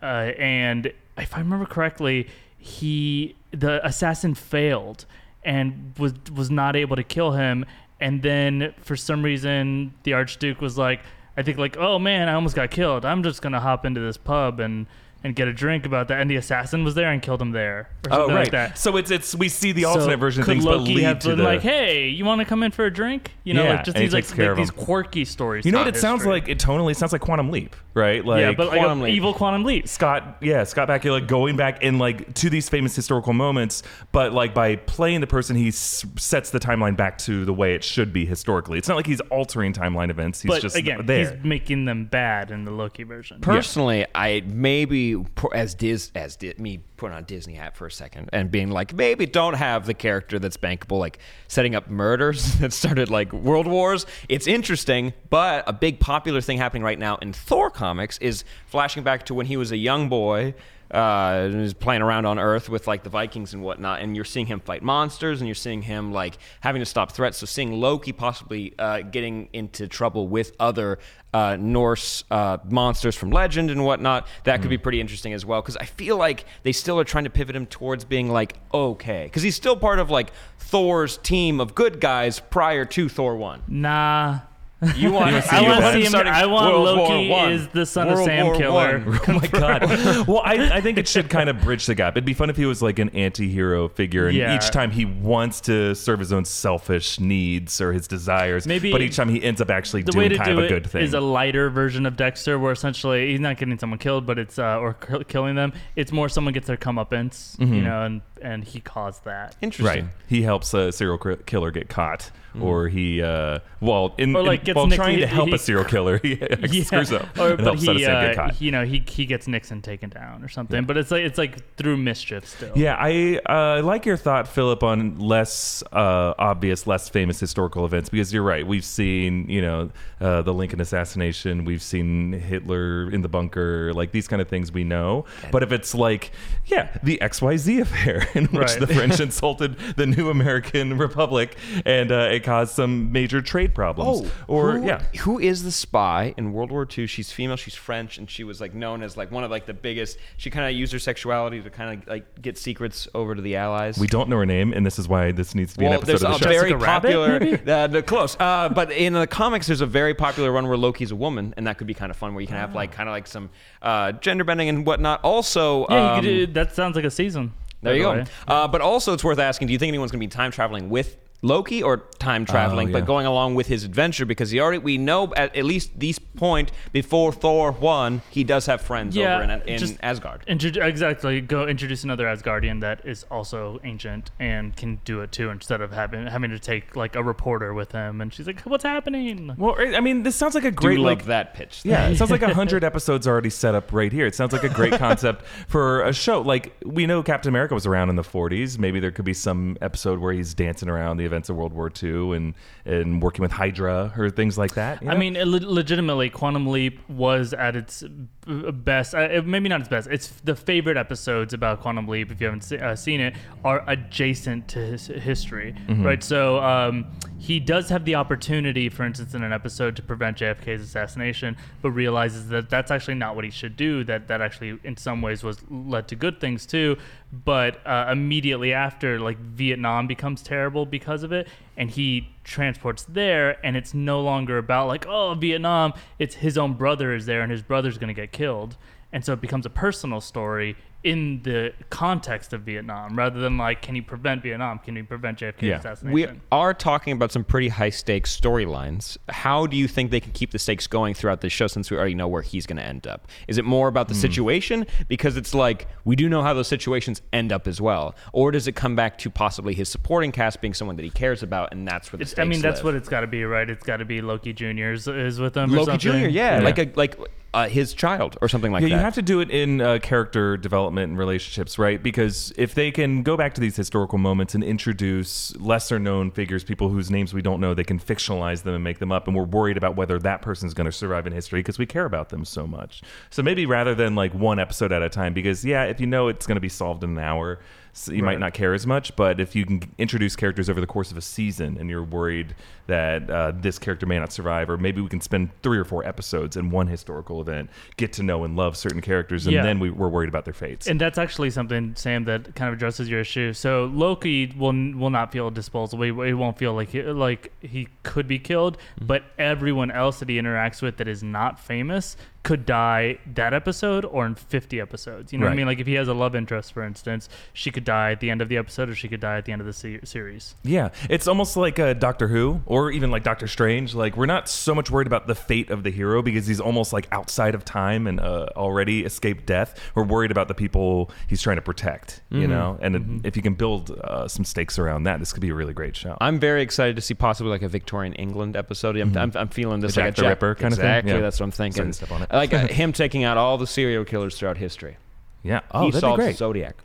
uh, 0.00 0.04
and 0.04 0.92
if 1.18 1.34
I 1.34 1.40
remember 1.40 1.66
correctly, 1.66 2.28
he 2.56 3.34
the 3.52 3.84
assassin 3.86 4.34
failed 4.34 5.06
and 5.42 5.94
was 5.98 6.14
was 6.34 6.50
not 6.50 6.76
able 6.76 6.96
to 6.96 7.04
kill 7.04 7.32
him. 7.32 7.64
And 8.00 8.22
then 8.22 8.74
for 8.78 8.96
some 8.96 9.22
reason 9.22 9.94
the 10.04 10.14
archduke 10.14 10.60
was 10.60 10.78
like 10.78 11.00
i 11.36 11.42
think 11.42 11.58
like 11.58 11.76
oh 11.76 11.98
man 11.98 12.28
i 12.28 12.34
almost 12.34 12.56
got 12.56 12.70
killed. 12.70 13.04
I'm 13.04 13.22
just 13.22 13.42
gonna 13.42 13.60
hop 13.60 13.84
into 13.84 14.00
this 14.00 14.16
pub 14.16 14.60
and 14.60 14.86
and 15.22 15.36
get 15.36 15.46
a 15.48 15.52
drink 15.52 15.84
about 15.84 16.08
that 16.08 16.20
and 16.20 16.30
the 16.30 16.36
assassin 16.36 16.82
was 16.82 16.94
there 16.94 17.10
and 17.12 17.20
killed 17.20 17.42
him 17.42 17.50
there 17.52 17.80
or 17.80 17.88
Oh 18.10 18.16
something 18.20 18.34
right. 18.36 18.42
like 18.44 18.52
that 18.52 18.78
So 18.78 18.96
it's 18.96 19.10
it's 19.10 19.34
we 19.34 19.48
see 19.50 19.72
the 19.72 19.82
So 19.82 19.90
alternate 19.90 20.16
version 20.18 20.40
of 20.42 20.46
things, 20.46 20.64
Loki 20.64 20.78
but 20.78 20.94
lead 20.96 21.02
have 21.04 21.18
to 21.20 21.28
been 21.28 21.38
the 21.38 21.44
like, 21.44 21.60
"Hey, 21.60 22.08
you 22.08 22.24
want 22.24 22.38
to 22.40 22.44
come 22.46 22.62
in 22.62 22.70
for 22.70 22.86
a 22.86 22.90
drink?" 22.92 23.32
You 23.44 23.54
know, 23.54 23.64
Yeah, 23.64 23.70
like 23.74 23.84
just 23.84 23.96
and 23.96 24.04
these 24.04 24.14
like, 24.14 24.38
like 24.38 24.56
these 24.56 24.70
quirky 24.70 25.24
stories. 25.24 25.64
You 25.66 25.72
know 25.72 25.78
what 25.78 25.84
throughout 25.84 25.96
it 25.96 26.00
sounds 26.00 26.24
like? 26.26 26.48
It 26.48 26.58
tonally 26.58 26.96
sounds 26.96 27.12
like 27.12 27.20
Quantum 27.20 27.50
Leap, 27.50 27.76
right? 27.94 28.24
Like 28.24 28.40
yeah, 28.40 28.52
but 28.52 28.68
like 28.68 28.78
Quantum 28.78 29.00
Leap. 29.02 29.14
evil 29.14 29.34
quantum 29.34 29.64
leap. 29.64 29.88
Scott, 29.88 30.38
yeah, 30.40 30.64
Scott 30.64 30.88
Bakula 30.88 31.26
going 31.26 31.56
back 31.56 31.82
and 31.84 31.98
like 31.98 32.32
to 32.34 32.48
these 32.48 32.68
famous 32.68 32.96
historical 32.96 33.32
moments, 33.34 33.82
but 34.12 34.32
like 34.32 34.54
by 34.54 34.76
playing 34.76 35.20
the 35.20 35.26
person, 35.26 35.54
he 35.56 35.68
s- 35.68 36.06
sets 36.16 36.50
the 36.50 36.60
timeline 36.60 36.96
back 36.96 37.18
to 37.18 37.44
the 37.44 37.52
way 37.52 37.74
it 37.74 37.84
should 37.84 38.12
be 38.12 38.24
historically. 38.24 38.78
It's 38.78 38.88
not 38.88 38.94
like 38.96 39.06
he's 39.06 39.20
altering 39.22 39.72
timeline 39.74 40.08
events. 40.10 40.40
He's 40.40 40.48
But 40.50 40.62
just 40.62 40.76
again, 40.76 41.04
there. 41.04 41.18
he's 41.34 41.44
making 41.44 41.84
them 41.84 42.06
bad 42.06 42.50
in 42.50 42.64
the 42.64 42.70
Loki 42.70 43.02
version. 43.02 43.40
Personally, 43.40 44.06
I 44.14 44.42
maybe 44.46 45.09
as 45.54 45.74
Dis 45.74 46.10
as 46.14 46.36
Di- 46.36 46.54
me 46.58 46.80
putting 46.96 47.16
on 47.16 47.24
Disney 47.24 47.54
hat 47.54 47.76
for 47.76 47.86
a 47.86 47.90
second 47.90 48.30
and 48.32 48.50
being 48.50 48.70
like, 48.70 48.94
maybe 48.94 49.26
don't 49.26 49.54
have 49.54 49.86
the 49.86 49.94
character 49.94 50.38
that's 50.38 50.56
bankable, 50.56 50.98
like 50.98 51.18
setting 51.48 51.74
up 51.74 51.88
murders 51.88 52.54
that 52.58 52.72
started 52.72 53.10
like 53.10 53.32
world 53.32 53.66
wars. 53.66 54.06
It's 54.28 54.46
interesting, 54.46 55.12
but 55.30 55.64
a 55.66 55.72
big 55.72 56.00
popular 56.00 56.40
thing 56.40 56.58
happening 56.58 56.82
right 56.82 56.98
now 56.98 57.16
in 57.16 57.32
Thor 57.32 57.70
comics 57.70 58.18
is 58.18 58.44
flashing 58.66 59.02
back 59.02 59.26
to 59.26 59.34
when 59.34 59.46
he 59.46 59.56
was 59.56 59.72
a 59.72 59.76
young 59.76 60.08
boy. 60.08 60.54
Uh, 60.92 61.42
and 61.44 61.60
is 61.62 61.72
playing 61.72 62.02
around 62.02 62.26
on 62.26 62.38
Earth 62.38 62.68
with 62.68 62.88
like 62.88 63.04
the 63.04 63.10
Vikings 63.10 63.54
and 63.54 63.62
whatnot, 63.62 64.00
and 64.00 64.16
you're 64.16 64.24
seeing 64.24 64.46
him 64.46 64.58
fight 64.58 64.82
monsters, 64.82 65.40
and 65.40 65.46
you're 65.46 65.54
seeing 65.54 65.82
him 65.82 66.12
like 66.12 66.38
having 66.60 66.80
to 66.80 66.86
stop 66.86 67.12
threats. 67.12 67.38
So 67.38 67.46
seeing 67.46 67.72
Loki 67.72 68.12
possibly 68.12 68.74
uh, 68.78 69.02
getting 69.02 69.48
into 69.52 69.86
trouble 69.86 70.26
with 70.26 70.52
other 70.58 70.98
uh, 71.32 71.56
Norse 71.60 72.24
uh, 72.30 72.58
monsters 72.68 73.14
from 73.14 73.30
legend 73.30 73.70
and 73.70 73.84
whatnot, 73.84 74.26
that 74.44 74.60
could 74.60 74.70
be 74.70 74.78
pretty 74.78 75.00
interesting 75.00 75.32
as 75.32 75.46
well. 75.46 75.62
Because 75.62 75.76
I 75.76 75.84
feel 75.84 76.16
like 76.16 76.44
they 76.64 76.72
still 76.72 76.98
are 76.98 77.04
trying 77.04 77.24
to 77.24 77.30
pivot 77.30 77.54
him 77.54 77.66
towards 77.66 78.04
being 78.04 78.28
like 78.28 78.56
okay, 78.74 79.24
because 79.24 79.42
he's 79.42 79.56
still 79.56 79.76
part 79.76 80.00
of 80.00 80.10
like 80.10 80.32
Thor's 80.58 81.18
team 81.18 81.60
of 81.60 81.74
good 81.74 82.00
guys 82.00 82.40
prior 82.40 82.84
to 82.84 83.08
Thor 83.08 83.36
one. 83.36 83.62
Nah. 83.68 84.40
You 84.96 85.12
want? 85.12 85.26
wanna 85.26 85.42
see 85.42 85.56
I 85.56 85.60
want 85.62 85.80
to 85.84 85.92
see 85.92 86.00
him. 86.02 86.06
starting 86.08 86.32
I 86.32 86.46
want 86.46 86.72
World 86.72 86.98
War 86.98 87.08
Loki 87.08 87.52
is 87.54 87.68
the 87.68 87.84
son 87.84 88.08
of 88.08 88.18
Sam 88.18 88.46
War 88.46 88.56
Killer. 88.56 88.98
One. 89.00 89.20
Oh 89.28 89.32
my 89.32 89.46
god! 89.60 89.82
well, 90.26 90.40
I, 90.44 90.76
I 90.76 90.80
think 90.80 90.96
it 90.96 91.06
should 91.06 91.28
kind 91.28 91.48
of 91.50 91.60
bridge 91.60 91.84
the 91.86 91.94
gap. 91.94 92.14
It'd 92.14 92.24
be 92.24 92.32
fun 92.34 92.48
if 92.48 92.56
he 92.56 92.64
was 92.64 92.80
like 92.80 92.98
an 92.98 93.10
anti-hero 93.10 93.88
figure, 93.88 94.26
and 94.28 94.36
Yeah. 94.36 94.56
each 94.56 94.70
time 94.70 94.90
he 94.90 95.04
wants 95.04 95.60
to 95.62 95.94
serve 95.94 96.18
his 96.18 96.32
own 96.32 96.44
selfish 96.44 97.20
needs 97.20 97.80
or 97.80 97.92
his 97.92 98.08
desires, 98.08 98.66
Maybe 98.66 98.90
but 98.90 99.02
each 99.02 99.16
time 99.16 99.28
he 99.28 99.42
ends 99.42 99.60
up 99.60 99.68
actually 99.70 100.02
the 100.02 100.16
way 100.16 100.28
doing 100.28 100.38
to 100.38 100.44
kind 100.44 100.56
do 100.56 100.64
of 100.64 100.64
a 100.64 100.66
it 100.66 100.68
good 100.82 100.90
thing. 100.90 101.02
is 101.02 101.12
a 101.14 101.20
lighter 101.20 101.68
version 101.68 102.06
of 102.06 102.16
Dexter, 102.16 102.58
where 102.58 102.72
essentially 102.72 103.30
he's 103.32 103.40
not 103.40 103.58
getting 103.58 103.78
someone 103.78 103.98
killed, 103.98 104.24
but 104.24 104.38
it's 104.38 104.58
uh, 104.58 104.78
or 104.78 104.94
kill- 104.94 105.24
killing 105.24 105.56
them. 105.56 105.72
It's 105.96 106.10
more 106.12 106.28
someone 106.30 106.54
gets 106.54 106.66
their 106.68 106.76
comeuppance, 106.78 107.56
Mm-hmm. 107.58 107.74
you 107.74 107.82
know, 107.82 108.02
and 108.04 108.22
and 108.40 108.64
he 108.64 108.80
caused 108.80 109.24
that. 109.26 109.54
Interesting. 109.60 110.04
Right. 110.06 110.14
He 110.26 110.40
helps 110.42 110.72
a 110.72 110.90
serial 110.92 111.18
cr- 111.18 111.32
killer 111.34 111.70
get 111.70 111.88
caught, 111.90 112.30
or 112.60 112.88
he, 112.88 113.22
uh, 113.22 113.58
well, 113.80 114.14
in, 114.18 114.34
Or, 114.34 114.42
like, 114.42 114.60
in- 114.60 114.64
gets 114.66 114.76
while 114.76 114.86
Nick- 114.86 114.96
trying 114.96 115.14
he- 115.16 115.20
to 115.20 115.26
help 115.26 115.48
he- 115.48 115.54
a 115.54 115.58
serial 115.58 115.84
killer, 115.84 116.18
he 116.22 116.82
screws 116.84 117.12
up 117.12 117.38
or 117.38 117.48
and 117.50 117.56
but 117.58 117.64
helps 117.64 117.82
he, 117.82 117.98
get 117.98 118.10
uh, 118.10 118.34
caught. 118.34 118.60
you 118.60 118.70
know, 118.70 118.84
he 118.84 119.02
he 119.06 119.26
gets 119.26 119.46
Nixon 119.46 119.82
taken 119.82 120.10
down 120.10 120.42
or 120.42 120.48
something. 120.48 120.84
But 120.84 120.96
it's 120.96 121.10
like 121.10 121.22
it's 121.22 121.38
like 121.38 121.76
through 121.76 121.96
mischief 121.96 122.46
still. 122.46 122.72
Yeah, 122.76 122.96
I 122.98 123.40
uh, 123.46 123.82
like 123.84 124.06
your 124.06 124.16
thought, 124.16 124.48
Philip, 124.48 124.82
on 124.82 125.18
less 125.18 125.82
uh, 125.92 126.34
obvious, 126.38 126.86
less 126.86 127.08
famous 127.08 127.38
historical 127.40 127.84
events 127.84 128.08
because 128.08 128.32
you're 128.32 128.42
right. 128.42 128.66
We've 128.66 128.84
seen, 128.84 129.48
you 129.48 129.60
know, 129.62 129.90
uh, 130.20 130.42
the 130.42 130.52
Lincoln 130.54 130.80
assassination. 130.80 131.64
We've 131.64 131.82
seen 131.82 132.32
Hitler 132.32 133.10
in 133.10 133.22
the 133.22 133.28
bunker, 133.28 133.92
like 133.94 134.12
these 134.12 134.28
kind 134.28 134.40
of 134.42 134.48
things 134.48 134.72
we 134.72 134.84
know. 134.84 135.24
But 135.50 135.62
if 135.62 135.72
it's 135.72 135.94
like, 135.94 136.30
yeah, 136.66 136.96
the 137.02 137.18
XYZ 137.22 137.80
affair 137.82 138.28
in 138.34 138.46
which 138.46 138.60
Right. 138.60 138.80
the 138.80 138.86
French 138.86 139.20
insulted 139.20 139.76
the 139.96 140.06
new 140.06 140.28
American 140.30 140.98
Republic 140.98 141.56
and 141.86 142.12
uh, 142.12 142.28
it 142.30 142.39
caused 142.40 142.74
some 142.74 143.12
major 143.12 143.40
trade 143.42 143.74
problems. 143.74 144.30
or, 144.48 144.72
Oh, 144.72 144.80
who- 144.80 144.86
yeah. 144.86 145.02
who 145.20 145.38
is 145.38 145.62
the 145.62 145.70
spy 145.72 146.34
in 146.36 146.52
World 146.52 146.70
War 146.70 146.86
II? 146.96 147.06
She's 147.06 147.30
female, 147.32 147.56
she's 147.56 147.74
French, 147.74 148.18
and 148.18 148.28
she 148.30 148.44
was 148.44 148.60
like 148.60 148.74
known 148.74 149.02
as 149.02 149.16
like 149.16 149.30
one 149.30 149.44
of 149.44 149.50
like 149.50 149.66
the 149.66 149.74
biggest. 149.74 150.18
She 150.36 150.50
kind 150.50 150.66
of 150.66 150.72
used 150.78 150.92
her 150.92 150.98
sexuality 150.98 151.60
to 151.62 151.70
kind 151.70 152.02
of 152.02 152.08
like 152.08 152.40
get 152.42 152.58
secrets 152.58 153.06
over 153.14 153.34
to 153.34 153.42
the 153.42 153.56
Allies. 153.56 153.98
We 153.98 154.06
don't 154.06 154.28
know 154.28 154.36
her 154.38 154.46
name, 154.46 154.72
and 154.72 154.84
this 154.84 154.98
is 154.98 155.06
why 155.08 155.32
this 155.32 155.54
needs 155.54 155.72
to 155.74 155.78
be 155.78 155.84
well, 155.84 155.92
an 155.92 155.98
episode 155.98 156.10
there's 156.12 156.22
of 156.24 156.30
a 156.30 156.32
the 156.32 156.38
show. 156.38 156.44
very 156.48 156.70
Jessica 156.70 156.76
Rabbit, 156.78 157.08
popular, 157.08 157.40
maybe? 157.40 157.70
uh, 157.98 158.02
close. 158.02 158.36
Uh, 158.40 158.68
but 158.68 158.90
in 158.92 159.12
the 159.12 159.26
comics, 159.26 159.66
there's 159.66 159.80
a 159.80 159.86
very 159.86 160.14
popular 160.14 160.52
one 160.52 160.66
where 160.68 160.76
Loki's 160.78 161.10
a 161.10 161.16
woman, 161.16 161.54
and 161.56 161.66
that 161.66 161.78
could 161.78 161.86
be 161.86 161.94
kind 161.94 162.10
of 162.10 162.16
fun, 162.16 162.34
where 162.34 162.40
you 162.40 162.46
can 162.48 162.56
have 162.56 162.74
like 162.74 162.92
kind 162.92 163.08
of 163.08 163.12
like 163.12 163.26
some 163.26 163.50
uh, 163.82 164.12
gender 164.12 164.44
bending 164.44 164.68
and 164.68 164.86
whatnot. 164.86 165.20
Also, 165.24 165.86
Yeah, 165.88 165.94
you 165.96 166.08
um, 166.10 166.20
could 166.20 166.26
do, 166.26 166.46
that 166.54 166.74
sounds 166.74 166.96
like 166.96 167.04
a 167.04 167.10
season. 167.10 167.52
there 167.82 167.94
you 167.96 168.02
go. 168.02 168.24
Uh, 168.46 168.68
but 168.68 168.80
also, 168.80 169.12
it's 169.12 169.24
worth 169.24 169.38
asking: 169.38 169.66
Do 169.68 169.72
you 169.72 169.78
think 169.78 169.88
anyone's 169.88 170.10
going 170.12 170.20
to 170.20 170.26
be 170.26 170.30
time 170.30 170.50
traveling 170.50 170.90
with 170.90 171.16
Loki, 171.42 171.82
or 171.82 171.98
time 172.18 172.42
oh, 172.42 172.44
traveling, 172.52 172.90
Oh, 172.90 172.92
but 172.92 173.06
going 173.06 173.26
along 173.26 173.54
with 173.54 173.66
his 173.66 173.84
adventure? 173.84 174.26
Because 174.26 174.50
he 174.50 174.60
already, 174.60 174.78
we 174.78 174.98
know 174.98 175.32
at, 175.34 175.56
at 175.56 175.64
least 175.64 175.98
this 175.98 176.18
point 176.18 176.70
before 176.92 177.32
Thor 177.32 177.72
one, 177.72 178.20
he 178.30 178.44
does 178.44 178.66
have 178.66 178.82
friends 178.82 179.16
Yeah, 179.16 179.36
over 179.36 179.44
in, 179.44 179.50
in 179.62 179.78
just- 179.78 179.96
Asgard. 180.02 180.44
Intro- 180.46 180.84
exactly. 180.86 181.40
Go 181.40 181.66
introduce 181.66 182.04
another 182.04 182.26
Asgardian 182.26 182.80
that 182.82 183.06
is 183.06 183.24
also 183.30 183.80
ancient 183.84 184.30
and 184.38 184.76
can 184.76 185.00
do 185.04 185.20
it 185.22 185.32
too, 185.32 185.50
instead 185.50 185.80
of 185.80 185.92
having 185.92 186.26
having 186.26 186.50
to 186.50 186.58
take 186.58 186.94
like 186.96 187.16
a 187.16 187.22
reporter 187.22 187.72
with 187.72 187.92
him. 187.92 188.20
And 188.20 188.32
she's 188.32 188.46
like, 188.46 188.60
"What's 188.62 188.84
happening?" 188.84 189.54
Well, 189.56 189.76
I 189.78 190.00
mean, 190.00 190.22
this 190.22 190.36
sounds 190.36 190.54
like 190.54 190.64
a 190.64 190.70
Do 190.70 190.76
great 190.76 190.98
love 190.98 191.06
like 191.18 191.24
that 191.26 191.54
pitch. 191.54 191.80
Yeah, 191.84 192.08
it 192.08 192.16
sounds 192.16 192.30
like 192.30 192.42
a 192.42 192.52
hundred 192.60 192.84
episodes 192.84 193.26
already 193.26 193.50
set 193.50 193.74
up 193.74 193.92
right 193.92 194.12
here. 194.12 194.26
It 194.26 194.34
sounds 194.34 194.52
like 194.52 194.64
a 194.64 194.68
great 194.68 194.92
concept 194.98 195.44
for 195.68 196.02
a 196.02 196.12
show. 196.12 196.40
Like 196.42 196.74
we 196.84 197.06
know 197.06 197.22
Captain 197.22 197.48
America 197.48 197.74
was 197.74 197.86
around 197.86 198.10
in 198.10 198.16
the 198.16 198.22
'40s. 198.22 198.78
Maybe 198.78 199.00
there 199.00 199.10
could 199.10 199.24
be 199.24 199.34
some 199.34 199.76
episode 199.80 200.18
where 200.18 200.32
he's 200.32 200.52
dancing 200.54 200.88
around 200.88 201.16
the 201.16 201.29
events 201.30 201.48
of 201.48 201.56
World 201.56 201.72
War 201.72 201.90
II 202.02 202.36
and 202.36 202.54
and 202.84 203.22
working 203.22 203.42
with 203.42 203.52
Hydra 203.52 204.12
or 204.16 204.30
things 204.30 204.58
like 204.58 204.74
that. 204.74 205.02
you 205.02 205.08
I 205.08 205.12
know? 205.14 205.18
mean, 205.20 205.34
le- 205.34 205.66
legitimately, 205.80 206.30
Quantum 206.30 206.66
Leap 206.66 206.98
was 207.08 207.52
at 207.54 207.76
its 207.76 208.02
b- 208.46 208.70
best. 208.72 209.14
Uh, 209.14 209.42
maybe 209.44 209.68
not 209.68 209.80
its 209.80 209.88
best. 209.88 210.08
It's 210.10 210.28
the 210.44 210.56
favorite 210.56 210.96
episodes 210.96 211.52
about 211.54 211.80
Quantum 211.80 212.08
Leap. 212.08 212.30
If 212.32 212.40
you 212.40 212.46
haven't 212.46 212.64
se- 212.64 212.78
uh, 212.78 212.96
seen 212.96 213.20
it, 213.20 213.34
are 213.64 213.84
adjacent 213.86 214.68
to 214.68 214.78
his 214.78 215.06
history, 215.06 215.74
Mm-hmm. 215.88 216.04
right? 216.04 216.22
So 216.22 216.58
um, 216.60 217.06
he 217.38 217.60
does 217.60 217.88
have 217.90 218.04
the 218.04 218.14
opportunity, 218.16 218.88
for 218.88 219.04
instance, 219.04 219.34
in 219.34 219.42
an 219.42 219.52
episode 219.52 219.94
to 219.96 220.02
prevent 220.02 220.38
JFK's 220.38 220.82
assassination, 220.82 221.56
but 221.82 221.90
realizes 221.92 222.48
that 222.48 222.68
that's 222.70 222.90
actually 222.90 223.14
not 223.14 223.34
what 223.36 223.44
he 223.44 223.50
should 223.50 223.76
do. 223.76 224.04
That 224.04 224.28
that 224.28 224.40
actually, 224.40 224.78
in 224.84 224.96
some 224.96 225.22
ways, 225.22 225.42
was 225.44 225.58
led 225.70 226.08
to 226.08 226.16
good 226.16 226.40
things 226.40 226.66
too. 226.66 226.96
But 227.32 227.86
uh, 227.86 228.08
immediately 228.10 228.72
after, 228.72 229.20
like 229.20 229.38
Vietnam 229.38 230.08
becomes 230.08 230.42
terrible 230.42 230.84
because 230.84 231.22
of 231.22 231.32
it, 231.32 231.46
and 231.76 231.88
he 231.88 232.28
transports 232.42 233.04
there, 233.08 233.64
and 233.64 233.76
it's 233.76 233.94
no 233.94 234.20
longer 234.20 234.58
about 234.58 234.88
like 234.88 235.06
oh 235.06 235.34
Vietnam. 235.34 235.92
It's 236.18 236.36
his 236.36 236.58
own 236.58 236.74
brother 236.74 237.14
is 237.14 237.26
there, 237.26 237.42
and 237.42 237.52
his 237.52 237.62
brother's 237.62 237.98
going 237.98 238.08
to 238.08 238.20
get 238.20 238.32
killed, 238.32 238.76
and 239.12 239.24
so 239.24 239.32
it 239.32 239.40
becomes 239.40 239.64
a 239.64 239.70
personal 239.70 240.20
story 240.20 240.76
in 241.02 241.42
the 241.44 241.72
context 241.88 242.52
of 242.52 242.62
Vietnam, 242.62 243.16
rather 243.16 243.40
than 243.40 243.56
like 243.56 243.80
can 243.80 243.94
you 243.96 244.02
prevent 244.02 244.42
Vietnam? 244.42 244.78
Can 244.78 244.96
you 244.96 245.04
prevent 245.04 245.38
JFK's 245.38 245.62
Yeah. 245.62 245.78
assassination? 245.78 246.12
We 246.12 246.26
are 246.52 246.74
talking 246.74 247.14
about 247.14 247.32
some 247.32 247.42
pretty 247.42 247.68
high 247.68 247.88
stakes 247.90 248.38
storylines. 248.38 249.16
How 249.30 249.66
do 249.66 249.76
you 249.76 249.88
think 249.88 250.10
they 250.10 250.20
can 250.20 250.32
keep 250.32 250.50
the 250.50 250.58
stakes 250.58 250.86
going 250.86 251.14
throughout 251.14 251.40
this 251.40 251.52
show 251.52 251.68
since 251.68 251.90
we 251.90 251.96
already 251.96 252.14
know 252.14 252.28
where 252.28 252.42
he's 252.42 252.66
going 252.66 252.76
to 252.76 252.84
end 252.84 253.06
up? 253.06 253.28
Is 253.48 253.56
it 253.56 253.64
more 253.64 253.88
about 253.88 254.08
the 254.08 254.14
hmm. 254.14 254.20
situation? 254.20 254.86
Because 255.08 255.36
it's 255.36 255.54
like 255.54 255.86
we 256.04 256.16
do 256.16 256.28
know 256.28 256.42
how 256.42 256.52
those 256.52 256.68
situations 256.68 257.22
end 257.32 257.50
up 257.50 257.66
as 257.66 257.80
well. 257.80 258.14
Or 258.32 258.50
does 258.50 258.68
it 258.68 258.76
come 258.76 258.94
back 258.94 259.16
to 259.18 259.30
possibly 259.30 259.74
his 259.74 259.88
supporting 259.88 260.32
cast 260.32 260.60
being 260.60 260.74
someone 260.74 260.96
that 260.96 261.04
he 261.04 261.10
cares 261.10 261.42
about 261.42 261.72
and 261.72 261.88
that's 261.88 262.12
where 262.12 262.18
the 262.18 262.22
It's, 262.22 262.32
stakes 262.32 262.44
I 262.44 262.48
mean, 262.48 262.60
that's 262.60 262.78
live? 262.78 262.84
what 262.84 262.94
it's 262.94 263.08
got 263.08 263.20
to 263.20 263.26
be, 263.26 263.44
right? 263.44 263.68
It's 263.68 263.84
got 263.84 263.98
to 263.98 264.04
be 264.04 264.20
Loki 264.20 264.52
Jr. 264.52 264.92
is, 264.92 265.08
is 265.08 265.40
with 265.40 265.56
him. 265.56 265.72
or 265.72 265.78
Loki 265.78 265.96
Jr., 265.96 266.08
something. 266.10 266.30
yeah, 266.30 266.60
like 266.60 266.78
a 266.78 266.90
like 266.94 267.18
uh, 267.52 267.68
his 267.68 267.94
child 267.94 268.38
or 268.40 268.48
something 268.48 268.70
like 268.70 268.82
yeah, 268.82 268.90
that. 268.90 268.94
you 268.94 269.00
have 269.00 269.14
to 269.14 269.22
do 269.22 269.40
it 269.40 269.50
in 269.50 269.80
uh, 269.80 269.98
character 270.00 270.56
development 270.56 271.10
and 271.10 271.18
relationships, 271.18 271.78
right? 271.78 272.00
Because 272.02 272.52
if 272.56 272.74
they 272.74 272.90
can 272.90 273.22
go 273.22 273.36
back 273.36 273.54
to 273.54 273.60
these 273.60 273.74
historical 273.74 274.18
moments 274.18 274.54
and 274.54 274.62
introduce 274.62 275.56
lesser 275.56 275.98
known 275.98 276.30
figures, 276.30 276.62
people 276.62 276.88
whose 276.88 277.10
names 277.10 277.34
we 277.34 277.42
don't 277.42 277.60
know, 277.60 277.74
they 277.74 277.84
can 277.84 277.98
fictionalize 277.98 278.62
them 278.62 278.74
and 278.74 278.84
make 278.84 279.00
them 279.00 279.10
up. 279.10 279.26
And 279.26 279.36
we're 279.36 279.44
worried 279.44 279.76
about 279.76 279.96
whether 279.96 280.18
that 280.20 280.42
person's 280.42 280.74
going 280.74 280.84
to 280.84 280.92
survive 280.92 281.26
in 281.26 281.32
history 281.32 281.60
because 281.60 281.78
we 281.78 281.86
care 281.86 282.04
about 282.04 282.28
them 282.28 282.44
so 282.44 282.66
much. 282.66 283.02
So 283.30 283.42
maybe 283.42 283.66
rather 283.66 283.94
than 283.94 284.14
like 284.14 284.32
one 284.32 284.60
episode 284.60 284.92
at 284.92 285.02
a 285.02 285.08
time, 285.08 285.34
because 285.34 285.64
yeah, 285.64 285.84
if 285.84 286.00
you 286.00 286.06
know 286.06 286.28
it's 286.28 286.46
going 286.46 286.56
to 286.56 286.60
be 286.60 286.68
solved 286.68 287.02
in 287.02 287.10
an 287.10 287.18
hour, 287.18 287.58
so 287.92 288.12
you 288.12 288.22
might 288.22 288.38
not 288.38 288.54
care 288.54 288.74
as 288.74 288.86
much. 288.86 289.14
But 289.16 289.40
if 289.40 289.54
you 289.54 289.66
can 289.66 289.82
introduce 289.98 290.36
characters 290.36 290.70
over 290.70 290.80
the 290.80 290.86
course 290.86 291.10
of 291.10 291.16
a 291.16 291.22
season 291.22 291.76
and 291.78 291.90
you're 291.90 292.04
worried 292.04 292.54
that 292.86 293.30
uh, 293.30 293.52
this 293.54 293.78
character 293.78 294.04
may 294.06 294.18
not 294.18 294.32
survive, 294.32 294.68
or 294.68 294.76
maybe 294.76 295.00
we 295.00 295.08
can 295.08 295.20
spend 295.20 295.50
three 295.62 295.78
or 295.78 295.84
four 295.84 296.04
episodes 296.04 296.56
in 296.56 296.70
one 296.70 296.88
historical 296.88 297.40
event, 297.40 297.70
get 297.96 298.12
to 298.14 298.22
know 298.22 298.42
and 298.42 298.56
love 298.56 298.76
certain 298.76 299.00
characters, 299.00 299.46
and 299.46 299.54
Yeah. 299.54 299.62
then 299.62 299.78
we, 299.78 299.90
we're 299.90 300.08
worried 300.08 300.28
about 300.28 300.44
their 300.44 300.54
fates. 300.54 300.88
And 300.88 301.00
that's 301.00 301.18
actually 301.18 301.50
something, 301.50 301.94
Sam, 301.94 302.24
that 302.24 302.54
kind 302.56 302.68
of 302.68 302.74
addresses 302.74 303.08
your 303.08 303.20
issue. 303.20 303.52
So 303.52 303.84
Loki 303.86 304.52
will 304.56 304.70
will 304.70 305.10
not 305.10 305.30
feel 305.32 305.50
disposable. 305.50 306.04
He, 306.04 306.28
he 306.28 306.34
won't 306.34 306.58
feel 306.58 306.74
like 306.74 306.90
he, 306.90 307.02
like 307.02 307.52
he 307.60 307.88
could 308.02 308.26
be 308.26 308.38
killed. 308.38 308.76
Mm-hmm. 308.96 309.06
But 309.06 309.24
everyone 309.38 309.90
else 309.90 310.18
that 310.20 310.28
he 310.28 310.36
interacts 310.36 310.82
with 310.82 310.96
that 310.96 311.08
is 311.08 311.22
not 311.22 311.58
famous 311.60 312.16
could 312.42 312.64
die 312.64 313.18
that 313.34 313.52
episode 313.52 314.04
or 314.06 314.24
in 314.24 314.34
50 314.34 314.80
episodes. 314.80 315.30
You 315.32 315.38
know 315.38 315.44
what 315.44 315.52
I 315.52 315.56
mean? 315.56 315.66
Like 315.66 315.78
if 315.78 315.86
he 315.86 315.92
has 315.94 316.08
a 316.08 316.14
love 316.14 316.34
interest, 316.34 316.72
for 316.72 316.82
instance, 316.82 317.28
she 317.52 317.70
could 317.70 317.84
die 317.84 318.12
at 318.12 318.20
the 318.20 318.30
end 318.30 318.40
of 318.40 318.48
the 318.48 318.56
episode 318.56 318.88
or 318.88 318.94
she 318.94 319.08
could 319.08 319.20
die 319.20 319.36
at 319.36 319.44
the 319.44 319.52
end 319.52 319.60
of 319.60 319.66
the 319.66 319.74
se- 319.74 320.00
series. 320.04 320.54
Yeah, 320.62 320.88
it's 321.10 321.28
almost 321.28 321.56
like 321.58 321.78
uh, 321.78 321.92
Doctor 321.92 322.28
Who 322.28 322.62
or 322.64 322.90
even 322.92 323.10
like 323.10 323.24
Doctor 323.24 323.46
Strange. 323.46 323.94
Like 323.94 324.16
we're 324.16 324.24
not 324.24 324.48
so 324.48 324.74
much 324.74 324.90
worried 324.90 325.06
about 325.06 325.26
the 325.26 325.34
fate 325.34 325.70
of 325.70 325.82
the 325.82 325.90
hero 325.90 326.22
because 326.22 326.46
he's 326.46 326.60
almost 326.60 326.94
like 326.94 327.08
outside 327.12 327.54
of 327.54 327.64
time 327.64 328.06
and 328.06 328.18
uh, 328.18 328.46
already 328.56 329.04
escaped 329.04 329.44
death. 329.44 329.78
We're 329.94 330.04
worried 330.04 330.30
about 330.30 330.48
the 330.48 330.54
people 330.54 331.10
he's 331.28 331.42
trying 331.42 331.56
to 331.56 331.62
protect. 331.62 332.22
You 332.30 332.40
Mm-hmm. 332.40 332.50
know, 332.50 332.78
and 332.80 333.26
if 333.26 333.36
you 333.36 333.42
can 333.42 333.52
build 333.54 333.90
uh, 333.90 334.26
some 334.28 334.46
stakes 334.46 334.78
around 334.78 335.02
that, 335.02 335.18
this 335.18 335.32
could 335.32 335.42
be 335.42 335.50
a 335.50 335.54
really 335.54 335.74
great 335.74 335.94
show. 335.94 336.16
I'm 336.22 336.40
very 336.40 336.62
excited 336.62 336.96
to 336.96 337.02
see 337.02 337.12
possibly 337.12 337.50
like 337.50 337.62
a 337.62 337.68
Victorian 337.68 338.14
England 338.14 338.56
episode. 338.56 338.96
I'm, 338.96 339.14
I'm, 339.16 339.30
I'm 339.34 339.48
feeling 339.48 339.80
this 339.80 339.94
The 339.94 340.00
like 340.00 340.14
Jack 340.14 340.16
the 340.16 340.26
a 340.26 340.28
Ripper 340.30 340.54
kind 340.54 340.72
of 340.72 340.78
thing? 340.78 340.86
exactly, 340.86 341.12
Yeah. 341.12 341.20
that's 341.20 341.38
what 341.38 341.44
I'm 341.44 341.50
thinking. 341.50 341.82
Sorry 341.82 341.92
step 341.92 342.12
on 342.12 342.22
it. 342.22 342.29
Like 342.32 342.54
uh, 342.54 342.68
him 342.68 342.92
taking 342.92 343.24
out 343.24 343.36
all 343.36 343.58
the 343.58 343.66
serial 343.66 344.04
killers 344.04 344.38
throughout 344.38 344.56
history. 344.58 344.96
yeah. 345.42 345.60
Oh, 345.72 345.84
he 345.86 345.90
that'd 345.90 345.94
be 345.94 346.00
solves 346.00 346.16
great. 346.22 346.36
Zodiac. 346.36 346.76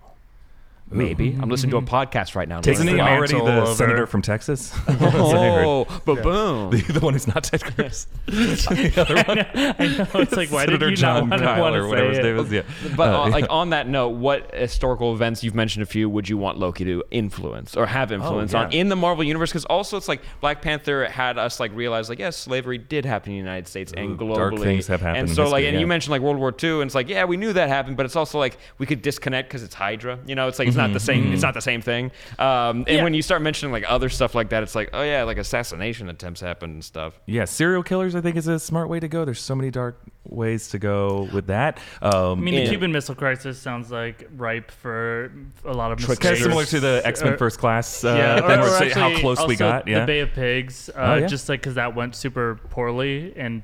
Maybe. 0.91 1.35
I'm 1.41 1.49
listening 1.49 1.71
to 1.71 1.77
a 1.77 1.81
podcast 1.81 2.35
right 2.35 2.47
now. 2.47 2.61
Isn't 2.65 2.87
he 2.87 2.93
the 2.93 2.99
already 3.01 3.33
the 3.33 3.41
over- 3.63 3.73
senator 3.73 4.05
from 4.05 4.21
Texas? 4.21 4.69
That's 4.87 5.01
what 5.01 5.15
I 5.35 5.49
heard. 5.51 5.65
Oh, 5.65 5.87
but 6.05 6.21
boom. 6.21 6.69
The, 6.69 6.77
the 6.93 6.99
one 6.99 7.13
who's 7.13 7.27
not 7.27 7.43
Ted 7.43 7.63
Cruz. 7.63 8.05
the 8.27 8.93
other 8.97 9.15
one. 9.15 9.39
I 9.79 9.97
know. 9.97 10.21
It's 10.21 10.33
like, 10.35 10.51
why 10.51 10.65
did 10.67 10.73
Senator 10.73 10.89
you 10.91 10.95
John 10.95 11.29
not 11.29 11.39
Kyle 11.39 11.59
want 11.61 11.73
to 11.75 11.79
or 11.81 11.87
whatever 11.87 12.09
his 12.09 12.17
say 12.17 12.23
name 12.23 12.37
it? 12.37 12.41
is. 12.45 12.51
Yeah. 12.51 12.61
But 12.95 13.09
Uh, 13.09 13.23
uh, 13.23 13.25
yeah. 13.27 13.33
like 13.33 13.45
on 13.49 13.71
that 13.71 13.87
note, 13.87 14.09
what 14.09 14.53
historical 14.53 15.13
events 15.13 15.43
you've 15.43 15.55
mentioned 15.55 15.81
a 15.83 15.87
few 15.87 16.07
would 16.09 16.29
you 16.29 16.37
want 16.37 16.59
Loki 16.59 16.85
to 16.85 17.03
influence 17.11 17.75
or 17.75 17.87
have 17.87 18.11
influence 18.11 18.53
on 18.53 18.67
Oh, 18.67 18.69
yeah. 18.71 18.79
in 18.79 18.89
the 18.89 18.95
Marvel 18.95 19.23
universe? 19.23 19.49
Because 19.49 19.65
also 19.65 19.97
it's 19.97 20.07
like 20.07 20.21
Black 20.39 20.61
Panther 20.61 21.05
had 21.05 21.37
us 21.39 21.59
like 21.59 21.73
realize 21.75 22.09
like 22.09 22.19
yes, 22.19 22.37
slavery 22.37 22.77
did 22.77 23.05
happen 23.05 23.31
in 23.31 23.37
the 23.39 23.43
United 23.43 23.67
States 23.67 23.91
and 23.97 24.19
globally. 24.19 24.35
dark 24.35 24.59
things 24.59 24.85
have 24.87 25.01
happened 25.01 25.17
And 25.17 25.29
in 25.29 25.35
so 25.35 25.43
like, 25.49 25.61
history, 25.63 25.67
and 25.69 25.73
yeah. 25.75 25.79
you 25.81 25.87
mentioned 25.87 26.11
like 26.11 26.21
World 26.21 26.37
War 26.37 26.53
II, 26.63 26.73
and 26.73 26.83
it's 26.83 26.95
like 26.95 27.09
yeah, 27.09 27.25
we 27.25 27.37
knew 27.37 27.53
that 27.53 27.69
happened, 27.69 27.97
but 27.97 28.05
it's 28.05 28.15
also 28.15 28.37
like 28.37 28.57
we 28.77 28.85
could 28.85 29.01
disconnect 29.01 29.49
because 29.49 29.63
it's 29.63 29.73
Hydra. 29.75 30.19
You 30.27 30.35
know, 30.35 30.47
it's 30.47 30.59
like 30.59 30.74
it's 30.75 30.77
not 30.77 30.93
the 30.93 30.99
Mm-hmm. 30.99 31.23
same. 31.23 31.33
It's 31.33 31.41
not 31.41 31.53
the 31.53 31.61
same 31.61 31.81
thing. 31.81 32.11
Um, 32.37 32.79
and 32.79 32.87
Yeah. 32.87 33.03
when 33.03 33.13
you 33.13 33.21
start 33.21 33.41
mentioning 33.41 33.71
like 33.71 33.85
other 33.89 34.09
stuff 34.09 34.35
like 34.35 34.49
that, 34.49 34.63
it's 34.63 34.75
like 34.75 34.89
oh 34.93 35.03
yeah, 35.03 35.23
like 35.23 35.37
assassination 35.37 36.09
attempts 36.09 36.41
happen 36.41 36.71
and 36.71 36.83
stuff. 36.83 37.19
Yeah, 37.25 37.45
serial 37.45 37.83
killers, 37.83 38.15
I 38.15 38.21
think, 38.21 38.35
is 38.35 38.47
a 38.47 38.59
smart 38.59 38.89
way 38.89 38.99
to 38.99 39.07
go. 39.07 39.23
There's 39.25 39.41
so 39.41 39.55
many 39.55 39.71
dark 39.71 39.99
ways 40.27 40.69
to 40.69 40.79
go 40.79 41.29
with 41.33 41.47
that. 41.47 41.77
Um, 42.01 42.13
I 42.13 42.35
mean, 42.41 42.55
the 42.55 42.61
Yeah. 42.63 42.69
Cuban 42.69 42.91
Missile 42.91 43.15
Crisis 43.15 43.59
sounds 43.59 43.91
like 43.91 44.27
ripe 44.35 44.71
for 44.71 45.31
a 45.63 45.73
lot 45.73 45.91
of 45.91 45.99
Trick- 45.99 46.19
kind 46.19 46.33
of 46.35 46.41
similar 46.41 46.65
to 46.65 46.79
the 46.79 47.01
X 47.05 47.23
Men 47.23 47.33
Or- 47.33 47.37
First 47.37 47.59
Class 47.59 48.03
uh, 48.03 48.07
yeah, 48.09 48.35
thing, 48.35 48.59
or, 48.59 48.63
where 48.63 48.87
or 48.87 48.89
how 48.93 49.19
close 49.19 49.45
we 49.47 49.55
got. 49.55 49.87
Yeah, 49.87 50.01
the 50.01 50.05
Bay 50.07 50.19
of 50.21 50.33
Pigs, 50.33 50.89
uh, 50.89 50.93
Oh, 50.97 51.15
yeah. 51.17 51.27
just 51.27 51.47
like 51.47 51.61
because 51.61 51.75
that 51.75 51.95
went 51.95 52.15
super 52.15 52.55
poorly, 52.71 53.33
and 53.37 53.61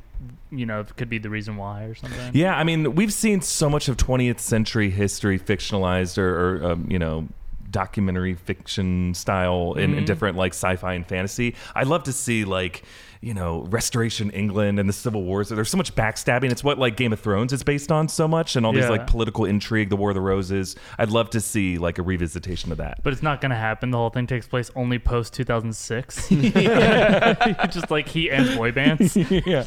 you 0.51 0.65
know, 0.65 0.83
could 0.95 1.09
be 1.09 1.17
the 1.17 1.29
reason 1.29 1.57
why 1.57 1.83
or 1.83 1.95
something. 1.95 2.31
Yeah, 2.33 2.55
I 2.55 2.63
mean, 2.63 2.95
we've 2.95 3.13
seen 3.13 3.41
so 3.41 3.69
much 3.69 3.87
of 3.87 3.97
20th 3.97 4.39
century 4.39 4.89
history 4.89 5.39
fictionalized 5.39 6.17
or, 6.17 6.57
or 6.57 6.71
um, 6.71 6.87
you 6.89 6.99
know, 6.99 7.27
documentary 7.71 8.35
fiction 8.35 9.13
style 9.13 9.73
in, 9.73 9.93
in 9.93 10.05
different 10.05 10.37
like 10.37 10.53
sci-fi 10.53 10.93
and 10.93 11.07
fantasy. 11.07 11.55
I'd 11.73 11.87
love 11.87 12.03
to 12.03 12.13
see 12.13 12.43
like 12.43 12.83
you 13.21 13.33
know 13.35 13.61
Restoration 13.69 14.31
England 14.31 14.79
and 14.79 14.89
the 14.89 14.93
Civil 14.93 15.23
Wars. 15.23 15.49
There's 15.49 15.69
so 15.69 15.77
much 15.77 15.93
backstabbing. 15.95 16.51
It's 16.51 16.63
what 16.63 16.79
like 16.79 16.97
Game 16.97 17.13
of 17.13 17.19
Thrones 17.19 17.53
is 17.53 17.61
based 17.63 17.91
on 17.91 18.07
so 18.09 18.27
much, 18.27 18.55
and 18.55 18.65
all 18.65 18.73
these 18.73 18.83
Yeah. 18.85 18.89
like 18.89 19.07
political 19.07 19.45
intrigue, 19.45 19.89
the 19.89 19.95
War 19.95 20.09
of 20.09 20.15
the 20.15 20.21
Roses. 20.21 20.75
I'd 20.97 21.09
love 21.11 21.29
to 21.31 21.39
see 21.41 21.77
like 21.77 21.99
a 21.99 22.01
revisitation 22.03 22.71
of 22.71 22.77
that. 22.77 23.01
But 23.03 23.13
it's 23.13 23.21
not 23.23 23.39
going 23.41 23.51
to 23.51 23.55
happen. 23.55 23.91
The 23.91 23.97
whole 23.97 24.09
thing 24.09 24.25
takes 24.27 24.47
place 24.47 24.71
only 24.75 24.97
post 24.99 25.33
2006. 25.33 26.29
just 27.69 27.91
like 27.91 28.07
he 28.07 28.31
and 28.31 28.57
boy 28.57 28.71
bands. 28.71 29.15
yeah. 29.29 29.65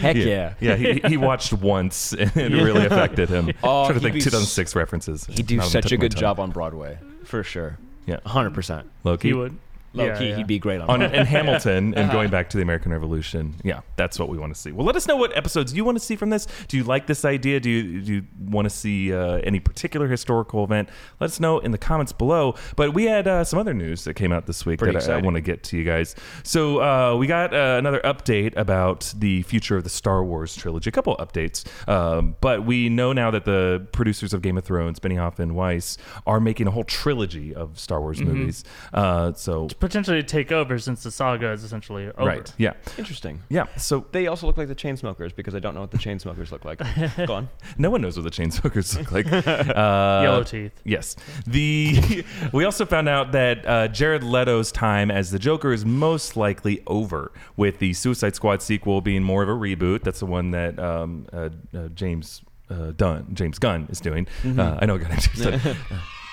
Heck 0.00 0.16
yeah. 0.16 0.54
yeah. 0.60 0.76
He, 0.76 1.00
he 1.08 1.16
watched 1.16 1.52
once, 1.52 2.12
and 2.12 2.36
it 2.36 2.50
really 2.62 2.86
affected 2.86 3.28
him. 3.28 3.50
Oh, 3.62 3.84
trying 3.86 3.88
to 3.88 3.94
he'd 3.94 4.00
think 4.02 4.14
be 4.14 4.20
2006 4.20 4.74
references. 4.74 5.26
He'd 5.26 5.46
do 5.46 5.56
None 5.56 5.66
of 5.66 5.72
them 5.72 5.82
such 5.82 5.90
took 5.90 5.92
a 5.92 5.96
my 5.98 6.00
good 6.02 6.12
tongue. 6.12 6.20
job 6.20 6.40
on 6.40 6.50
Broadway, 6.50 6.98
for 7.24 7.42
sure. 7.42 7.78
Yeah, 8.06 8.18
100%. 8.26 8.84
Loki. 9.04 9.28
He 9.28 9.34
would. 9.34 9.56
Low 9.96 10.04
Yeah, 10.06 10.18
key, 10.18 10.28
yeah. 10.28 10.36
he'd 10.36 10.46
be 10.46 10.58
great 10.58 10.80
on, 10.80 10.88
on 10.90 11.02
and 11.02 11.26
Hamilton 11.26 11.94
and 11.94 11.96
Uh-huh. 11.96 12.12
going 12.12 12.30
back 12.30 12.50
to 12.50 12.56
the 12.56 12.62
American 12.62 12.92
Revolution. 12.92 13.54
Yeah, 13.64 13.80
that's 13.96 14.18
what 14.18 14.28
we 14.28 14.38
want 14.38 14.54
to 14.54 14.60
see. 14.60 14.72
Well, 14.72 14.86
let 14.86 14.94
us 14.96 15.06
know 15.08 15.16
what 15.16 15.36
episodes 15.36 15.74
you 15.74 15.84
want 15.84 15.98
to 15.98 16.04
see 16.04 16.16
from 16.16 16.30
this. 16.30 16.46
Do 16.68 16.76
you 16.76 16.84
like 16.84 17.06
this 17.06 17.24
idea? 17.24 17.60
Do 17.60 17.70
you 17.70 18.00
do 18.02 18.14
you 18.14 18.24
want 18.40 18.66
to 18.66 18.70
see 18.70 19.12
uh, 19.12 19.38
any 19.44 19.58
particular 19.60 20.06
historical 20.08 20.62
event? 20.64 20.88
Let 21.20 21.26
us 21.30 21.40
know 21.40 21.58
in 21.58 21.70
the 21.72 21.78
comments 21.78 22.12
below. 22.12 22.54
But 22.76 22.94
we 22.94 23.04
had 23.04 23.26
uh, 23.26 23.44
some 23.44 23.58
other 23.58 23.74
news 23.74 24.04
that 24.04 24.14
came 24.14 24.32
out 24.32 24.46
this 24.46 24.64
week 24.66 24.78
Pretty 24.78 24.98
that 24.98 25.08
I, 25.08 25.18
I 25.18 25.20
want 25.22 25.36
to 25.36 25.40
get 25.40 25.62
to 25.64 25.76
you 25.76 25.84
guys. 25.84 26.14
So 26.42 26.80
uh, 26.82 27.16
we 27.16 27.26
got 27.26 27.54
uh, 27.54 27.76
another 27.78 28.00
update 28.04 28.56
about 28.56 29.12
the 29.16 29.42
future 29.42 29.76
of 29.76 29.84
the 29.84 29.90
Star 29.90 30.22
Wars 30.24 30.54
trilogy. 30.54 30.88
A 30.88 30.92
couple 30.92 31.16
updates, 31.16 31.64
um, 31.88 32.36
but 32.40 32.64
we 32.64 32.88
know 32.88 33.12
now 33.12 33.30
that 33.30 33.44
the 33.44 33.86
producers 33.92 34.32
of 34.32 34.42
Game 34.42 34.58
of 34.58 34.64
Thrones, 34.64 34.98
Benioff 35.00 35.38
and 35.38 35.54
Weiss, 35.56 35.96
are 36.26 36.40
making 36.40 36.66
a 36.66 36.70
whole 36.70 36.84
trilogy 36.84 37.54
of 37.54 37.78
Star 37.78 38.00
Wars 38.00 38.16
Mm-hmm. 38.16 38.32
movies. 38.32 38.64
Uh, 38.94 39.32
so 39.34 39.66
Potentially 39.86 40.22
take 40.22 40.50
over 40.50 40.78
since 40.78 41.02
the 41.02 41.10
saga 41.10 41.52
is 41.52 41.62
essentially 41.62 42.08
over. 42.08 42.26
right, 42.26 42.52
yeah. 42.58 42.72
Interesting. 42.98 43.42
Yeah, 43.48 43.66
so 43.76 44.04
They 44.10 44.26
also 44.26 44.46
look 44.46 44.56
like 44.56 44.68
the 44.68 44.74
Chainsmokers 44.74 45.34
because 45.34 45.54
I 45.54 45.60
don't 45.60 45.74
know 45.74 45.80
what 45.80 45.92
the 45.92 45.98
Chainsmokers 45.98 46.50
look 46.50 46.64
like. 46.64 46.78
Go 47.26 47.34
on. 47.34 47.48
no 47.78 47.90
one 47.90 48.00
knows 48.00 48.16
what 48.16 48.24
the 48.24 48.30
Chainsmokers 48.30 48.98
look 48.98 49.12
like. 49.12 49.26
Uh, 49.76 50.20
Yellow 50.22 50.42
teeth. 50.42 50.80
Yes. 50.84 51.16
The 51.46 52.24
we 52.52 52.64
also 52.64 52.84
found 52.84 53.08
out 53.08 53.32
that 53.32 53.66
uh, 53.66 53.88
Jared 53.88 54.22
Leto's 54.22 54.72
time 54.72 55.10
as 55.10 55.30
the 55.30 55.38
Joker 55.38 55.72
is 55.72 55.84
most 55.84 56.36
likely 56.36 56.82
over, 56.86 57.32
with 57.56 57.78
the 57.78 57.92
Suicide 57.92 58.34
Squad 58.34 58.62
sequel 58.62 59.00
being 59.00 59.22
more 59.22 59.42
of 59.42 59.48
a 59.48 59.52
reboot. 59.52 60.02
That's 60.02 60.20
the 60.20 60.26
one 60.26 60.50
that 60.52 60.78
um, 60.78 61.26
uh, 61.32 61.50
uh, 61.74 61.88
James 61.88 62.42
uh, 62.70 62.92
Dunn, 62.96 63.28
James 63.34 63.58
Gunn 63.58 63.86
is 63.90 64.00
doing. 64.00 64.26
Uh, 64.44 64.78
I 64.80 64.86
know 64.86 64.96
I 64.96 64.98
got 64.98 65.10
it. 65.38 65.76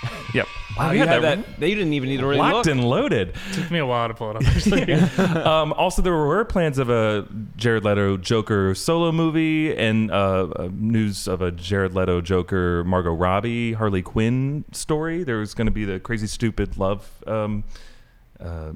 Yep. 0.34 0.48
Wow, 0.78 0.90
we 0.90 0.96
you 0.96 1.00
had 1.02 1.10
had 1.10 1.22
that 1.22 1.60
that. 1.60 1.70
You 1.70 1.76
didn't 1.76 1.94
even 1.94 2.10
need 2.10 2.18
to 2.18 2.26
really 2.26 2.40
locked 2.40 2.66
look. 2.66 2.68
and 2.68 2.84
loaded. 2.84 3.36
Took 3.54 3.70
me 3.70 3.78
a 3.78 3.86
while 3.86 4.08
to 4.08 4.16
pull 4.16 4.32
it 4.32 4.38
up. 4.38 4.44
Actually. 4.48 4.94
um, 5.44 5.74
also, 5.74 6.02
there 6.02 6.14
were 6.14 6.44
plans 6.46 6.80
of 6.80 6.90
a 6.90 7.28
Jared 7.56 7.84
Leto 7.84 8.18
Joker 8.18 8.74
solo 8.74 9.12
movie 9.12 9.76
and 9.76 10.10
uh, 10.10 10.48
uh, 10.56 10.70
news 10.74 11.28
of 11.28 11.44
a 11.44 11.52
Jared 11.52 11.94
Leto 11.94 12.22
Joker 12.22 12.84
Margot 12.84 13.14
Robbie 13.14 13.74
Harley 13.74 14.02
Quinn 14.02 14.66
story. 14.72 15.24
There 15.24 15.38
was 15.38 15.54
going 15.54 15.68
to 15.68 15.72
be 15.72 15.86
the 15.86 16.00
Crazy 16.00 16.26
Stupid 16.26 16.78
Love 16.78 17.08
um, 17.28 17.64
uh, 18.44 18.72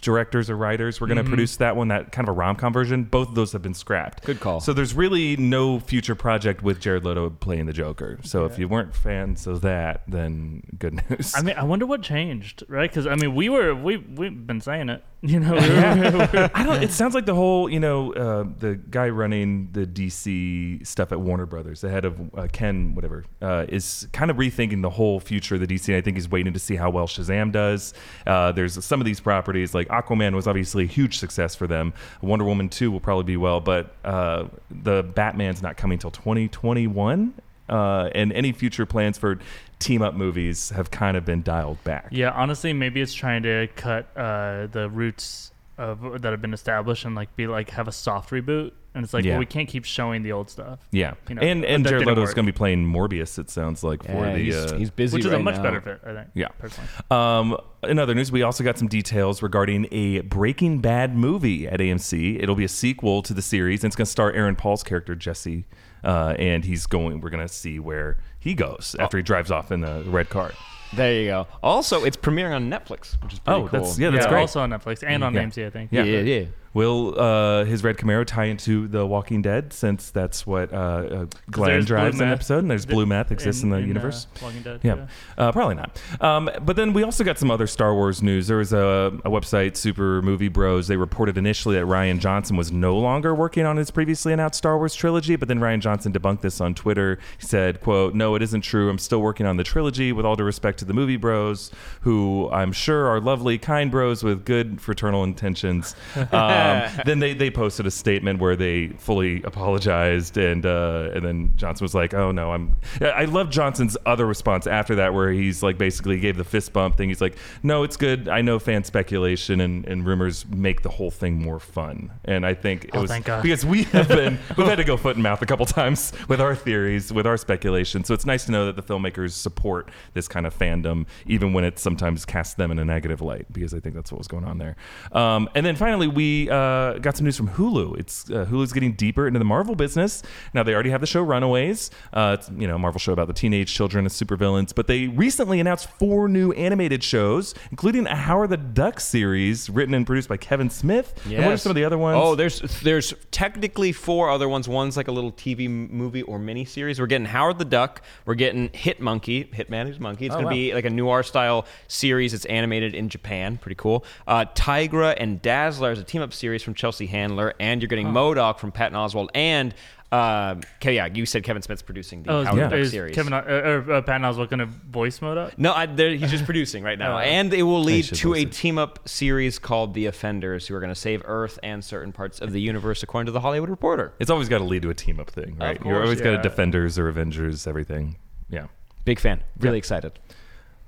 directors 0.00 0.48
or 0.48 0.56
writers. 0.56 1.00
We're 1.00 1.06
going 1.08 1.16
to 1.18 1.24
Mhm. 1.24 1.28
produce 1.28 1.56
that 1.56 1.74
one, 1.76 1.88
that 1.88 2.12
kind 2.12 2.28
of 2.28 2.34
a 2.34 2.38
rom 2.38 2.56
com 2.56 2.72
version. 2.72 3.04
Both 3.04 3.30
of 3.30 3.34
those 3.34 3.52
have 3.52 3.62
been 3.62 3.74
scrapped. 3.74 4.24
Good 4.24 4.38
call. 4.40 4.60
So 4.60 4.72
there's 4.72 4.94
really 4.94 5.36
no 5.36 5.80
future 5.80 6.14
project 6.14 6.62
with 6.62 6.78
Jared 6.80 7.04
Leto 7.04 7.30
playing 7.30 7.66
the 7.66 7.72
Joker. 7.72 8.18
So 8.22 8.44
if 8.44 8.58
you 8.58 8.68
weren't 8.68 8.94
fans 8.94 9.46
of 9.46 9.60
that, 9.62 10.02
then 10.06 10.62
good 10.78 11.02
news. 11.10 11.34
I 11.36 11.42
mean, 11.42 11.56
I 11.56 11.64
wonder 11.64 11.86
what 11.86 12.02
changed, 12.02 12.62
right? 12.68 12.88
Because 12.90 13.06
I 13.06 13.14
mean, 13.16 13.34
we 13.34 13.48
were 13.48 13.74
we 13.74 13.96
we've 13.96 14.46
been 14.46 14.60
saying 14.60 14.88
it, 14.88 15.02
you 15.22 15.40
know. 15.40 15.56
I 16.54 16.62
don't. 16.62 16.82
It 16.82 16.92
sounds 16.92 17.14
like 17.14 17.26
the 17.26 17.34
whole, 17.34 17.68
you 17.68 17.80
know, 17.80 18.12
uh, 18.12 18.44
the 18.58 18.76
guy 18.76 19.08
running 19.08 19.68
the 19.72 19.84
DC 19.84 20.86
stuff 20.86 21.10
at 21.10 21.20
Warner 21.20 21.46
Brothers, 21.46 21.80
the 21.80 21.90
head 21.90 22.04
of 22.04 22.20
uh, 22.36 22.46
Ken, 22.52 22.94
whatever, 22.94 23.24
uh, 23.42 23.66
is 23.68 24.06
kind 24.12 24.30
of 24.30 24.36
rethinking 24.36 24.82
the 24.82 24.90
whole 24.90 25.18
future 25.18 25.56
of 25.56 25.60
the 25.60 25.66
DC. 25.66 25.94
I 25.96 26.00
think 26.00 26.16
he's 26.16 26.28
waiting 26.28 26.52
to 26.52 26.58
see 26.60 26.76
how 26.76 26.90
well 26.90 27.08
Shazam 27.08 27.50
does. 27.50 27.94
Uh, 28.26 28.52
there's 28.52 28.84
some 28.84 29.00
of 29.00 29.06
these 29.06 29.18
properties, 29.18 29.74
like 29.74 29.88
Aquaman 29.88 30.34
was 30.34 30.46
obviously 30.46 30.84
a 30.84 30.86
huge 30.86 31.18
success 31.18 31.56
for 31.56 31.66
them. 31.66 31.92
Wonder 32.22 32.44
Woman 32.44 32.68
2 32.68 32.92
will 32.92 33.00
probably 33.00 33.24
be 33.24 33.36
well, 33.36 33.60
but 33.60 33.96
uh, 34.04 34.46
the 34.70 35.02
Batman's 35.02 35.62
not 35.62 35.76
coming 35.76 35.98
till 35.98 36.12
2021. 36.12 37.34
Uh, 37.68 38.08
and 38.14 38.32
any 38.32 38.52
future 38.52 38.86
plans 38.86 39.18
for 39.18 39.38
team 39.78 40.02
up 40.02 40.14
movies 40.14 40.70
have 40.70 40.90
kind 40.90 41.16
of 41.16 41.24
been 41.24 41.42
dialed 41.42 41.82
back. 41.84 42.08
yeah, 42.10 42.30
honestly, 42.30 42.72
maybe 42.72 43.00
it's 43.00 43.14
trying 43.14 43.42
to 43.42 43.68
cut 43.76 44.06
uh, 44.16 44.66
the 44.68 44.88
roots 44.90 45.52
of 45.76 46.22
that 46.22 46.32
have 46.32 46.40
been 46.42 46.54
established 46.54 47.04
and 47.04 47.14
like 47.14 47.34
be 47.36 47.46
like 47.46 47.70
have 47.70 47.86
a 47.86 47.92
soft 47.92 48.30
reboot. 48.30 48.72
And 48.94 49.04
it's 49.04 49.14
like, 49.14 49.24
Yeah. 49.24 49.32
well, 49.34 49.38
we 49.40 49.46
can't 49.46 49.68
keep 49.68 49.84
showing 49.84 50.22
the 50.24 50.32
old 50.32 50.50
stuff, 50.50 50.80
Yeah, 50.90 51.14
You 51.28 51.36
know, 51.36 51.42
and 51.42 51.64
and 51.64 51.86
Jared 51.86 52.04
didn't 52.04 52.16
going 52.16 52.34
to 52.34 52.42
be 52.42 52.50
playing 52.52 52.84
Morbius. 52.84 53.38
It 53.38 53.48
sounds 53.48 53.84
like 53.84 54.02
for 54.02 54.10
Yeah, 54.10 54.32
the 54.32 54.38
he's, 54.40 54.56
uh, 54.56 54.74
he's 54.76 54.90
busy 54.90 55.14
which 55.18 55.24
is 55.26 55.30
right 55.30 55.40
a 55.40 55.44
much 55.44 55.56
now. 55.56 55.62
better 55.62 55.80
fit, 55.80 56.00
I 56.04 56.14
think. 56.14 56.28
Yeah. 56.34 56.48
personally. 56.58 56.88
Um, 57.12 57.56
in 57.84 58.00
other 58.00 58.14
news, 58.14 58.32
we 58.32 58.42
also 58.42 58.64
got 58.64 58.76
some 58.76 58.88
details 58.88 59.40
regarding 59.40 59.86
a 59.92 60.22
Breaking 60.22 60.80
Bad 60.80 61.14
movie 61.14 61.68
at 61.68 61.78
AMC. 61.78 62.42
It'll 62.42 62.56
be 62.56 62.64
a 62.64 62.68
sequel 62.68 63.22
to 63.22 63.32
the 63.32 63.42
series, 63.42 63.84
and 63.84 63.90
it's 63.90 63.94
going 63.96 64.06
to 64.06 64.10
star 64.10 64.32
Aaron 64.32 64.56
Paul's 64.56 64.82
character 64.82 65.14
Jesse, 65.14 65.64
uh, 66.04 66.34
and 66.38 66.64
he's 66.64 66.86
going. 66.86 67.20
We're 67.20 67.30
to 67.46 67.52
see 67.52 67.78
where 67.78 68.18
he 68.38 68.54
goes 68.54 68.96
after 68.98 69.16
he 69.16 69.22
drives 69.22 69.50
off 69.50 69.72
in 69.72 69.80
the 69.80 70.02
red 70.06 70.28
car. 70.28 70.52
There 70.94 71.12
you 71.20 71.26
go. 71.28 71.46
Also, 71.62 72.04
it's 72.04 72.16
premiering 72.16 72.54
on 72.54 72.70
Netflix, 72.70 73.22
which 73.22 73.34
is 73.34 73.38
pretty 73.40 73.60
Oh, 73.62 73.68
cool. 73.68 73.80
that's 73.80 73.98
yeah, 73.98 74.10
that's 74.10 74.24
yeah, 74.24 74.30
great. 74.30 74.40
also 74.40 74.60
on 74.60 74.70
Netflix 74.70 75.02
and 75.06 75.22
on 75.22 75.34
Yeah. 75.34 75.42
AMC, 75.42 75.66
I 75.66 75.70
think. 75.70 75.90
Yeah. 75.92 76.02
yeah, 76.04 76.20
yeah. 76.20 76.44
Will 76.74 77.18
uh, 77.18 77.64
his 77.64 77.82
red 77.82 77.96
Camaro 77.96 78.26
tie 78.26 78.44
into 78.44 78.86
The 78.88 79.04
Walking 79.04 79.40
Dead 79.40 79.72
since 79.72 80.10
that's 80.10 80.46
what 80.46 80.70
uh, 80.72 80.76
uh, 80.76 81.26
Glenn 81.50 81.70
there's 81.70 81.86
drives 81.86 82.16
blue 82.16 82.24
in 82.24 82.28
the 82.28 82.32
meth 82.32 82.38
episode, 82.40 82.58
and 82.58 82.70
there's 82.70 82.84
blue 82.86 83.06
meth 83.06 83.32
exists 83.32 83.62
in, 83.62 83.70
the 83.70 83.76
uh, 83.76 83.80
universe. 83.80 84.26
Walking 84.42 84.62
Dead. 84.62 84.80
Yeah, 84.82 85.06
uh, 85.38 85.50
probably 85.50 85.76
not. 85.76 86.00
Um, 86.20 86.50
but 86.62 86.76
then 86.76 86.92
we 86.92 87.02
also 87.02 87.24
got 87.24 87.38
some 87.38 87.50
other 87.50 87.66
Star 87.66 87.94
Wars 87.94 88.22
news. 88.22 88.48
There 88.48 88.58
was 88.58 88.74
a, 88.74 89.12
a 89.24 89.30
website, 89.30 89.76
Super 89.76 90.20
Movie 90.20 90.48
Bros. 90.48 90.88
They 90.88 90.98
reported 90.98 91.38
initially 91.38 91.74
that 91.76 91.86
Rian 91.86 92.20
Johnson 92.20 92.54
was 92.56 92.70
no 92.70 92.96
longer 92.98 93.34
working 93.34 93.64
on 93.64 93.78
his 93.78 93.90
previously 93.90 94.34
announced 94.34 94.58
Star 94.58 94.76
Wars 94.76 94.94
trilogy, 94.94 95.36
but 95.36 95.48
then 95.48 95.60
Rian 95.60 95.80
Johnson 95.80 96.12
debunked 96.12 96.42
this 96.42 96.60
on 96.60 96.74
Twitter. 96.74 97.18
He 97.40 97.46
said, 97.46 97.80
"quote 97.80 98.14
No, 98.14 98.34
it 98.34 98.42
isn't 98.42 98.60
true. 98.60 98.90
I'm 98.90 98.98
still 98.98 99.22
working 99.22 99.46
on 99.46 99.56
the 99.56 99.64
trilogy. 99.64 100.12
With 100.12 100.26
all 100.26 100.36
due 100.36 100.44
respect 100.44 100.77
to 100.78 100.84
the 100.84 100.94
Movie 100.94 101.16
Bros, 101.16 101.70
who 102.02 102.48
I'm 102.50 102.72
sure 102.72 103.06
are 103.08 103.20
lovely, 103.20 103.58
kind 103.58 103.90
bros 103.90 104.22
with 104.24 104.44
good 104.44 104.80
fraternal 104.80 105.24
intentions." 105.24 105.94
Um, 106.16 106.26
then 107.04 107.18
they, 107.20 107.34
they 107.34 107.50
posted 107.50 107.86
a 107.86 107.90
statement 107.90 108.40
where 108.40 108.56
they 108.56 108.88
fully 108.88 109.42
apologized, 109.42 110.36
and 110.36 110.64
uh, 110.64 111.10
and 111.14 111.24
then 111.24 111.52
Johnson 111.56 111.84
was 111.84 111.94
like, 111.94 112.14
"Oh 112.14 112.30
no, 112.32 112.52
I'm." 112.52 112.76
I 113.00 113.24
love 113.26 113.50
Johnson's 113.50 113.96
other 114.06 114.26
response 114.26 114.66
after 114.66 114.94
that, 114.96 115.14
where 115.14 115.30
he's 115.30 115.62
like 115.62 115.78
basically 115.78 116.18
gave 116.20 116.36
the 116.36 116.44
fist 116.44 116.72
bump 116.72 116.96
thing. 116.96 117.08
He's 117.08 117.20
like, 117.20 117.36
"No, 117.62 117.82
it's 117.82 117.96
good. 117.96 118.28
I 118.28 118.40
know 118.42 118.58
fan 118.58 118.84
speculation 118.84 119.60
and, 119.60 119.84
and 119.86 120.06
rumors 120.06 120.46
make 120.48 120.82
the 120.82 120.88
whole 120.90 121.10
thing 121.10 121.40
more 121.42 121.60
fun." 121.60 122.10
And 122.24 122.44
I 122.46 122.54
think 122.54 122.84
it 122.84 122.90
Oh, 122.94 123.02
was 123.02 123.10
thank 123.10 123.26
God. 123.26 123.42
because 123.42 123.64
we 123.64 123.82
have 123.94 124.08
been 124.08 124.38
we've 124.56 124.66
had 124.66 124.76
to 124.76 124.84
go 124.84 124.96
foot 124.96 125.16
and 125.16 125.22
mouth 125.22 125.42
a 125.42 125.46
couple 125.46 125.66
times 125.78 126.12
with 126.28 126.40
our 126.40 126.54
theories, 126.54 127.12
with 127.12 127.26
our 127.26 127.36
speculation. 127.36 128.04
So 128.04 128.14
it's 128.14 128.26
nice 128.26 128.44
to 128.46 128.52
know 128.52 128.66
that 128.66 128.76
the 128.76 128.82
filmmakers 128.82 129.32
support 129.32 129.90
this 130.14 130.28
kind 130.28 130.46
of 130.46 130.54
fandom, 130.68 131.06
even 131.26 131.52
when 131.52 131.64
it 131.64 131.78
sometimes 131.78 132.24
casts 132.24 132.54
them 132.54 132.70
in 132.70 132.78
a 132.78 132.84
negative 132.84 133.20
light. 133.20 133.46
Because 133.52 133.74
I 133.74 133.80
think 133.80 133.94
that's 133.94 134.12
what 134.12 134.18
was 134.18 134.28
going 134.28 134.44
on 134.44 134.58
there. 134.58 134.76
Um, 135.12 135.48
and 135.54 135.64
then 135.64 135.76
finally, 135.76 136.06
we 136.08 136.50
uh, 136.50 136.94
got 136.98 137.16
some 137.16 137.24
news 137.24 137.36
from 137.36 137.48
Hulu. 137.48 137.98
It's 137.98 138.30
uh, 138.30 138.46
Hulu's 138.50 138.72
getting 138.72 138.92
deeper 138.92 139.26
into 139.26 139.38
the 139.38 139.44
Marvel 139.44 139.74
business. 139.74 140.22
Now 140.54 140.62
they 140.62 140.74
already 140.74 140.90
have 140.90 141.00
the 141.00 141.06
show 141.06 141.22
Runaways. 141.22 141.90
Uh, 142.12 142.36
it's 142.38 142.50
you 142.56 142.66
know 142.66 142.76
a 142.76 142.78
Marvel 142.78 142.98
show 142.98 143.12
about 143.12 143.26
the 143.28 143.32
teenage 143.32 143.72
children 143.74 144.06
of 144.06 144.12
supervillains. 144.12 144.74
But 144.74 144.86
they 144.86 145.06
recently 145.08 145.60
announced 145.60 145.88
four 145.98 146.28
new 146.28 146.52
animated 146.52 147.02
shows, 147.02 147.54
including 147.70 148.06
a 148.06 148.14
Howard 148.16 148.50
the 148.50 148.56
Duck 148.56 149.00
series 149.00 149.70
written 149.70 149.94
and 149.94 150.06
produced 150.06 150.28
by 150.28 150.36
Kevin 150.36 150.70
Smith. 150.70 151.14
And 151.26 151.44
what 151.44 151.54
are 151.54 151.56
some 151.56 151.70
of 151.70 151.76
the 151.76 151.84
other 151.84 151.98
ones? 151.98 152.18
Oh, 152.20 152.34
there's 152.34 152.60
there's 152.82 153.14
technically 153.30 153.92
four 153.92 154.30
other 154.30 154.48
ones. 154.48 154.68
One's 154.68 154.96
like 154.96 155.08
a 155.08 155.12
little 155.12 155.32
TV 155.32 155.68
movie 155.68 156.22
or 156.22 156.38
mini 156.38 156.64
series. 156.64 157.00
We're 157.00 157.06
getting 157.06 157.26
Howard 157.26 157.58
the 157.58 157.64
Duck. 157.64 158.02
We're 158.26 158.34
getting 158.34 158.70
Hit 158.72 159.00
Monkey. 159.00 159.44
Hitman 159.44 159.88
is 159.88 159.98
Monkey. 160.00 160.26
It's 160.26 160.34
Oh, 160.34 160.38
gonna 160.38 160.46
wow. 160.48 160.52
Be 160.58 160.74
like 160.74 160.84
a 160.84 160.90
noir 160.90 161.22
style 161.22 161.66
series. 161.86 162.34
It's 162.34 162.44
animated 162.46 162.94
in 162.94 163.08
Japan. 163.08 163.58
Pretty 163.58 163.76
cool. 163.76 164.04
Uh, 164.26 164.44
Tigra 164.54 165.14
and 165.18 165.40
Dazzler 165.40 165.92
is 165.92 166.00
a 166.00 166.04
team 166.04 166.20
up 166.22 166.32
series 166.32 166.62
from 166.64 166.74
Chelsea 166.74 167.06
Handler, 167.06 167.54
and 167.60 167.80
you're 167.80 167.88
getting 167.88 168.08
MODOK 168.08 168.58
from 168.58 168.72
Patton 168.72 168.96
Oswalt 168.98 169.28
and. 169.34 169.74
Uh, 170.10 170.54
yeah, 170.82 171.04
you 171.04 171.26
said 171.26 171.44
Kevin 171.44 171.60
Smith's 171.60 171.82
producing 171.82 172.22
the 172.22 172.32
Oh, 172.32 172.42
Howard 172.42 172.58
yeah. 172.58 172.68
Duck 172.70 172.78
is 172.78 172.90
series. 172.92 173.14
Kevin 173.14 173.34
uh, 173.34 173.42
or 173.46 173.92
uh, 173.92 174.00
Patton 174.00 174.22
Oswalt 174.22 174.48
going 174.48 174.60
to 174.60 174.64
voice 174.64 175.18
MODOK? 175.18 175.58
No, 175.58 175.74
I, 175.74 175.86
he's 175.86 176.30
just 176.30 176.46
producing 176.46 176.82
right 176.82 176.98
now, 176.98 177.16
Oh. 177.18 177.20
and 177.20 177.52
it 177.52 177.62
will 177.62 177.82
lead 177.82 178.04
to 178.06 178.30
a 178.32 178.36
listen. 178.36 178.48
team 178.50 178.78
up 178.78 179.06
series 179.06 179.58
called 179.58 179.92
The 179.92 180.06
Offenders, 180.06 180.66
who 180.66 180.74
are 180.74 180.80
going 180.80 180.88
to 180.94 180.98
save 180.98 181.20
Earth 181.26 181.58
and 181.62 181.84
certain 181.84 182.12
parts 182.12 182.40
of 182.40 182.52
the 182.52 182.60
universe, 182.62 183.02
according 183.02 183.26
to 183.26 183.32
the 183.32 183.40
Hollywood 183.40 183.68
Reporter. 183.68 184.14
It's 184.18 184.30
always 184.30 184.48
got 184.48 184.58
to 184.58 184.64
lead 184.64 184.80
to 184.80 184.88
a 184.88 184.94
team 184.94 185.20
up 185.20 185.28
thing, 185.28 185.58
right? 185.60 185.76
You're 185.84 185.96
course, 185.96 186.04
always 186.04 186.20
got 186.22 186.32
a 186.32 186.42
Defenders 186.42 186.98
or 186.98 187.08
Avengers, 187.08 187.66
everything. 187.66 188.16
Yeah. 188.48 188.68
Big 189.04 189.20
fan, 189.20 189.42
really 189.58 189.76
excited. 189.76 190.12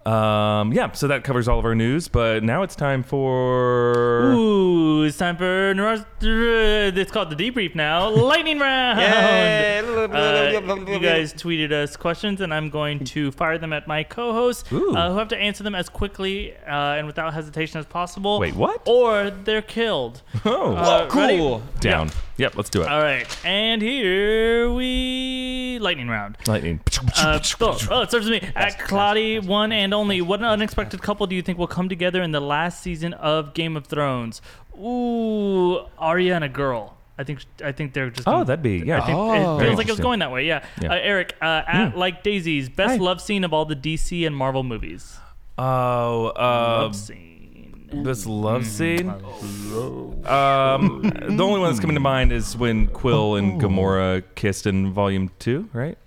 Um, 0.06 0.72
yeah, 0.72 0.92
so 0.92 1.08
that 1.08 1.24
covers 1.24 1.46
all 1.46 1.58
of 1.58 1.66
our 1.66 1.74
news, 1.74 2.08
but 2.08 2.42
now 2.42 2.62
it's 2.62 2.74
time 2.74 3.02
for. 3.02 4.32
Ooh, 4.32 5.04
it's 5.04 5.18
time 5.18 5.36
for 5.36 5.70
it's 6.22 7.10
called 7.12 7.28
the 7.30 7.36
debrief 7.36 7.74
now. 7.74 8.08
Lightning 8.08 8.58
round. 8.58 8.98
Uh, 8.98 10.62
you 10.90 10.98
guys 11.00 11.34
tweeted 11.34 11.70
us 11.72 11.96
questions, 11.98 12.40
and 12.40 12.52
I'm 12.54 12.70
going 12.70 13.04
to 13.06 13.30
fire 13.32 13.58
them 13.58 13.74
at 13.74 13.86
my 13.86 14.02
co-hosts, 14.02 14.64
uh, 14.72 14.76
who 14.76 15.18
have 15.18 15.28
to 15.28 15.36
answer 15.36 15.62
them 15.64 15.74
as 15.74 15.90
quickly 15.90 16.54
uh, 16.66 16.70
and 16.96 17.06
without 17.06 17.34
hesitation 17.34 17.78
as 17.78 17.84
possible. 17.84 18.40
Wait, 18.40 18.54
what? 18.54 18.80
Or 18.86 19.28
they're 19.30 19.60
killed. 19.60 20.22
Oh, 20.46 20.74
Uh, 20.76 21.08
ready? 21.14 21.36
cool. 21.36 21.62
down. 21.80 22.10
Yep, 22.40 22.56
let's 22.56 22.70
do 22.70 22.80
it. 22.80 22.88
All 22.88 23.02
right, 23.02 23.26
and 23.44 23.82
here 23.82 24.70
we 24.72 25.78
lightning 25.78 26.08
round. 26.08 26.38
Lightning. 26.46 26.80
Uh, 27.18 27.38
oh, 27.60 27.78
oh, 27.90 28.00
it 28.00 28.10
serves 28.10 28.30
me. 28.30 28.40
At 28.56 28.78
Claudia, 28.78 29.42
one 29.42 29.72
and 29.72 29.92
only, 29.92 30.22
what 30.22 30.40
an 30.40 30.46
unexpected 30.46 31.02
couple 31.02 31.26
do 31.26 31.36
you 31.36 31.42
think 31.42 31.58
will 31.58 31.66
come 31.66 31.90
together 31.90 32.22
in 32.22 32.32
the 32.32 32.40
last 32.40 32.82
season 32.82 33.12
of 33.12 33.52
Game 33.52 33.76
of 33.76 33.86
Thrones? 33.86 34.40
Ooh, 34.74 35.80
Arya 35.98 36.34
and 36.36 36.44
a 36.44 36.48
girl. 36.48 36.96
I 37.18 37.24
think 37.24 37.44
I 37.62 37.72
think 37.72 37.92
they're 37.92 38.08
just. 38.08 38.26
Oh, 38.26 38.32
gonna- 38.32 38.44
that'd 38.46 38.62
be 38.62 38.78
yeah. 38.78 39.02
I 39.02 39.06
think 39.06 39.18
Oh. 39.18 39.58
it 39.58 39.64
feels 39.64 39.76
like 39.76 39.88
it 39.88 39.92
was 39.92 40.00
going 40.00 40.20
that 40.20 40.32
way. 40.32 40.46
Yeah. 40.46 40.64
Yeah. 40.80 40.92
Uh, 40.92 40.98
Eric, 41.02 41.36
uh, 41.42 41.62
at 41.66 41.94
like 41.94 42.22
Daisies, 42.22 42.70
best 42.70 42.92
Hi. 42.92 42.96
love 42.96 43.20
scene 43.20 43.44
of 43.44 43.52
all 43.52 43.66
the 43.66 43.76
DC 43.76 44.26
and 44.26 44.34
Marvel 44.34 44.62
movies. 44.62 45.18
Oh, 45.58 46.28
uh, 46.28 46.80
love 46.80 46.96
scene. 46.96 47.39
This 47.92 48.26
love 48.26 48.66
scene. 48.66 49.10
Mm-hmm. 49.10 50.26
Um, 50.26 51.02
the 51.36 51.42
only 51.44 51.60
one 51.60 51.70
that's 51.70 51.80
coming 51.80 51.94
to 51.94 52.00
mind 52.00 52.32
is 52.32 52.56
when 52.56 52.86
Quill 52.88 53.36
and 53.36 53.60
Gamora 53.60 54.22
kissed 54.34 54.66
in 54.66 54.92
Volume 54.92 55.30
Two, 55.38 55.68
right? 55.72 55.98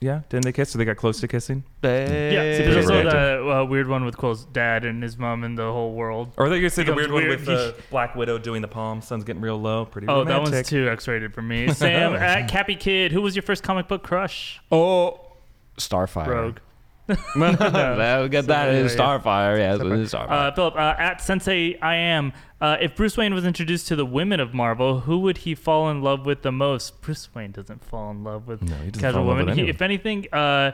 Yeah, 0.00 0.22
didn't 0.30 0.44
they 0.44 0.52
kiss? 0.52 0.70
So 0.70 0.78
they 0.78 0.84
got 0.84 0.96
close 0.96 1.20
to 1.20 1.28
kissing? 1.28 1.62
Yeah, 1.84 1.90
there's 1.90 2.90
also 2.90 3.04
the 3.04 3.48
uh, 3.48 3.64
weird 3.64 3.86
one 3.86 4.04
with 4.04 4.16
Quill's 4.16 4.44
dad 4.46 4.84
and 4.84 5.00
his 5.00 5.16
mom 5.16 5.44
and 5.44 5.56
the 5.56 5.70
whole 5.70 5.92
world. 5.92 6.32
Or 6.36 6.46
are 6.46 6.48
they 6.48 6.56
gonna 6.58 6.70
say 6.70 6.82
the 6.82 6.90
Becomes 6.92 7.12
weird 7.12 7.30
one 7.30 7.38
with 7.38 7.48
uh, 7.48 7.72
Black 7.88 8.16
Widow 8.16 8.38
doing 8.38 8.62
the 8.62 8.68
palm? 8.68 9.00
Sun's 9.00 9.22
getting 9.22 9.40
real 9.40 9.60
low. 9.60 9.84
Pretty 9.84 10.08
Oh, 10.08 10.24
romantic. 10.24 10.44
that 10.46 10.52
one's 10.56 10.68
too 10.68 10.88
X-rated 10.88 11.32
for 11.32 11.42
me. 11.42 11.72
Sam 11.72 12.14
at 12.14 12.48
Cappy 12.50 12.74
Kid, 12.74 13.12
who 13.12 13.22
was 13.22 13.36
your 13.36 13.44
first 13.44 13.62
comic 13.62 13.86
book 13.86 14.02
crush? 14.02 14.60
Oh, 14.72 15.20
Starfire. 15.78 16.26
Rogue. 16.26 16.58
I'll 17.08 18.28
get 18.28 18.46
that 18.46 18.72
yeah, 18.72 18.78
in 18.78 18.86
yeah. 18.86 18.92
Starfire. 18.94 19.58
Yes, 19.58 19.80
it 19.80 19.86
is 19.86 20.12
Starfire. 20.12 20.30
Uh, 20.30 20.52
Philip, 20.52 20.74
uh, 20.76 20.94
at 20.98 21.20
Sensei 21.20 21.78
I 21.80 21.94
am. 21.96 22.32
Uh, 22.60 22.76
if 22.80 22.94
Bruce 22.94 23.16
Wayne 23.16 23.34
was 23.34 23.44
introduced 23.44 23.88
to 23.88 23.96
the 23.96 24.06
women 24.06 24.38
of 24.38 24.54
Marvel, 24.54 25.00
who 25.00 25.18
would 25.18 25.38
he 25.38 25.54
fall 25.54 25.90
in 25.90 26.00
love 26.00 26.24
with 26.26 26.42
the 26.42 26.52
most? 26.52 27.00
Bruce 27.00 27.28
Wayne 27.34 27.50
doesn't 27.50 27.84
fall 27.84 28.10
in 28.12 28.22
love 28.22 28.46
with 28.46 28.62
No, 28.62 28.76
casual 28.92 29.12
fall 29.12 29.20
in 29.22 29.26
love 29.26 29.36
women. 29.38 29.46
with 29.48 29.56
He- 29.58 29.68
if 29.68 29.82
anything, 29.82 30.26
uh, 30.32 30.70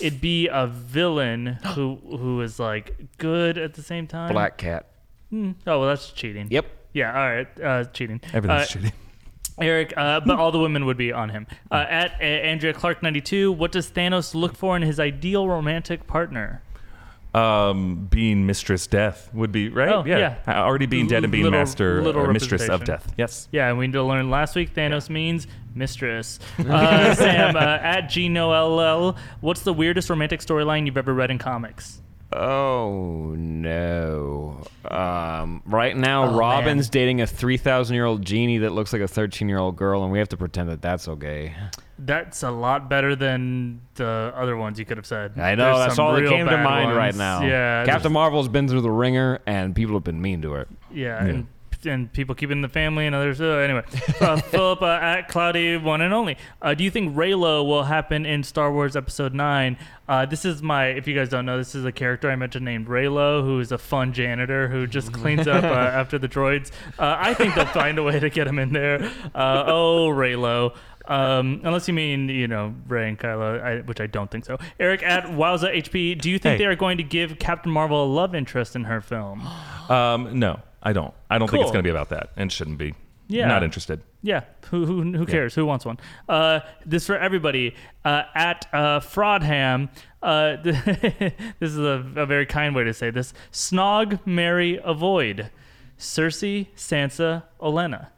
it'd 0.00 0.20
be 0.20 0.48
a 0.48 0.66
villain 0.66 1.46
who 1.74 1.96
who 2.04 2.40
is 2.42 2.58
like 2.60 2.96
good 3.18 3.56
at 3.56 3.74
the 3.74 3.82
same 3.82 4.06
time. 4.06 4.30
Black 4.32 4.58
Cat. 4.58 4.86
Hmm. 5.30 5.52
Oh 5.66 5.80
well, 5.80 5.88
that's 5.88 6.10
cheating. 6.12 6.48
Yep. 6.50 6.66
Yeah. 6.92 7.18
All 7.18 7.30
right. 7.34 7.60
Uh, 7.60 7.84
cheating. 7.84 8.20
Everything's 8.34 8.62
Uh, 8.62 8.66
cheating. 8.66 8.92
Eric, 9.60 9.94
uh, 9.96 10.20
but 10.20 10.36
all 10.38 10.52
the 10.52 10.58
women 10.58 10.84
would 10.86 10.96
be 10.96 11.12
on 11.12 11.30
him. 11.30 11.46
Uh, 11.70 11.84
at 11.88 12.12
uh, 12.20 12.24
Andrea 12.24 12.72
Clark 12.72 13.02
ninety 13.02 13.20
two, 13.20 13.52
what 13.52 13.72
does 13.72 13.90
Thanos 13.90 14.34
look 14.34 14.56
for 14.56 14.76
in 14.76 14.82
his 14.82 15.00
ideal 15.00 15.48
romantic 15.48 16.06
partner? 16.06 16.62
Um, 17.34 18.06
being 18.10 18.46
Mistress 18.46 18.86
Death 18.86 19.28
would 19.34 19.52
be 19.52 19.68
right. 19.68 19.90
Oh, 19.90 20.04
yeah. 20.06 20.36
Uh, 20.48 20.52
already 20.52 20.86
being 20.86 21.06
dead 21.06 21.22
and 21.22 21.30
being 21.30 21.44
Little- 21.44 21.58
Master 21.58 22.00
little 22.02 22.22
or 22.22 22.32
Mistress 22.32 22.62
of 22.62 22.68
representation. 22.80 23.08
Death. 23.08 23.14
Yes. 23.18 23.48
Yeah, 23.52 23.68
and 23.68 23.76
we 23.76 23.86
need 23.86 23.92
to 23.92 24.02
learn 24.02 24.30
last 24.30 24.56
week 24.56 24.72
Thanos 24.72 25.10
means 25.10 25.46
mistress. 25.74 26.38
Uh, 26.58 27.14
Sam, 27.14 27.54
uh, 27.54 27.60
at 27.60 28.04
GNoLL, 28.08 29.18
what's 29.42 29.60
the 29.62 29.72
weirdest 29.74 30.08
romantic 30.08 30.40
storyline 30.40 30.86
you've 30.86 30.96
ever 30.96 31.12
read 31.12 31.30
in 31.30 31.36
comics? 31.36 32.00
Oh 32.32 33.34
no. 33.36 33.85
Right 35.86 35.96
now, 35.96 36.24
Oh, 36.24 36.36
Robin's 36.36 36.88
dating 36.90 37.20
a 37.20 37.26
3,000 37.28 37.94
year 37.94 38.04
old 38.04 38.24
genie 38.24 38.58
that 38.58 38.70
looks 38.72 38.92
like 38.92 39.02
a 39.02 39.06
13 39.08 39.48
year 39.48 39.58
old 39.58 39.76
girl, 39.76 40.02
and 40.02 40.10
we 40.10 40.18
have 40.18 40.28
to 40.30 40.36
pretend 40.36 40.68
that 40.68 40.82
that's 40.82 41.06
okay. 41.06 41.54
That's 41.98 42.42
a 42.42 42.50
lot 42.50 42.90
better 42.90 43.14
than 43.14 43.80
the 43.94 44.32
other 44.34 44.56
ones 44.56 44.78
you 44.80 44.84
could 44.84 44.96
have 44.96 45.06
said. 45.06 45.38
I 45.38 45.54
know, 45.54 45.76
There's 45.76 45.88
that's 45.88 45.98
all 46.00 46.12
that 46.14 46.28
came 46.28 46.46
to 46.46 46.58
mind 46.58 46.94
right 46.96 47.14
now. 47.14 47.42
Yeah, 47.42 47.84
Captain 47.86 48.12
Marvel's 48.12 48.48
been 48.48 48.66
through 48.68 48.80
the 48.80 48.90
ringer, 48.90 49.38
and 49.46 49.74
people 49.76 49.94
have 49.94 50.04
been 50.04 50.20
mean 50.20 50.42
to 50.42 50.50
her. 50.52 50.66
Yeah, 50.92 51.24
and 51.24 51.46
and 51.84 52.10
people 52.12 52.34
keeping 52.34 52.62
the 52.62 52.68
family 52.68 53.06
and 53.06 53.14
others. 53.14 53.40
Uh, 53.40 53.44
anyway, 53.44 53.82
uh, 54.20 54.36
Philip 54.40 54.80
uh, 54.82 54.86
at 54.86 55.28
Cloudy 55.28 55.76
One 55.76 56.00
and 56.00 56.14
Only. 56.14 56.36
Uh, 56.62 56.74
do 56.74 56.84
you 56.84 56.90
think 56.90 57.14
Reylo 57.14 57.66
will 57.66 57.82
happen 57.84 58.24
in 58.24 58.42
Star 58.42 58.72
Wars 58.72 58.96
Episode 58.96 59.34
Nine? 59.34 59.76
Uh, 60.08 60.24
this 60.24 60.44
is 60.44 60.62
my. 60.62 60.86
If 60.86 61.06
you 61.08 61.14
guys 61.14 61.28
don't 61.28 61.44
know, 61.44 61.58
this 61.58 61.74
is 61.74 61.84
a 61.84 61.92
character 61.92 62.30
I 62.30 62.36
mentioned 62.36 62.64
named 62.64 62.86
Reylo, 62.86 63.42
who 63.42 63.60
is 63.60 63.72
a 63.72 63.78
fun 63.78 64.12
janitor 64.12 64.68
who 64.68 64.86
just 64.86 65.12
cleans 65.12 65.46
up 65.48 65.64
uh, 65.64 65.66
after 66.00 66.18
the 66.18 66.28
droids. 66.28 66.70
Uh, 66.98 67.16
I 67.18 67.34
think 67.34 67.54
they'll 67.54 67.66
find 67.66 67.98
a 67.98 68.02
way 68.02 68.18
to 68.20 68.30
get 68.30 68.46
him 68.46 68.58
in 68.58 68.72
there. 68.72 69.02
Uh, 69.34 69.64
oh, 69.66 70.08
Reylo. 70.08 70.76
Um, 71.08 71.60
unless 71.62 71.86
you 71.86 71.94
mean, 71.94 72.28
you 72.28 72.48
know, 72.48 72.74
Rey 72.88 73.08
and 73.08 73.16
Kylo, 73.16 73.62
I, 73.62 73.80
which 73.82 74.00
I 74.00 74.08
don't 74.08 74.28
think 74.28 74.44
so. 74.44 74.58
Eric 74.80 75.04
at 75.04 75.24
Wowza 75.26 75.72
HP, 75.72 76.20
do 76.20 76.28
you 76.28 76.38
think 76.40 76.54
Hey. 76.54 76.58
they 76.58 76.64
are 76.66 76.74
going 76.74 76.96
to 76.98 77.04
give 77.04 77.38
Captain 77.38 77.70
Marvel 77.70 78.04
a 78.04 78.08
love 78.12 78.34
interest 78.34 78.74
in 78.76 78.84
her 78.84 79.00
film? 79.00 79.46
Um, 79.86 80.40
no, 80.40 80.58
I 80.88 80.92
don't. 80.92 81.12
I 81.28 81.38
don't 81.38 81.48
think 81.50 81.62
it's 81.62 81.66
Cool. 81.70 81.72
going 81.74 81.82
to 81.84 81.86
be 81.86 81.90
about 81.90 82.10
that, 82.10 82.30
and 82.36 82.50
shouldn't 82.52 82.78
be. 82.78 82.94
Yeah. 83.28 83.48
Not 83.48 83.64
interested. 83.64 84.00
Yeah, 84.22 84.42
who 84.70 84.86
who, 84.86 85.02
who 85.18 85.26
cares? 85.26 85.54
Who 85.54 85.66
wants 85.66 85.84
one? 85.84 85.98
Uh, 86.28 86.60
this 86.84 87.06
for 87.06 87.16
everybody. 87.18 87.74
Uh, 88.04 88.22
at 88.34 88.66
uh, 88.72 89.00
Fraudham, 89.00 89.88
uh, 90.22 90.56
this 90.62 91.70
is 91.72 91.78
a, 91.78 92.04
a 92.16 92.26
very 92.26 92.46
kind 92.46 92.74
way 92.74 92.84
to 92.84 92.94
say 92.94 93.10
this. 93.10 93.34
Snog, 93.52 94.24
marry, 94.26 94.80
avoid. 94.84 95.50
Cersei, 95.98 96.66
Sansa, 96.76 97.42
Olenna. 97.60 98.08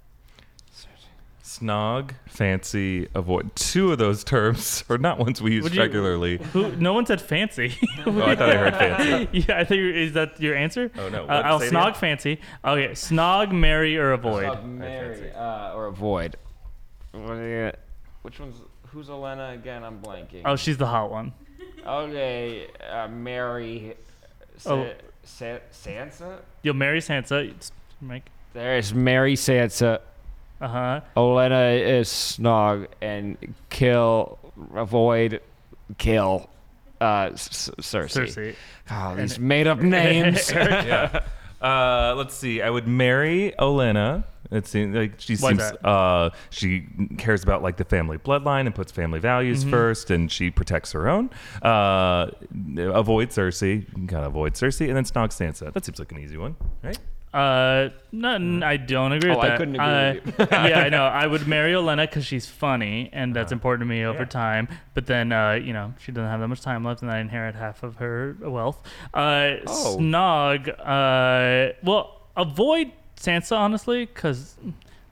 Snog, 1.48 2.10
fancy, 2.26 3.08
avoid. 3.14 3.56
Two 3.56 3.90
of 3.92 3.96
those 3.98 4.22
terms 4.22 4.84
are 4.90 4.98
not 4.98 5.18
ones 5.18 5.40
we 5.40 5.52
use 5.54 5.64
Would 5.64 5.74
you- 5.74 5.80
regularly. 5.80 6.36
Who? 6.52 6.76
No 6.76 6.92
one 6.92 7.06
said 7.06 7.22
fancy. 7.22 7.74
Oh, 8.06 8.22
I 8.22 8.36
thought 8.36 8.50
I 8.50 8.56
heard 8.56 8.74
fancy. 8.76 9.28
yeah, 9.48 9.58
I 9.58 9.64
think 9.64 9.80
is 9.96 10.12
that 10.12 10.38
your 10.40 10.54
answer? 10.54 10.90
Oh, 10.98 11.08
no. 11.08 11.24
Uh, 11.24 11.26
What? 11.26 11.44
I'll 11.46 11.60
Say 11.60 11.66
it 11.68 11.72
snog 11.72 11.88
again. 11.88 11.94
fancy. 11.94 12.40
Okay, 12.64 12.88
snog, 12.92 13.50
marry, 13.52 13.96
or 13.96 14.12
avoid. 14.12 14.62
marry 14.64 15.32
uh, 15.32 15.72
or 15.74 15.86
avoid. 15.86 16.36
Which 17.12 18.38
one's 18.40 18.56
who's 18.88 19.08
Elena 19.10 19.50
again? 19.54 19.84
I'm 19.84 20.00
blanking. 20.00 20.42
Oh, 20.44 20.56
she's 20.56 20.76
the 20.76 20.86
hot 20.86 21.10
one. 21.10 21.32
Okay, 21.86 22.66
uh, 22.90 23.08
marry. 23.08 23.94
Sa- 24.58 24.74
Oh. 24.74 24.92
Sa- 25.24 25.58
Sansa. 25.72 26.40
You'll 26.62 26.74
marry 26.74 27.00
Sansa. 27.00 27.44
It's- 27.48 27.72
Mike. 28.00 28.30
There's 28.52 28.92
Mary 28.94 29.34
Sansa. 29.34 30.00
Uh 30.60 30.68
huh. 30.68 31.00
Olenna 31.16 31.80
is 32.00 32.08
Snog 32.08 32.88
and 33.00 33.36
kill, 33.70 34.38
avoid, 34.74 35.40
kill. 35.98 36.50
Uh, 37.00 37.30
S- 37.32 37.70
S- 37.78 37.86
Cersei. 37.86 38.26
Cersei. 38.26 38.54
Oh, 38.90 39.14
these 39.14 39.38
made 39.38 39.66
up 39.68 39.78
names. 39.80 40.50
yeah. 40.52 41.20
Uh, 41.62 42.14
let's 42.16 42.34
see. 42.34 42.60
I 42.60 42.70
would 42.70 42.88
marry 42.88 43.52
Olenna. 43.58 44.24
It 44.50 44.66
seems 44.66 44.96
like 44.96 45.20
she 45.20 45.36
Why 45.36 45.50
seems 45.50 45.62
uh, 45.84 46.30
she 46.50 46.86
cares 47.18 47.42
about 47.42 47.62
like 47.62 47.76
the 47.76 47.84
family 47.84 48.16
bloodline 48.18 48.66
and 48.66 48.74
puts 48.74 48.90
family 48.90 49.20
values 49.20 49.60
Mm-hmm. 49.60 49.70
first, 49.70 50.10
and 50.10 50.32
she 50.32 50.50
protects 50.50 50.90
her 50.92 51.08
own. 51.08 51.30
Uh, 51.62 52.30
avoid 52.78 53.28
Cersei. 53.28 53.86
You 53.96 54.06
gotta 54.06 54.26
avoid 54.28 54.54
Cersei, 54.54 54.88
and 54.88 54.96
then 54.96 55.04
snog 55.04 55.28
Sansa. 55.28 55.72
That 55.72 55.84
seems 55.84 55.98
like 55.98 56.10
an 56.12 56.18
easy 56.18 56.36
one, 56.38 56.56
right? 56.82 56.98
Uh, 57.38 57.90
no, 58.10 58.34
n- 58.34 58.62
I 58.62 58.76
don't 58.76 59.12
agree 59.12 59.30
Oh, 59.30 59.34
with 59.36 59.42
that. 59.42 59.52
I 59.52 59.56
couldn't 59.56 59.74
agree 59.76 59.86
Uh, 59.86 60.32
with 60.38 60.50
yeah, 60.52 60.80
I 60.80 60.88
know. 60.88 61.04
I 61.04 61.26
would 61.26 61.46
marry 61.56 61.72
Olenna 61.72 62.02
because 62.08 62.24
she's 62.26 62.46
funny, 62.46 63.10
and 63.12 63.34
that's 63.36 63.52
important 63.52 63.82
to 63.82 63.90
me 63.94 64.04
over 64.04 64.20
Yeah. 64.20 64.24
time. 64.24 64.68
But 64.94 65.06
then, 65.06 65.30
uh, 65.32 65.52
you 65.52 65.72
know, 65.72 65.94
she 66.00 66.10
doesn't 66.12 66.28
have 66.28 66.40
that 66.40 66.48
much 66.48 66.62
time 66.62 66.84
left, 66.84 67.02
and 67.02 67.10
I 67.10 67.18
inherit 67.20 67.54
half 67.54 67.82
of 67.82 67.96
her 67.96 68.36
wealth. 68.40 68.78
Uh, 69.14 69.56
Oh. 69.66 69.96
Snog. 70.00 70.68
Uh, 70.78 71.74
well, 71.84 72.22
avoid 72.36 72.90
Sansa 73.16 73.56
honestly, 73.56 74.06
because 74.06 74.56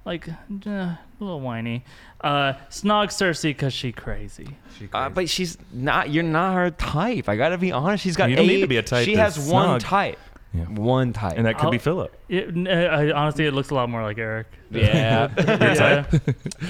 like 0.05 0.29
uh, 0.29 0.71
a 0.71 0.99
little 1.21 1.41
whiny. 1.41 1.85
Uh, 2.21 2.55
Snog 2.71 3.09
Cersei 3.09 3.51
because 3.51 3.73
she 3.75 3.93
crazy. 3.93 4.49
She 4.79 4.89
Uh, 4.93 5.09
but 5.11 5.29
she's 5.29 5.59
not. 5.73 6.11
You're 6.11 6.23
not 6.25 6.55
her 6.55 6.71
type. 6.71 7.29
I 7.29 7.37
gotta 7.37 7.59
be 7.59 7.73
honest. 7.73 8.03
She's 8.03 8.17
got. 8.17 8.31
You 8.31 8.37
don't 8.37 8.47
a, 8.47 8.49
need 8.49 8.61
to 8.63 8.67
be 8.67 8.79
a 8.79 8.83
type 8.83 9.05
She 9.05 9.15
that's 9.15 9.37
has 9.37 9.49
one 9.49 9.79
type. 9.81 10.19
Yeah. 10.55 10.65
One 10.65 11.13
type. 11.13 11.35
and 11.37 11.45
that 11.47 11.59
could 11.59 11.71
be 11.71 11.77
I'll- 11.77 11.83
Philip. 11.83 12.13
It, 12.29 12.49
n- 12.49 12.67
uh, 12.67 13.13
honestly, 13.15 13.47
it 13.47 13.53
looks 13.53 13.71
a 13.71 13.75
lot 13.75 13.89
more 13.91 14.03
like 14.03 14.19
Eric. 14.19 14.47
yeah. 14.71 15.29
yeah. 15.39 16.05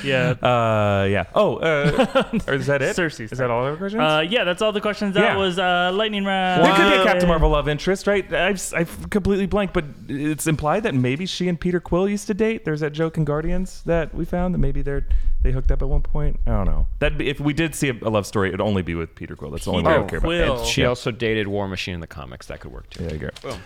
yeah. 0.04 0.34
Uh, 0.42 1.04
yeah. 1.08 1.24
Oh, 1.34 1.56
uh, 1.56 2.22
or 2.46 2.54
is 2.54 2.66
that 2.66 2.82
it? 2.82 2.94
Cersei. 2.96 3.30
Is 3.32 3.38
that 3.38 3.50
all 3.50 3.64
our 3.64 3.76
questions? 3.76 4.00
Uh, 4.02 4.22
yeah, 4.28 4.44
that's 4.44 4.60
all 4.60 4.72
the 4.72 4.80
questions. 4.82 5.14
That 5.14 5.22
Yeah. 5.22 5.36
was 5.36 5.58
uh, 5.58 5.92
lightning 5.94 6.24
round. 6.24 6.64
There 6.64 6.74
could 6.74 6.90
be 6.90 6.96
a 7.00 7.04
Captain 7.04 7.28
Marvel 7.28 7.48
love 7.50 7.68
interest, 7.68 8.06
right? 8.06 8.30
I've, 8.32 8.60
I've 8.74 9.08
completely 9.10 9.46
blanked, 9.46 9.72
but 9.72 9.84
it's 10.08 10.46
implied 10.46 10.82
that 10.82 10.94
maybe 10.94 11.24
she 11.24 11.48
and 11.48 11.58
Peter 11.58 11.80
Quill 11.80 12.08
used 12.08 12.26
to 12.26 12.34
date. 12.34 12.64
There's 12.66 12.80
that 12.80 12.92
joke 12.92 13.16
in 13.16 13.24
Guardians 13.24 13.82
that 13.86 14.14
we 14.14 14.24
found 14.26 14.52
that 14.54 14.58
maybe 14.58 14.82
they're 14.82 15.06
they 15.47 15.53
hooked 15.53 15.70
up 15.70 15.80
at 15.80 15.88
one 15.88 16.03
point. 16.03 16.40
I 16.44 16.51
don't 16.51 16.66
know. 16.66 16.88
That 16.99 17.20
if 17.20 17.38
we 17.38 17.53
did 17.53 17.76
see 17.76 17.88
a, 17.88 17.92
a 18.03 18.11
love 18.11 18.26
story, 18.26 18.49
it'd 18.49 18.61
only 18.61 18.82
be 18.82 18.97
with 18.97 19.14
Peter 19.14 19.36
Quill. 19.36 19.53
That's 19.53 19.64
the 19.64 19.70
only 19.70 19.84
way 19.84 19.94
I 19.94 19.99
would 19.99 20.09
care 20.09 20.18
about. 20.18 20.26
Quill. 20.26 20.59
And 20.59 20.66
she 20.66 20.84
also 20.84 21.12
dated 21.12 21.47
War 21.47 21.68
Machine 21.68 21.94
in 21.94 22.01
the 22.01 22.09
comics. 22.09 22.47
That 22.47 22.59
could 22.59 22.72
work 22.72 22.90
too. 22.90 23.05
There 23.05 23.12
you 23.14 23.30
go. 23.42 23.59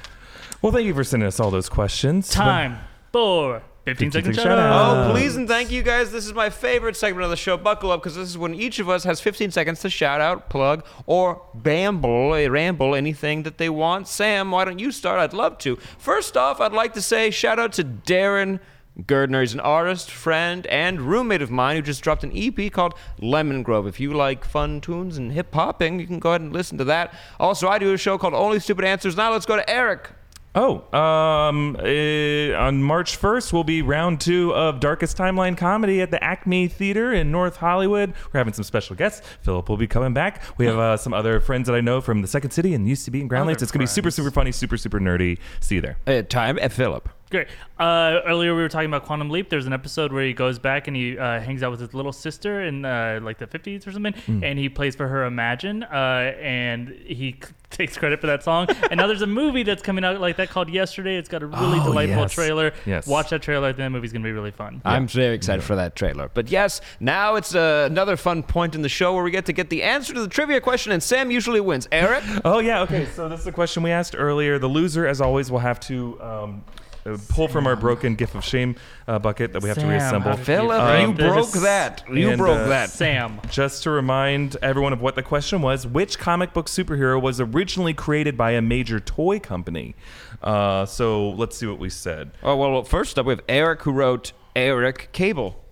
Well, 0.61 0.72
thank 0.72 0.85
you 0.85 0.93
for 0.93 1.05
sending 1.05 1.26
us 1.26 1.41
all 1.41 1.51
those 1.51 1.70
questions. 1.70 2.28
Time 2.28 2.78
for 3.12 3.62
15 3.87 4.12
second 4.12 4.26
15 4.26 4.35
shout 4.35 4.45
shout 4.45 4.59
out. 4.59 4.72
out. 4.72 5.09
Oh, 5.09 5.12
please 5.14 5.37
and 5.37 5.49
thank 5.49 5.70
you 5.70 5.83
guys. 5.83 6.12
This 6.12 6.26
is 6.26 6.35
my 6.35 6.51
favorite 6.51 6.97
segment 6.97 7.24
of 7.24 7.31
the 7.31 7.37
show. 7.37 7.57
Buckle 7.57 7.91
up 7.91 8.03
because 8.03 8.14
this 8.14 8.28
is 8.28 8.37
when 8.37 8.55
each 8.55 8.78
of 8.78 8.91
us 8.91 9.05
has 9.05 9.22
15 9.22 9.51
seconds 9.51 9.81
to 9.81 9.89
shout 9.89 10.20
out, 10.20 10.51
plug, 10.51 10.85
or 11.07 11.41
bamble, 11.55 12.33
ramble 12.51 12.95
anything 12.95 13.45
that 13.45 13.57
they 13.57 13.70
want. 13.70 14.07
Sam, 14.07 14.51
why 14.51 14.66
don't 14.66 14.78
you 14.78 14.93
start? 14.93 15.18
I'd 15.18 15.33
love 15.33 15.57
to. 15.59 15.76
First 15.97 16.37
off, 16.37 16.61
I'd 16.61 16.72
like 16.72 16.93
to 16.93 17.03
say 17.03 17.31
shout 17.31 17.59
out 17.59 17.72
to 17.72 17.85
Darren. 17.85 18.61
Gerdner 18.99 19.43
is 19.43 19.55
an 19.55 19.61
artist, 19.61 20.11
friend, 20.11 20.66
and 20.66 21.01
roommate 21.01 21.43
of 21.43 21.51
mine 21.51 21.76
who 21.76 21.82
just 21.82 22.03
dropped 22.03 22.24
an 22.24 22.32
EP 22.34 22.70
called 22.72 22.95
Lemon 23.18 23.62
Grove. 23.62 23.86
If 23.86 24.01
you 24.01 24.12
like 24.12 24.45
fun 24.45 24.80
tunes 24.80 25.16
and 25.16 25.32
hip 25.32 25.55
hopping, 25.55 26.01
you 26.01 26.07
can 26.07 26.18
go 26.18 26.30
ahead 26.30 26.41
and 26.41 26.53
listen 26.53 26.76
to 26.78 26.84
that. 26.84 27.14
Also, 27.38 27.68
I 27.68 27.78
do 27.78 27.93
a 27.93 27.99
show 27.99 28.18
called 28.18 28.34
Only 28.34 28.61
Stupid 28.61 28.84
Answers. 28.84 29.16
Now 29.16 29.32
let's 29.32 29.47
go 29.47 29.57
to 29.57 29.70
Eric. 29.70 30.11
Oh, 30.53 30.82
um, 30.99 31.76
eh, 31.78 32.53
on 32.55 32.82
March 32.82 33.16
1st 33.20 33.53
will 33.53 33.62
be 33.62 33.82
round 33.82 34.20
two 34.20 34.53
of 34.53 34.80
Darkest 34.80 35.16
Timeline 35.16 35.57
comedy 35.57 36.01
at 36.01 36.11
the 36.11 36.22
Acme 36.22 36.66
Theater 36.66 37.12
in 37.12 37.30
North 37.30 37.59
Hollywood. 37.59 38.14
We're 38.32 38.38
having 38.38 38.53
some 38.53 38.64
special 38.64 38.97
guests. 38.97 39.24
Philip 39.43 39.68
will 39.68 39.76
be 39.76 39.86
coming 39.86 40.12
back. 40.12 40.43
We 40.59 40.66
have 40.66 40.76
uh, 40.76 40.97
some 40.97 41.14
other 41.14 41.38
friends 41.38 41.68
that 41.68 41.74
I 41.76 41.80
know 41.80 42.01
from 42.01 42.20
the 42.20 42.28
Second 42.28 42.51
City 42.51 42.74
and 42.74 42.84
UCB 42.84 43.20
and 43.20 43.28
Ground 43.30 43.43
Other 43.43 43.53
Lakes. 43.53 43.62
It's 43.62 43.70
going 43.70 43.78
to 43.78 43.84
be 43.84 43.95
super, 43.95 44.11
super 44.11 44.32
funny, 44.32 44.51
super, 44.51 44.76
super 44.76 44.99
nerdy. 44.99 45.38
See 45.61 45.76
you 45.76 45.80
there. 45.82 45.99
Uh, 46.05 46.22
time 46.22 46.59
at 46.59 46.72
Philip. 46.72 47.09
Great. 47.31 47.47
Uh, 47.78 48.20
earlier 48.26 48.57
we 48.57 48.61
were 48.62 48.68
talking 48.68 48.89
about 48.89 49.05
Quantum 49.05 49.31
Leap. 49.31 49.49
There's 49.51 49.66
an 49.66 49.72
episode 49.72 50.12
where 50.12 50.24
he 50.24 50.33
goes 50.33 50.59
back 50.59 50.89
and 50.89 50.97
he 50.97 51.16
uh, 51.16 51.39
hangs 51.41 51.62
out 51.62 51.70
with 51.70 51.78
his 51.78 51.95
little 51.95 52.12
sister 52.12 52.64
in 52.64 52.85
uh, 52.85 53.20
like 53.22 53.39
the 53.39 53.47
50s 53.47 53.87
or 53.87 53.93
something, 53.93 54.14
Hmm. 54.26 54.43
and 54.43 54.59
he 54.59 54.68
plays 54.68 54.97
for 54.97 55.07
her 55.07 55.24
Imagine, 55.24 55.85
uh, 55.85 56.35
and 56.41 56.89
he 56.89 57.37
c- 57.41 57.53
takes 57.70 57.97
credit 57.97 58.20
for 58.20 58.26
that 58.26 58.43
song. 58.43 58.66
and 58.91 58.99
now 58.99 59.07
there's 59.07 59.22
a 59.22 59.28
movie 59.28 59.62
that's 59.62 59.81
coming 59.81 60.05
out 60.05 60.20
like 60.20 60.39
that 60.39 60.51
called 60.51 60.68
Yesterday. 60.70 61.16
It's 61.18 61.28
got 61.28 61.45
a 61.45 61.47
really 61.47 61.78
Oh, 61.78 61.85
delightful 61.85 62.22
yes. 62.22 62.33
trailer. 62.35 62.72
Yes. 62.85 63.07
Watch 63.07 63.31
that 63.31 63.43
trailer. 63.43 63.68
I 63.68 63.70
think 63.70 63.78
that 63.78 63.91
movie's 63.91 64.12
gonna 64.12 64.24
be 64.24 64.33
really 64.33 64.51
fun. 64.51 64.83
I'm 64.85 65.07
very 65.07 65.37
excited 65.37 65.62
for 65.62 65.76
that 65.76 65.95
trailer. 65.95 66.31
But 66.35 66.51
yes, 66.51 66.81
now 66.99 67.37
it's 67.37 67.55
uh, 67.55 67.87
another 67.89 68.16
fun 68.16 68.43
point 68.43 68.74
in 68.74 68.83
the 68.83 68.89
show 68.89 69.14
where 69.14 69.22
we 69.22 69.31
get 69.31 69.47
to 69.47 69.53
get 69.53 69.70
the 69.70 69.85
answer 69.85 70.12
to 70.14 70.20
the 70.20 70.26
trivia 70.28 70.61
question, 70.61 70.91
and 70.91 71.01
Sam 71.01 71.31
usually 71.31 71.61
wins. 71.61 71.87
Eric? 71.93 72.24
Oh 72.45 72.59
yeah, 72.59 72.81
okay. 72.83 73.07
So 73.14 73.28
this 73.28 73.39
is 73.39 73.45
the 73.45 73.53
question 73.53 73.85
we 73.85 73.93
asked 73.93 74.16
earlier. 74.18 74.59
The 74.59 74.66
loser, 74.68 75.07
as 75.07 75.20
always, 75.20 75.49
will 75.49 75.61
have 75.61 75.78
to 75.81 76.20
um, 76.20 76.64
uh, 77.07 77.16
pull 77.28 77.48
from 77.48 77.66
our 77.66 77.76
broken 77.76 78.14
gift 78.14 78.34
of 78.34 78.44
shame 78.44 78.76
uh, 79.09 79.18
bucket 79.18 79.53
that 79.53 79.62
we 79.62 79.68
have 79.68 79.78
to 79.78 79.86
reassemble. 79.86 80.30
how 80.30 80.36
Philip, 80.36 80.80
Uh, 80.80 81.07
you 81.07 81.12
broke 81.12 81.53
that. 81.53 82.05
You 82.12 82.30
and, 82.30 82.38
broke 82.38 82.59
uh, 82.59 82.68
that. 82.68 82.90
Sam. 82.90 83.40
Just 83.51 83.82
to 83.84 83.90
remind 83.90 84.57
everyone 84.62 84.92
of 84.92 85.01
what 85.01 85.14
the 85.14 85.22
question 85.22 85.62
was, 85.62 85.86
which 85.86 86.18
comic 86.18 86.53
book 86.53 86.66
superhero 86.66 87.20
was 87.20 87.40
originally 87.40 87.94
created 87.94 88.36
by 88.36 88.53
a 88.53 88.62
major 88.62 89.01
toy 89.01 89.38
company? 89.38 89.94
Uh, 90.42 90.86
so 90.86 91.30
let's 91.30 91.57
see 91.57 91.66
what 91.66 91.78
we 91.78 91.90
said. 91.90 92.30
Oh, 92.42 92.57
well, 92.57 92.82
first 92.84 93.18
up, 93.18 93.26
we 93.26 93.32
have 93.32 93.42
Eric 93.48 93.82
who 93.82 93.92
wrote 93.92 94.32
Eric 94.57 95.11
Cable. 95.12 95.62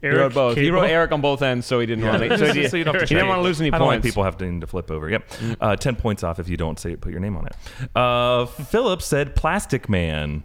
he 0.00 0.06
Eric 0.08 0.18
wrote 0.18 0.34
both. 0.34 0.56
He 0.58 0.70
wrote 0.70 0.84
Eric 0.90 1.12
on 1.12 1.20
both 1.20 1.40
ends, 1.42 1.66
so 1.66 1.80
he 1.80 1.86
didn't 1.86 2.04
want 2.04 2.22
to. 2.22 2.38
So 2.38 2.52
he, 2.52 2.68
So 2.68 2.76
you 2.76 2.84
don't 2.84 2.94
have 2.94 3.02
to 3.02 3.08
he 3.08 3.14
didn't 3.14 3.28
want 3.28 3.38
to 3.38 3.42
lose 3.42 3.60
any 3.60 3.72
I 3.72 3.78
don't 3.78 3.86
like 3.86 3.96
points. 4.02 4.06
people 4.08 4.24
having 4.24 4.60
to 4.60 4.66
flip 4.66 4.90
over. 4.90 5.08
Yep. 5.08 5.32
Uh, 5.60 5.76
10 5.76 5.96
points 5.96 6.22
off 6.24 6.38
if 6.38 6.48
you 6.48 6.56
don't 6.56 6.78
say 6.78 6.94
put 6.96 7.10
your 7.12 7.20
name 7.20 7.36
on 7.36 7.46
it. 7.46 7.96
Uh, 7.96 8.46
Philip 8.46 9.02
said 9.02 9.34
Plastic 9.36 9.88
Man, 9.88 10.44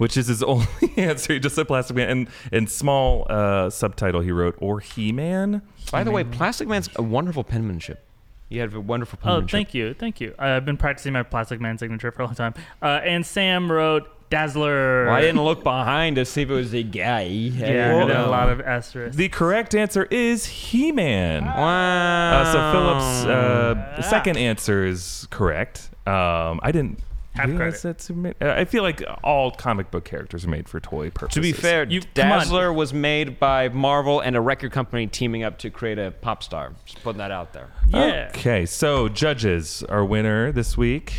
which 0.00 0.16
is 0.16 0.28
his 0.28 0.42
only 0.42 0.66
answer. 0.96 1.34
He 1.34 1.38
just 1.38 1.54
said 1.54 1.66
Plastic 1.68 1.94
Man. 1.94 2.08
And 2.08 2.28
in 2.50 2.66
small 2.66 3.26
uh, 3.28 3.68
subtitle, 3.68 4.22
he 4.22 4.32
wrote, 4.32 4.56
or 4.58 4.80
He 4.80 5.12
Man. 5.12 5.60
By 5.92 6.04
the 6.04 6.10
way, 6.10 6.24
Plastic 6.24 6.68
Man's 6.68 6.88
a 6.96 7.02
wonderful 7.02 7.44
penmanship. 7.44 8.02
You 8.48 8.62
have 8.62 8.74
a 8.74 8.80
wonderful 8.80 9.18
penmanship. 9.18 9.44
Oh, 9.44 9.46
penmanship. 9.46 9.50
thank 9.52 9.74
you, 9.74 9.94
thank 9.94 10.20
you. 10.22 10.34
I've 10.38 10.64
been 10.64 10.78
practicing 10.78 11.12
my 11.12 11.22
Plastic 11.22 11.60
Man 11.60 11.76
signature 11.76 12.10
for 12.12 12.22
a 12.22 12.24
long 12.24 12.34
time. 12.34 12.54
Uh, 12.80 13.00
and 13.04 13.26
Sam 13.26 13.70
wrote 13.70 14.08
Dazzler. 14.30 15.04
Well, 15.04 15.14
I 15.14 15.20
didn't 15.20 15.44
look 15.44 15.62
behind 15.62 16.16
to 16.16 16.24
see 16.24 16.42
if 16.42 16.50
it 16.50 16.54
was 16.54 16.72
a 16.72 16.82
guy. 16.82 17.24
Yeah, 17.24 17.94
Well, 17.96 18.08
and 18.08 18.18
a 18.18 18.26
lot 18.30 18.48
of 18.48 18.62
asterisks. 18.62 19.16
The 19.16 19.28
correct 19.28 19.74
answer 19.74 20.04
is 20.04 20.46
He 20.46 20.92
Man. 20.92 21.44
Wow. 21.44 22.40
Uh, 22.40 22.52
so 22.52 22.72
Philip's 22.72 23.98
uh, 23.98 24.02
second 24.08 24.38
answer 24.38 24.86
is 24.86 25.28
correct. 25.30 25.90
Um, 26.06 26.58
I 26.62 26.70
didn't 26.72 27.00
Half 27.34 27.46
realize 27.46 27.58
credit. 27.58 27.82
that's 27.82 28.08
who 28.08 28.14
made- 28.14 28.34
uh, 28.42 28.54
I 28.56 28.64
feel 28.64 28.82
like 28.82 29.02
all 29.22 29.52
comic 29.52 29.90
book 29.92 30.04
characters 30.04 30.44
are 30.44 30.48
made 30.48 30.68
for 30.68 30.80
toy 30.80 31.10
purposes. 31.10 31.34
To 31.34 31.40
be 31.40 31.52
fair, 31.52 31.84
You- 31.84 32.00
Dazzler 32.12 32.72
was 32.72 32.92
made 32.92 33.38
by 33.38 33.68
Marvel 33.68 34.18
and 34.20 34.34
a 34.36 34.40
record 34.40 34.72
company 34.72 35.06
teaming 35.06 35.44
up 35.44 35.56
to 35.58 35.70
create 35.70 35.98
a 35.98 36.10
pop 36.10 36.42
star. 36.42 36.72
Just 36.84 37.02
putting 37.04 37.18
that 37.18 37.30
out 37.30 37.52
there. 37.52 37.68
yeah. 37.88 38.30
Okay, 38.34 38.66
so 38.66 39.08
judges, 39.08 39.84
our 39.84 40.04
winner 40.04 40.50
this 40.50 40.76
week. 40.76 41.14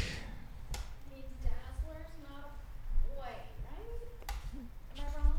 means 1.13 1.23
Dazzler's 1.41 2.07
not 2.27 2.51
a 2.51 3.15
boy, 3.15 3.23
right? 3.23 4.97
Am 4.97 5.03
I 5.15 5.17
wrong? 5.17 5.33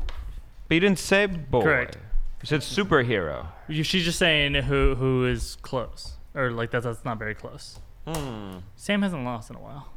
But 0.67 0.73
you 0.73 0.79
didn't 0.79 0.99
say 0.99 1.27
boy. 1.27 1.61
Correct. 1.61 1.97
You 2.41 2.47
said 2.47 2.61
superhero. 2.61 3.45
You- 3.67 3.83
She's 3.83 4.03
just 4.05 4.17
saying 4.19 4.55
who 4.55 4.95
who 4.95 5.25
is 5.27 5.55
close, 5.61 6.13
or 6.33 6.49
like 6.51 6.71
that's 6.71 6.83
that's 6.85 7.05
not 7.05 7.19
very 7.19 7.35
close. 7.35 7.79
Hmm. 8.07 8.57
Sam 8.75 9.01
hasn't 9.03 9.23
lost 9.23 9.49
in 9.51 9.55
a 9.55 9.59
while. 9.59 9.87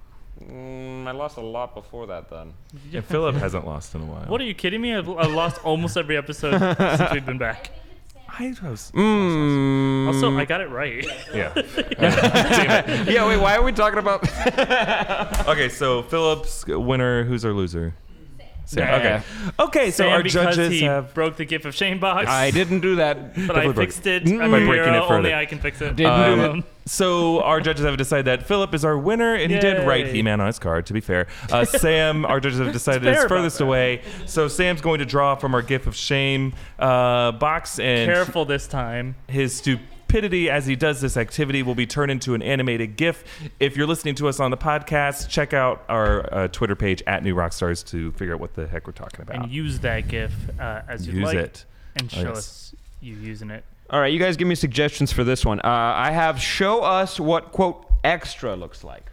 Mm, 0.43 1.07
I 1.07 1.12
lost 1.12 1.37
a 1.39 1.41
lot 1.41 1.74
before 1.74 2.07
that 2.09 2.28
then. 2.28 2.53
Yeah, 2.91 3.01
Philip 3.01 3.37
hasn't 3.37 3.66
lost 3.66 3.95
in 3.95 4.03
a 4.03 4.05
while. 4.05 4.24
What 4.26 4.41
are 4.41 4.45
you 4.45 4.55
kidding 4.55 4.80
me? 4.82 4.95
I've, 4.95 5.09
I've 5.09 5.32
lost 5.32 5.64
almost 5.64 5.97
every 5.97 6.16
episode 6.16 6.59
since 6.99 7.12
we've 7.12 7.24
been 7.24 7.39
back. 7.39 7.70
I 8.39 8.55
was. 8.62 8.93
Mm. 8.95 10.09
Also, 10.09 10.37
I 10.37 10.45
got 10.45 10.61
it 10.61 10.68
right. 10.68 11.07
Yeah. 11.32 11.55
yeah, 13.09 13.26
wait, 13.26 13.39
why 13.39 13.57
are 13.57 13.62
we 13.62 13.72
talking 13.72 13.99
about. 13.99 14.28
okay, 15.49 15.70
so 15.70 16.03
Philip's 16.03 16.66
winner. 16.66 17.24
Who's 17.24 17.45
our 17.47 17.53
loser? 17.55 17.95
Sam. 18.66 18.82
Yeah. 18.82 18.97
Okay. 18.97 19.62
Okay, 19.62 19.91
so 19.91 20.05
Sam, 20.05 20.12
our 20.12 20.22
because 20.22 20.57
judges 20.57 20.70
he 20.72 20.82
have. 20.82 21.14
broke 21.14 21.37
the 21.37 21.45
gift 21.47 21.64
of 21.64 21.74
shame 21.74 21.99
box. 22.01 22.28
I 22.28 22.51
didn't 22.51 22.80
do 22.80 22.97
that. 22.97 23.16
but 23.34 23.41
I 23.41 23.47
Definitely 23.47 23.72
broke 23.72 23.76
fixed 23.76 24.07
it. 24.07 24.24
Mm. 24.24 24.43
I'm 24.43 24.51
By 24.51 24.59
a 24.59 24.66
breaking 24.66 24.93
hero. 24.93 24.97
it 25.05 25.09
further. 25.09 25.14
Only 25.18 25.34
I 25.34 25.47
can 25.47 25.59
fix 25.61 25.80
it. 25.80 25.97
Didn't 25.97 26.12
Um, 26.12 26.39
do 26.53 26.59
it. 26.59 26.64
So 26.87 27.43
our 27.43 27.61
judges 27.61 27.84
have 27.84 27.97
decided 27.97 28.26
that 28.26 28.47
Philip 28.47 28.72
is 28.72 28.84
our 28.84 28.97
winner, 28.97 29.34
and 29.34 29.51
he 29.51 29.59
did 29.59 29.87
write 29.87 30.07
Yay. 30.07 30.12
He-Man 30.12 30.41
on 30.41 30.47
his 30.47 30.59
card. 30.61 30.87
To 30.87 30.93
be 30.93 31.01
fair, 31.01 31.26
uh, 31.51 31.64
Sam, 31.64 32.24
our 32.24 32.39
judges 32.39 32.61
have 32.61 32.72
decided 32.72 33.07
is 33.12 33.24
furthest 33.24 33.61
away. 33.61 34.03
So 34.26 34.47
Sam's 34.49 34.80
going 34.80 35.01
to 35.01 35.05
draw 35.05 35.34
from 35.34 35.55
our 35.55 35.62
gift 35.62 35.87
of 35.89 35.97
shame 35.97 36.55
uh, 36.78 37.32
box, 37.32 37.78
and 37.80 38.09
Careful 38.11 38.45
this 38.45 38.68
time. 38.68 39.16
his 39.26 39.53
stupidity 39.57 40.49
as 40.49 40.66
he 40.66 40.76
does 40.76 41.01
this 41.01 41.16
activity 41.16 41.64
will 41.64 41.74
be 41.74 41.87
turned 41.87 42.12
into 42.12 42.34
an 42.34 42.43
animated 42.43 42.97
GIF. 42.97 43.24
If 43.59 43.76
you're 43.76 43.89
listening 43.89 44.14
to 44.16 44.28
us 44.28 44.39
on 44.39 44.53
the 44.53 44.57
podcast, 44.57 45.28
check 45.28 45.53
out 45.53 45.84
our 45.89 46.32
uh, 46.32 46.49
Twitter 46.49 46.76
page 46.76 47.03
at 47.09 47.24
New 47.24 47.34
Rockstars 47.34 47.84
to 47.89 48.12
figure 48.12 48.34
out 48.34 48.39
what 48.41 48.55
the 48.55 48.68
heck 48.68 48.87
we're 48.87 48.93
talking 48.93 49.22
about. 49.22 49.43
And 49.43 49.51
use 49.51 49.80
that 49.80 50.07
GIF 50.07 50.32
uh, 50.61 50.82
as 50.89 51.05
you 51.09 51.14
Use 51.14 51.24
like, 51.24 51.37
it. 51.37 51.64
and 51.97 52.09
Oh, 52.12 52.16
show 52.22 52.28
yes. 52.28 52.39
us 52.39 52.74
you 53.01 53.16
using 53.16 53.51
it. 53.51 53.64
All 53.89 54.01
right, 54.01 54.12
you 54.12 54.18
guys 54.18 54.37
give 54.37 54.49
me 54.49 54.57
suggestions 54.57 55.12
for 55.12 55.22
this 55.22 55.45
one. 55.45 55.61
Uh, 55.61 55.62
I 55.64 56.11
have 56.11 56.41
show 56.41 56.82
us 56.82 57.20
what, 57.20 57.53
quote, 57.53 57.87
extra 58.03 58.57
looks 58.57 58.82
like. 58.82 59.12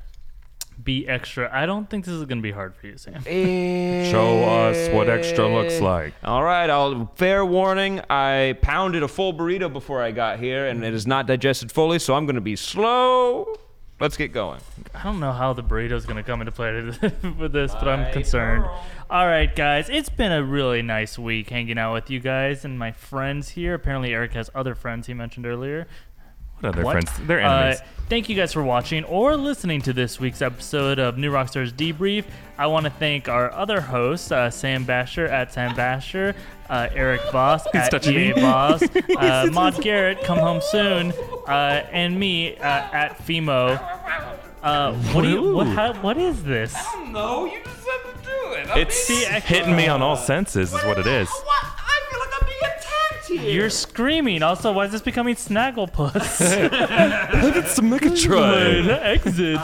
Be 0.83 1.07
extra. 1.07 1.47
I 1.53 1.67
don't 1.67 1.87
think 1.87 2.05
this 2.05 2.13
is 2.15 2.25
going 2.25 2.39
to 2.39 2.41
be 2.41 2.51
hard 2.51 2.75
for 2.75 2.87
you, 2.87 2.97
Sam. 2.97 3.21
Show 3.23 4.43
us 4.43 4.89
what 4.91 5.07
extra 5.09 5.47
looks 5.47 5.79
like. 5.79 6.13
All 6.23 6.43
right, 6.43 6.67
I'll 6.69 7.05
fair 7.15 7.45
warning. 7.45 8.01
I 8.09 8.57
pounded 8.61 9.03
a 9.03 9.07
full 9.07 9.33
burrito 9.33 9.71
before 9.71 10.01
I 10.01 10.11
got 10.11 10.39
here, 10.39 10.65
and 10.67 10.83
it 10.83 10.93
is 10.93 11.05
not 11.05 11.27
digested 11.27 11.71
fully, 11.71 11.99
so 11.99 12.15
I'm 12.15 12.25
going 12.25 12.35
to 12.35 12.41
be 12.41 12.55
slow. 12.55 13.55
Let's 14.03 14.17
get 14.17 14.33
going. 14.33 14.59
I 14.93 15.01
don't 15.01 15.21
know 15.21 15.31
how 15.31 15.53
the 15.53 15.61
burrito's 15.63 16.05
going 16.05 16.17
to 16.17 16.23
come 16.23 16.41
into 16.41 16.51
play 16.51 16.73
with 17.39 17.53
this, 17.53 17.71
but 17.73 17.87
I'm 17.87 18.01
I 18.01 18.11
concerned. 18.11 18.63
know. 18.63 18.77
All 19.09 19.25
right, 19.25 19.55
guys, 19.55 19.87
it's 19.89 20.09
been 20.09 20.33
a 20.33 20.43
really 20.43 20.81
nice 20.81 21.17
week 21.17 21.49
hanging 21.49 21.77
out 21.77 21.93
with 21.93 22.09
you 22.09 22.19
guys 22.19 22.65
and 22.65 22.77
my 22.77 22.91
friends 22.91 23.47
here. 23.47 23.73
Apparently, 23.75 24.13
Eric 24.13 24.33
has 24.33 24.49
other 24.53 24.75
friends 24.75 25.07
he 25.07 25.13
mentioned 25.13 25.45
earlier. 25.45 25.87
What 26.59 26.75
other 26.75 26.83
What? 26.83 26.91
friends? 26.91 27.11
They're 27.27 27.39
enemies. 27.39 27.79
Uh, 27.79 27.83
thank 28.09 28.27
you 28.27 28.35
guys 28.35 28.51
for 28.51 28.61
watching 28.61 29.05
or 29.05 29.37
listening 29.37 29.81
to 29.83 29.93
this 29.93 30.19
week's 30.19 30.41
episode 30.41 30.99
of 30.99 31.17
New 31.17 31.31
Rockstars 31.31 31.71
Debrief. 31.71 32.25
I 32.57 32.67
want 32.67 32.83
to 32.85 32.89
thank 32.91 33.29
our 33.29 33.53
other 33.53 33.79
hosts, 33.79 34.33
uh, 34.33 34.49
Sam 34.49 34.83
Basher 34.83 35.27
at 35.27 35.53
Sam 35.53 35.73
Basher, 35.77 36.35
uh, 36.73 36.89
Eric 36.95 37.21
Voss 37.31 37.67
at 37.75 37.91
touching 37.91 38.15
EA 38.15 38.33
me. 38.33 38.41
Voss, 38.41 38.81
uh, 39.17 39.47
Maud 39.51 39.79
Garrett, 39.81 40.23
come 40.23 40.39
home 40.39 40.59
soon, 40.59 41.11
uh, 41.47 41.85
and 41.91 42.19
me 42.19 42.57
uh, 42.57 42.63
at 42.63 43.17
Fimo. 43.19 43.79
Uh, 44.63 44.93
what 45.13 45.21
do 45.21 45.29
you? 45.29 45.53
What? 45.53 45.67
How, 45.67 45.93
what 46.01 46.17
is 46.17 46.43
this? 46.43 46.73
No, 47.09 47.45
you 47.45 47.59
just 47.63 47.87
have 47.87 48.23
to 48.23 48.25
do 48.25 48.51
it. 48.53 48.77
it's 48.77 49.07
the 49.07 49.25
extra- 49.27 49.57
hitting 49.57 49.75
me 49.75 49.87
on 49.87 50.01
all 50.01 50.15
senses, 50.17 50.73
is 50.73 50.83
what 50.83 50.97
it 50.97 51.05
is. 51.05 51.29
What? 51.29 51.65
Here. 53.37 53.51
You're 53.61 53.69
screaming. 53.69 54.43
Also, 54.43 54.71
why 54.71 54.85
is 54.85 54.91
this 54.91 55.01
becoming 55.01 55.35
Snagglepuss? 55.35 56.13
It's 57.55 57.75
the 57.75 57.81
Megatron. 57.81 58.87
Exit. 58.89 59.57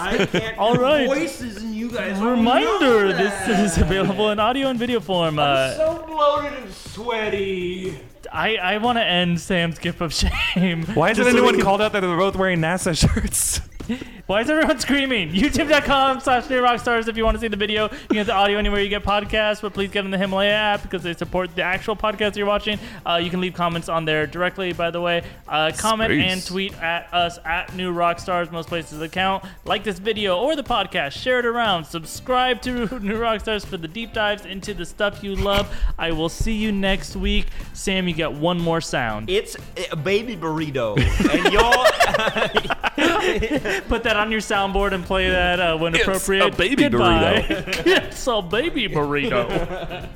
All 0.58 0.76
right. 0.76 1.08
voices 1.08 1.58
and 1.58 1.76
you 1.76 1.90
guys. 1.92 2.20
Reminder: 2.22 3.14
This 3.14 3.48
is 3.48 3.78
available 3.78 4.32
in 4.32 4.40
audio 4.40 4.68
and 4.68 4.78
video 4.80 5.00
form. 5.00 5.40
Uh, 5.40 5.74
so 5.76 6.04
bloated 6.08 6.54
and 6.64 6.74
sweaty. 6.74 7.98
I, 8.32 8.58
I 8.58 8.78
want 8.78 8.98
to 8.98 9.04
end 9.04 9.40
Sam's 9.40 9.80
gift 9.80 10.02
of 10.02 10.14
shame. 10.14 10.84
Why 10.94 11.10
Just 11.14 11.20
hasn't 11.20 11.34
so 11.34 11.38
anyone 11.38 11.56
can- 11.56 11.64
called 11.64 11.82
out 11.82 11.94
that 11.94 12.02
they're 12.02 12.16
both 12.18 12.36
wearing 12.36 12.60
NASA 12.60 12.96
shirts? 12.98 13.62
Why 14.30 14.42
is 14.42 14.50
everyone 14.52 14.78
screaming? 14.88 15.32
YouTube.com 15.32 16.20
slash 16.20 16.48
New 16.52 16.62
Rockstars 16.62 17.08
if 17.08 17.18
you 17.18 17.24
want 17.26 17.34
to 17.34 17.42
see 17.42 17.48
the 17.48 17.58
video. 17.58 17.86
You 17.86 17.90
can 17.90 18.18
get 18.18 18.28
the 18.28 18.34
audio 18.36 18.60
anywhere 18.60 18.80
you 18.80 18.88
get 18.88 19.02
podcasts, 19.02 19.60
but 19.60 19.74
please 19.74 19.90
get 19.90 20.06
in 20.06 20.12
the 20.12 20.20
Himalaya 20.20 20.52
app 20.52 20.84
because 20.84 21.02
they 21.02 21.16
support 21.16 21.56
the 21.56 21.64
actual 21.64 21.96
podcast 21.96 22.36
you're 22.36 22.46
watching. 22.46 22.78
Uh, 23.08 23.16
you 23.16 23.32
can 23.32 23.42
leave 23.42 23.56
comments 23.56 23.90
on 23.90 24.06
there 24.06 24.28
directly, 24.28 24.72
by 24.72 24.92
the 24.92 25.02
way. 25.02 25.24
Uh, 25.48 25.72
comment 25.76 26.12
Space. 26.12 26.32
and 26.32 26.46
tweet 26.46 26.80
at 26.80 27.12
us 27.12 27.40
at 27.44 27.76
New 27.76 27.92
Rockstars, 27.92 28.52
most 28.52 28.70
places 28.70 29.02
account. 29.02 29.44
Like 29.66 29.84
this 29.84 29.98
video 29.98 30.38
or 30.38 30.56
the 30.56 30.62
podcast, 30.62 31.14
share 31.14 31.40
it 31.40 31.46
around. 31.48 31.86
Subscribe 31.86 32.62
to 32.62 32.72
New 33.00 33.18
Rockstars 33.18 33.66
for 33.66 33.78
the 33.78 33.88
deep 33.88 34.14
dives 34.14 34.46
into 34.46 34.76
the 34.76 34.86
stuff 34.86 35.24
you 35.24 35.36
love. 35.36 35.76
I 35.98 36.12
will 36.12 36.30
see 36.30 36.54
you 36.54 36.72
next 36.72 37.16
week. 37.16 37.48
Sam, 37.74 38.08
you 38.08 38.14
get 38.14 38.32
one 38.32 38.60
more 38.60 38.80
sound. 38.80 39.28
It's 39.28 39.58
a 39.92 39.96
baby 39.96 40.38
burrito, 40.38 41.00
and 41.34 41.52
y'all. 41.52 41.88
Put 43.88 44.04
that 44.04 44.19
on 44.20 44.32
your 44.32 44.42
soundboard 44.42 44.92
and 44.94 45.04
play 45.04 45.30
that 45.30 45.60
uh, 45.60 45.78
when 45.78 45.96
It's 45.96 46.04
appropriate. 46.04 46.54
a 46.54 46.58
baby 46.58 46.84
Goodbye. 46.90 47.46
it's 47.50 48.28
a 48.28 48.42
baby 48.42 48.88
burrito. 48.88 50.08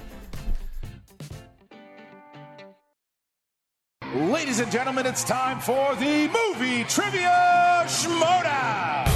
Ladies 4.16 4.60
and 4.60 4.72
gentlemen, 4.72 5.06
it's 5.08 5.24
time 5.24 5.60
for 5.60 5.96
the 5.96 6.28
movie 6.28 6.84
trivia 6.84 7.84
shmoda. 7.86 9.10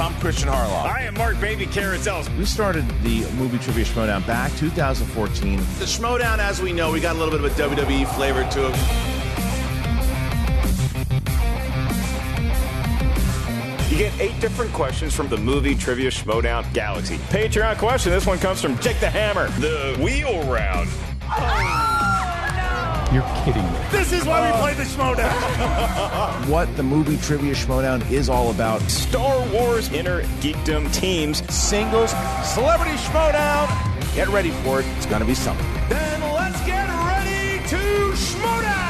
I'm 0.00 0.12
Kristian 0.14 0.50
Harloff. 0.50 0.84
I 0.86 1.02
am 1.02 1.12
Mark 1.14 1.38
Baby 1.42 1.66
Carousel. 1.66 2.24
We 2.38 2.46
started 2.46 2.88
the 3.02 3.20
movie 3.32 3.58
trivia 3.58 3.84
Schmoedown 3.84 4.26
back 4.26 4.50
2014. 4.56 5.58
The 5.58 5.62
Schmoedown, 5.84 6.38
as 6.38 6.62
we 6.62 6.72
know, 6.72 6.90
we 6.90 7.00
got 7.00 7.16
a 7.16 7.18
little 7.18 7.38
bit 7.38 7.44
of 7.44 7.58
a 7.58 7.76
WWE 7.76 8.06
flavor 8.14 8.42
to 8.52 8.68
it. 8.72 9.19
Get 14.00 14.18
eight 14.18 14.40
different 14.40 14.72
questions 14.72 15.14
from 15.14 15.28
the 15.28 15.36
movie 15.36 15.74
Trivia 15.74 16.10
Schmoedown 16.10 16.72
Galaxy. 16.72 17.18
Patreon 17.28 17.76
question. 17.76 18.10
This 18.10 18.24
one 18.24 18.38
comes 18.38 18.62
from 18.62 18.78
Jake 18.78 18.98
the 18.98 19.10
Hammer. 19.10 19.50
The 19.60 19.94
wheel 20.02 20.42
round. 20.50 20.88
Oh, 21.24 23.10
You're 23.12 23.44
kidding 23.44 23.62
me. 23.62 23.78
This 23.90 24.14
is 24.14 24.24
why 24.24 24.50
we 24.50 24.56
play 24.58 24.72
the 24.72 24.84
Schmoedown. 24.84 26.48
What 26.48 26.74
the 26.78 26.82
movie 26.82 27.18
trivia 27.18 27.52
Schmoedown 27.52 28.10
is 28.10 28.30
all 28.30 28.50
about. 28.50 28.80
Star 28.90 29.46
Wars 29.50 29.92
Inner 29.92 30.22
Geekdom 30.40 30.90
teams. 30.94 31.42
Singles, 31.54 32.12
celebrity 32.42 32.96
Schmoedown. 32.96 33.68
Get 34.14 34.28
ready 34.28 34.50
for 34.64 34.80
it. 34.80 34.86
It's 34.96 35.04
going 35.04 35.20
to 35.20 35.26
be 35.26 35.34
something. 35.34 35.66
Then 35.90 36.22
let's 36.32 36.58
get 36.64 36.88
ready 36.88 37.58
to 37.68 37.76
Schmoedown. 38.16 38.89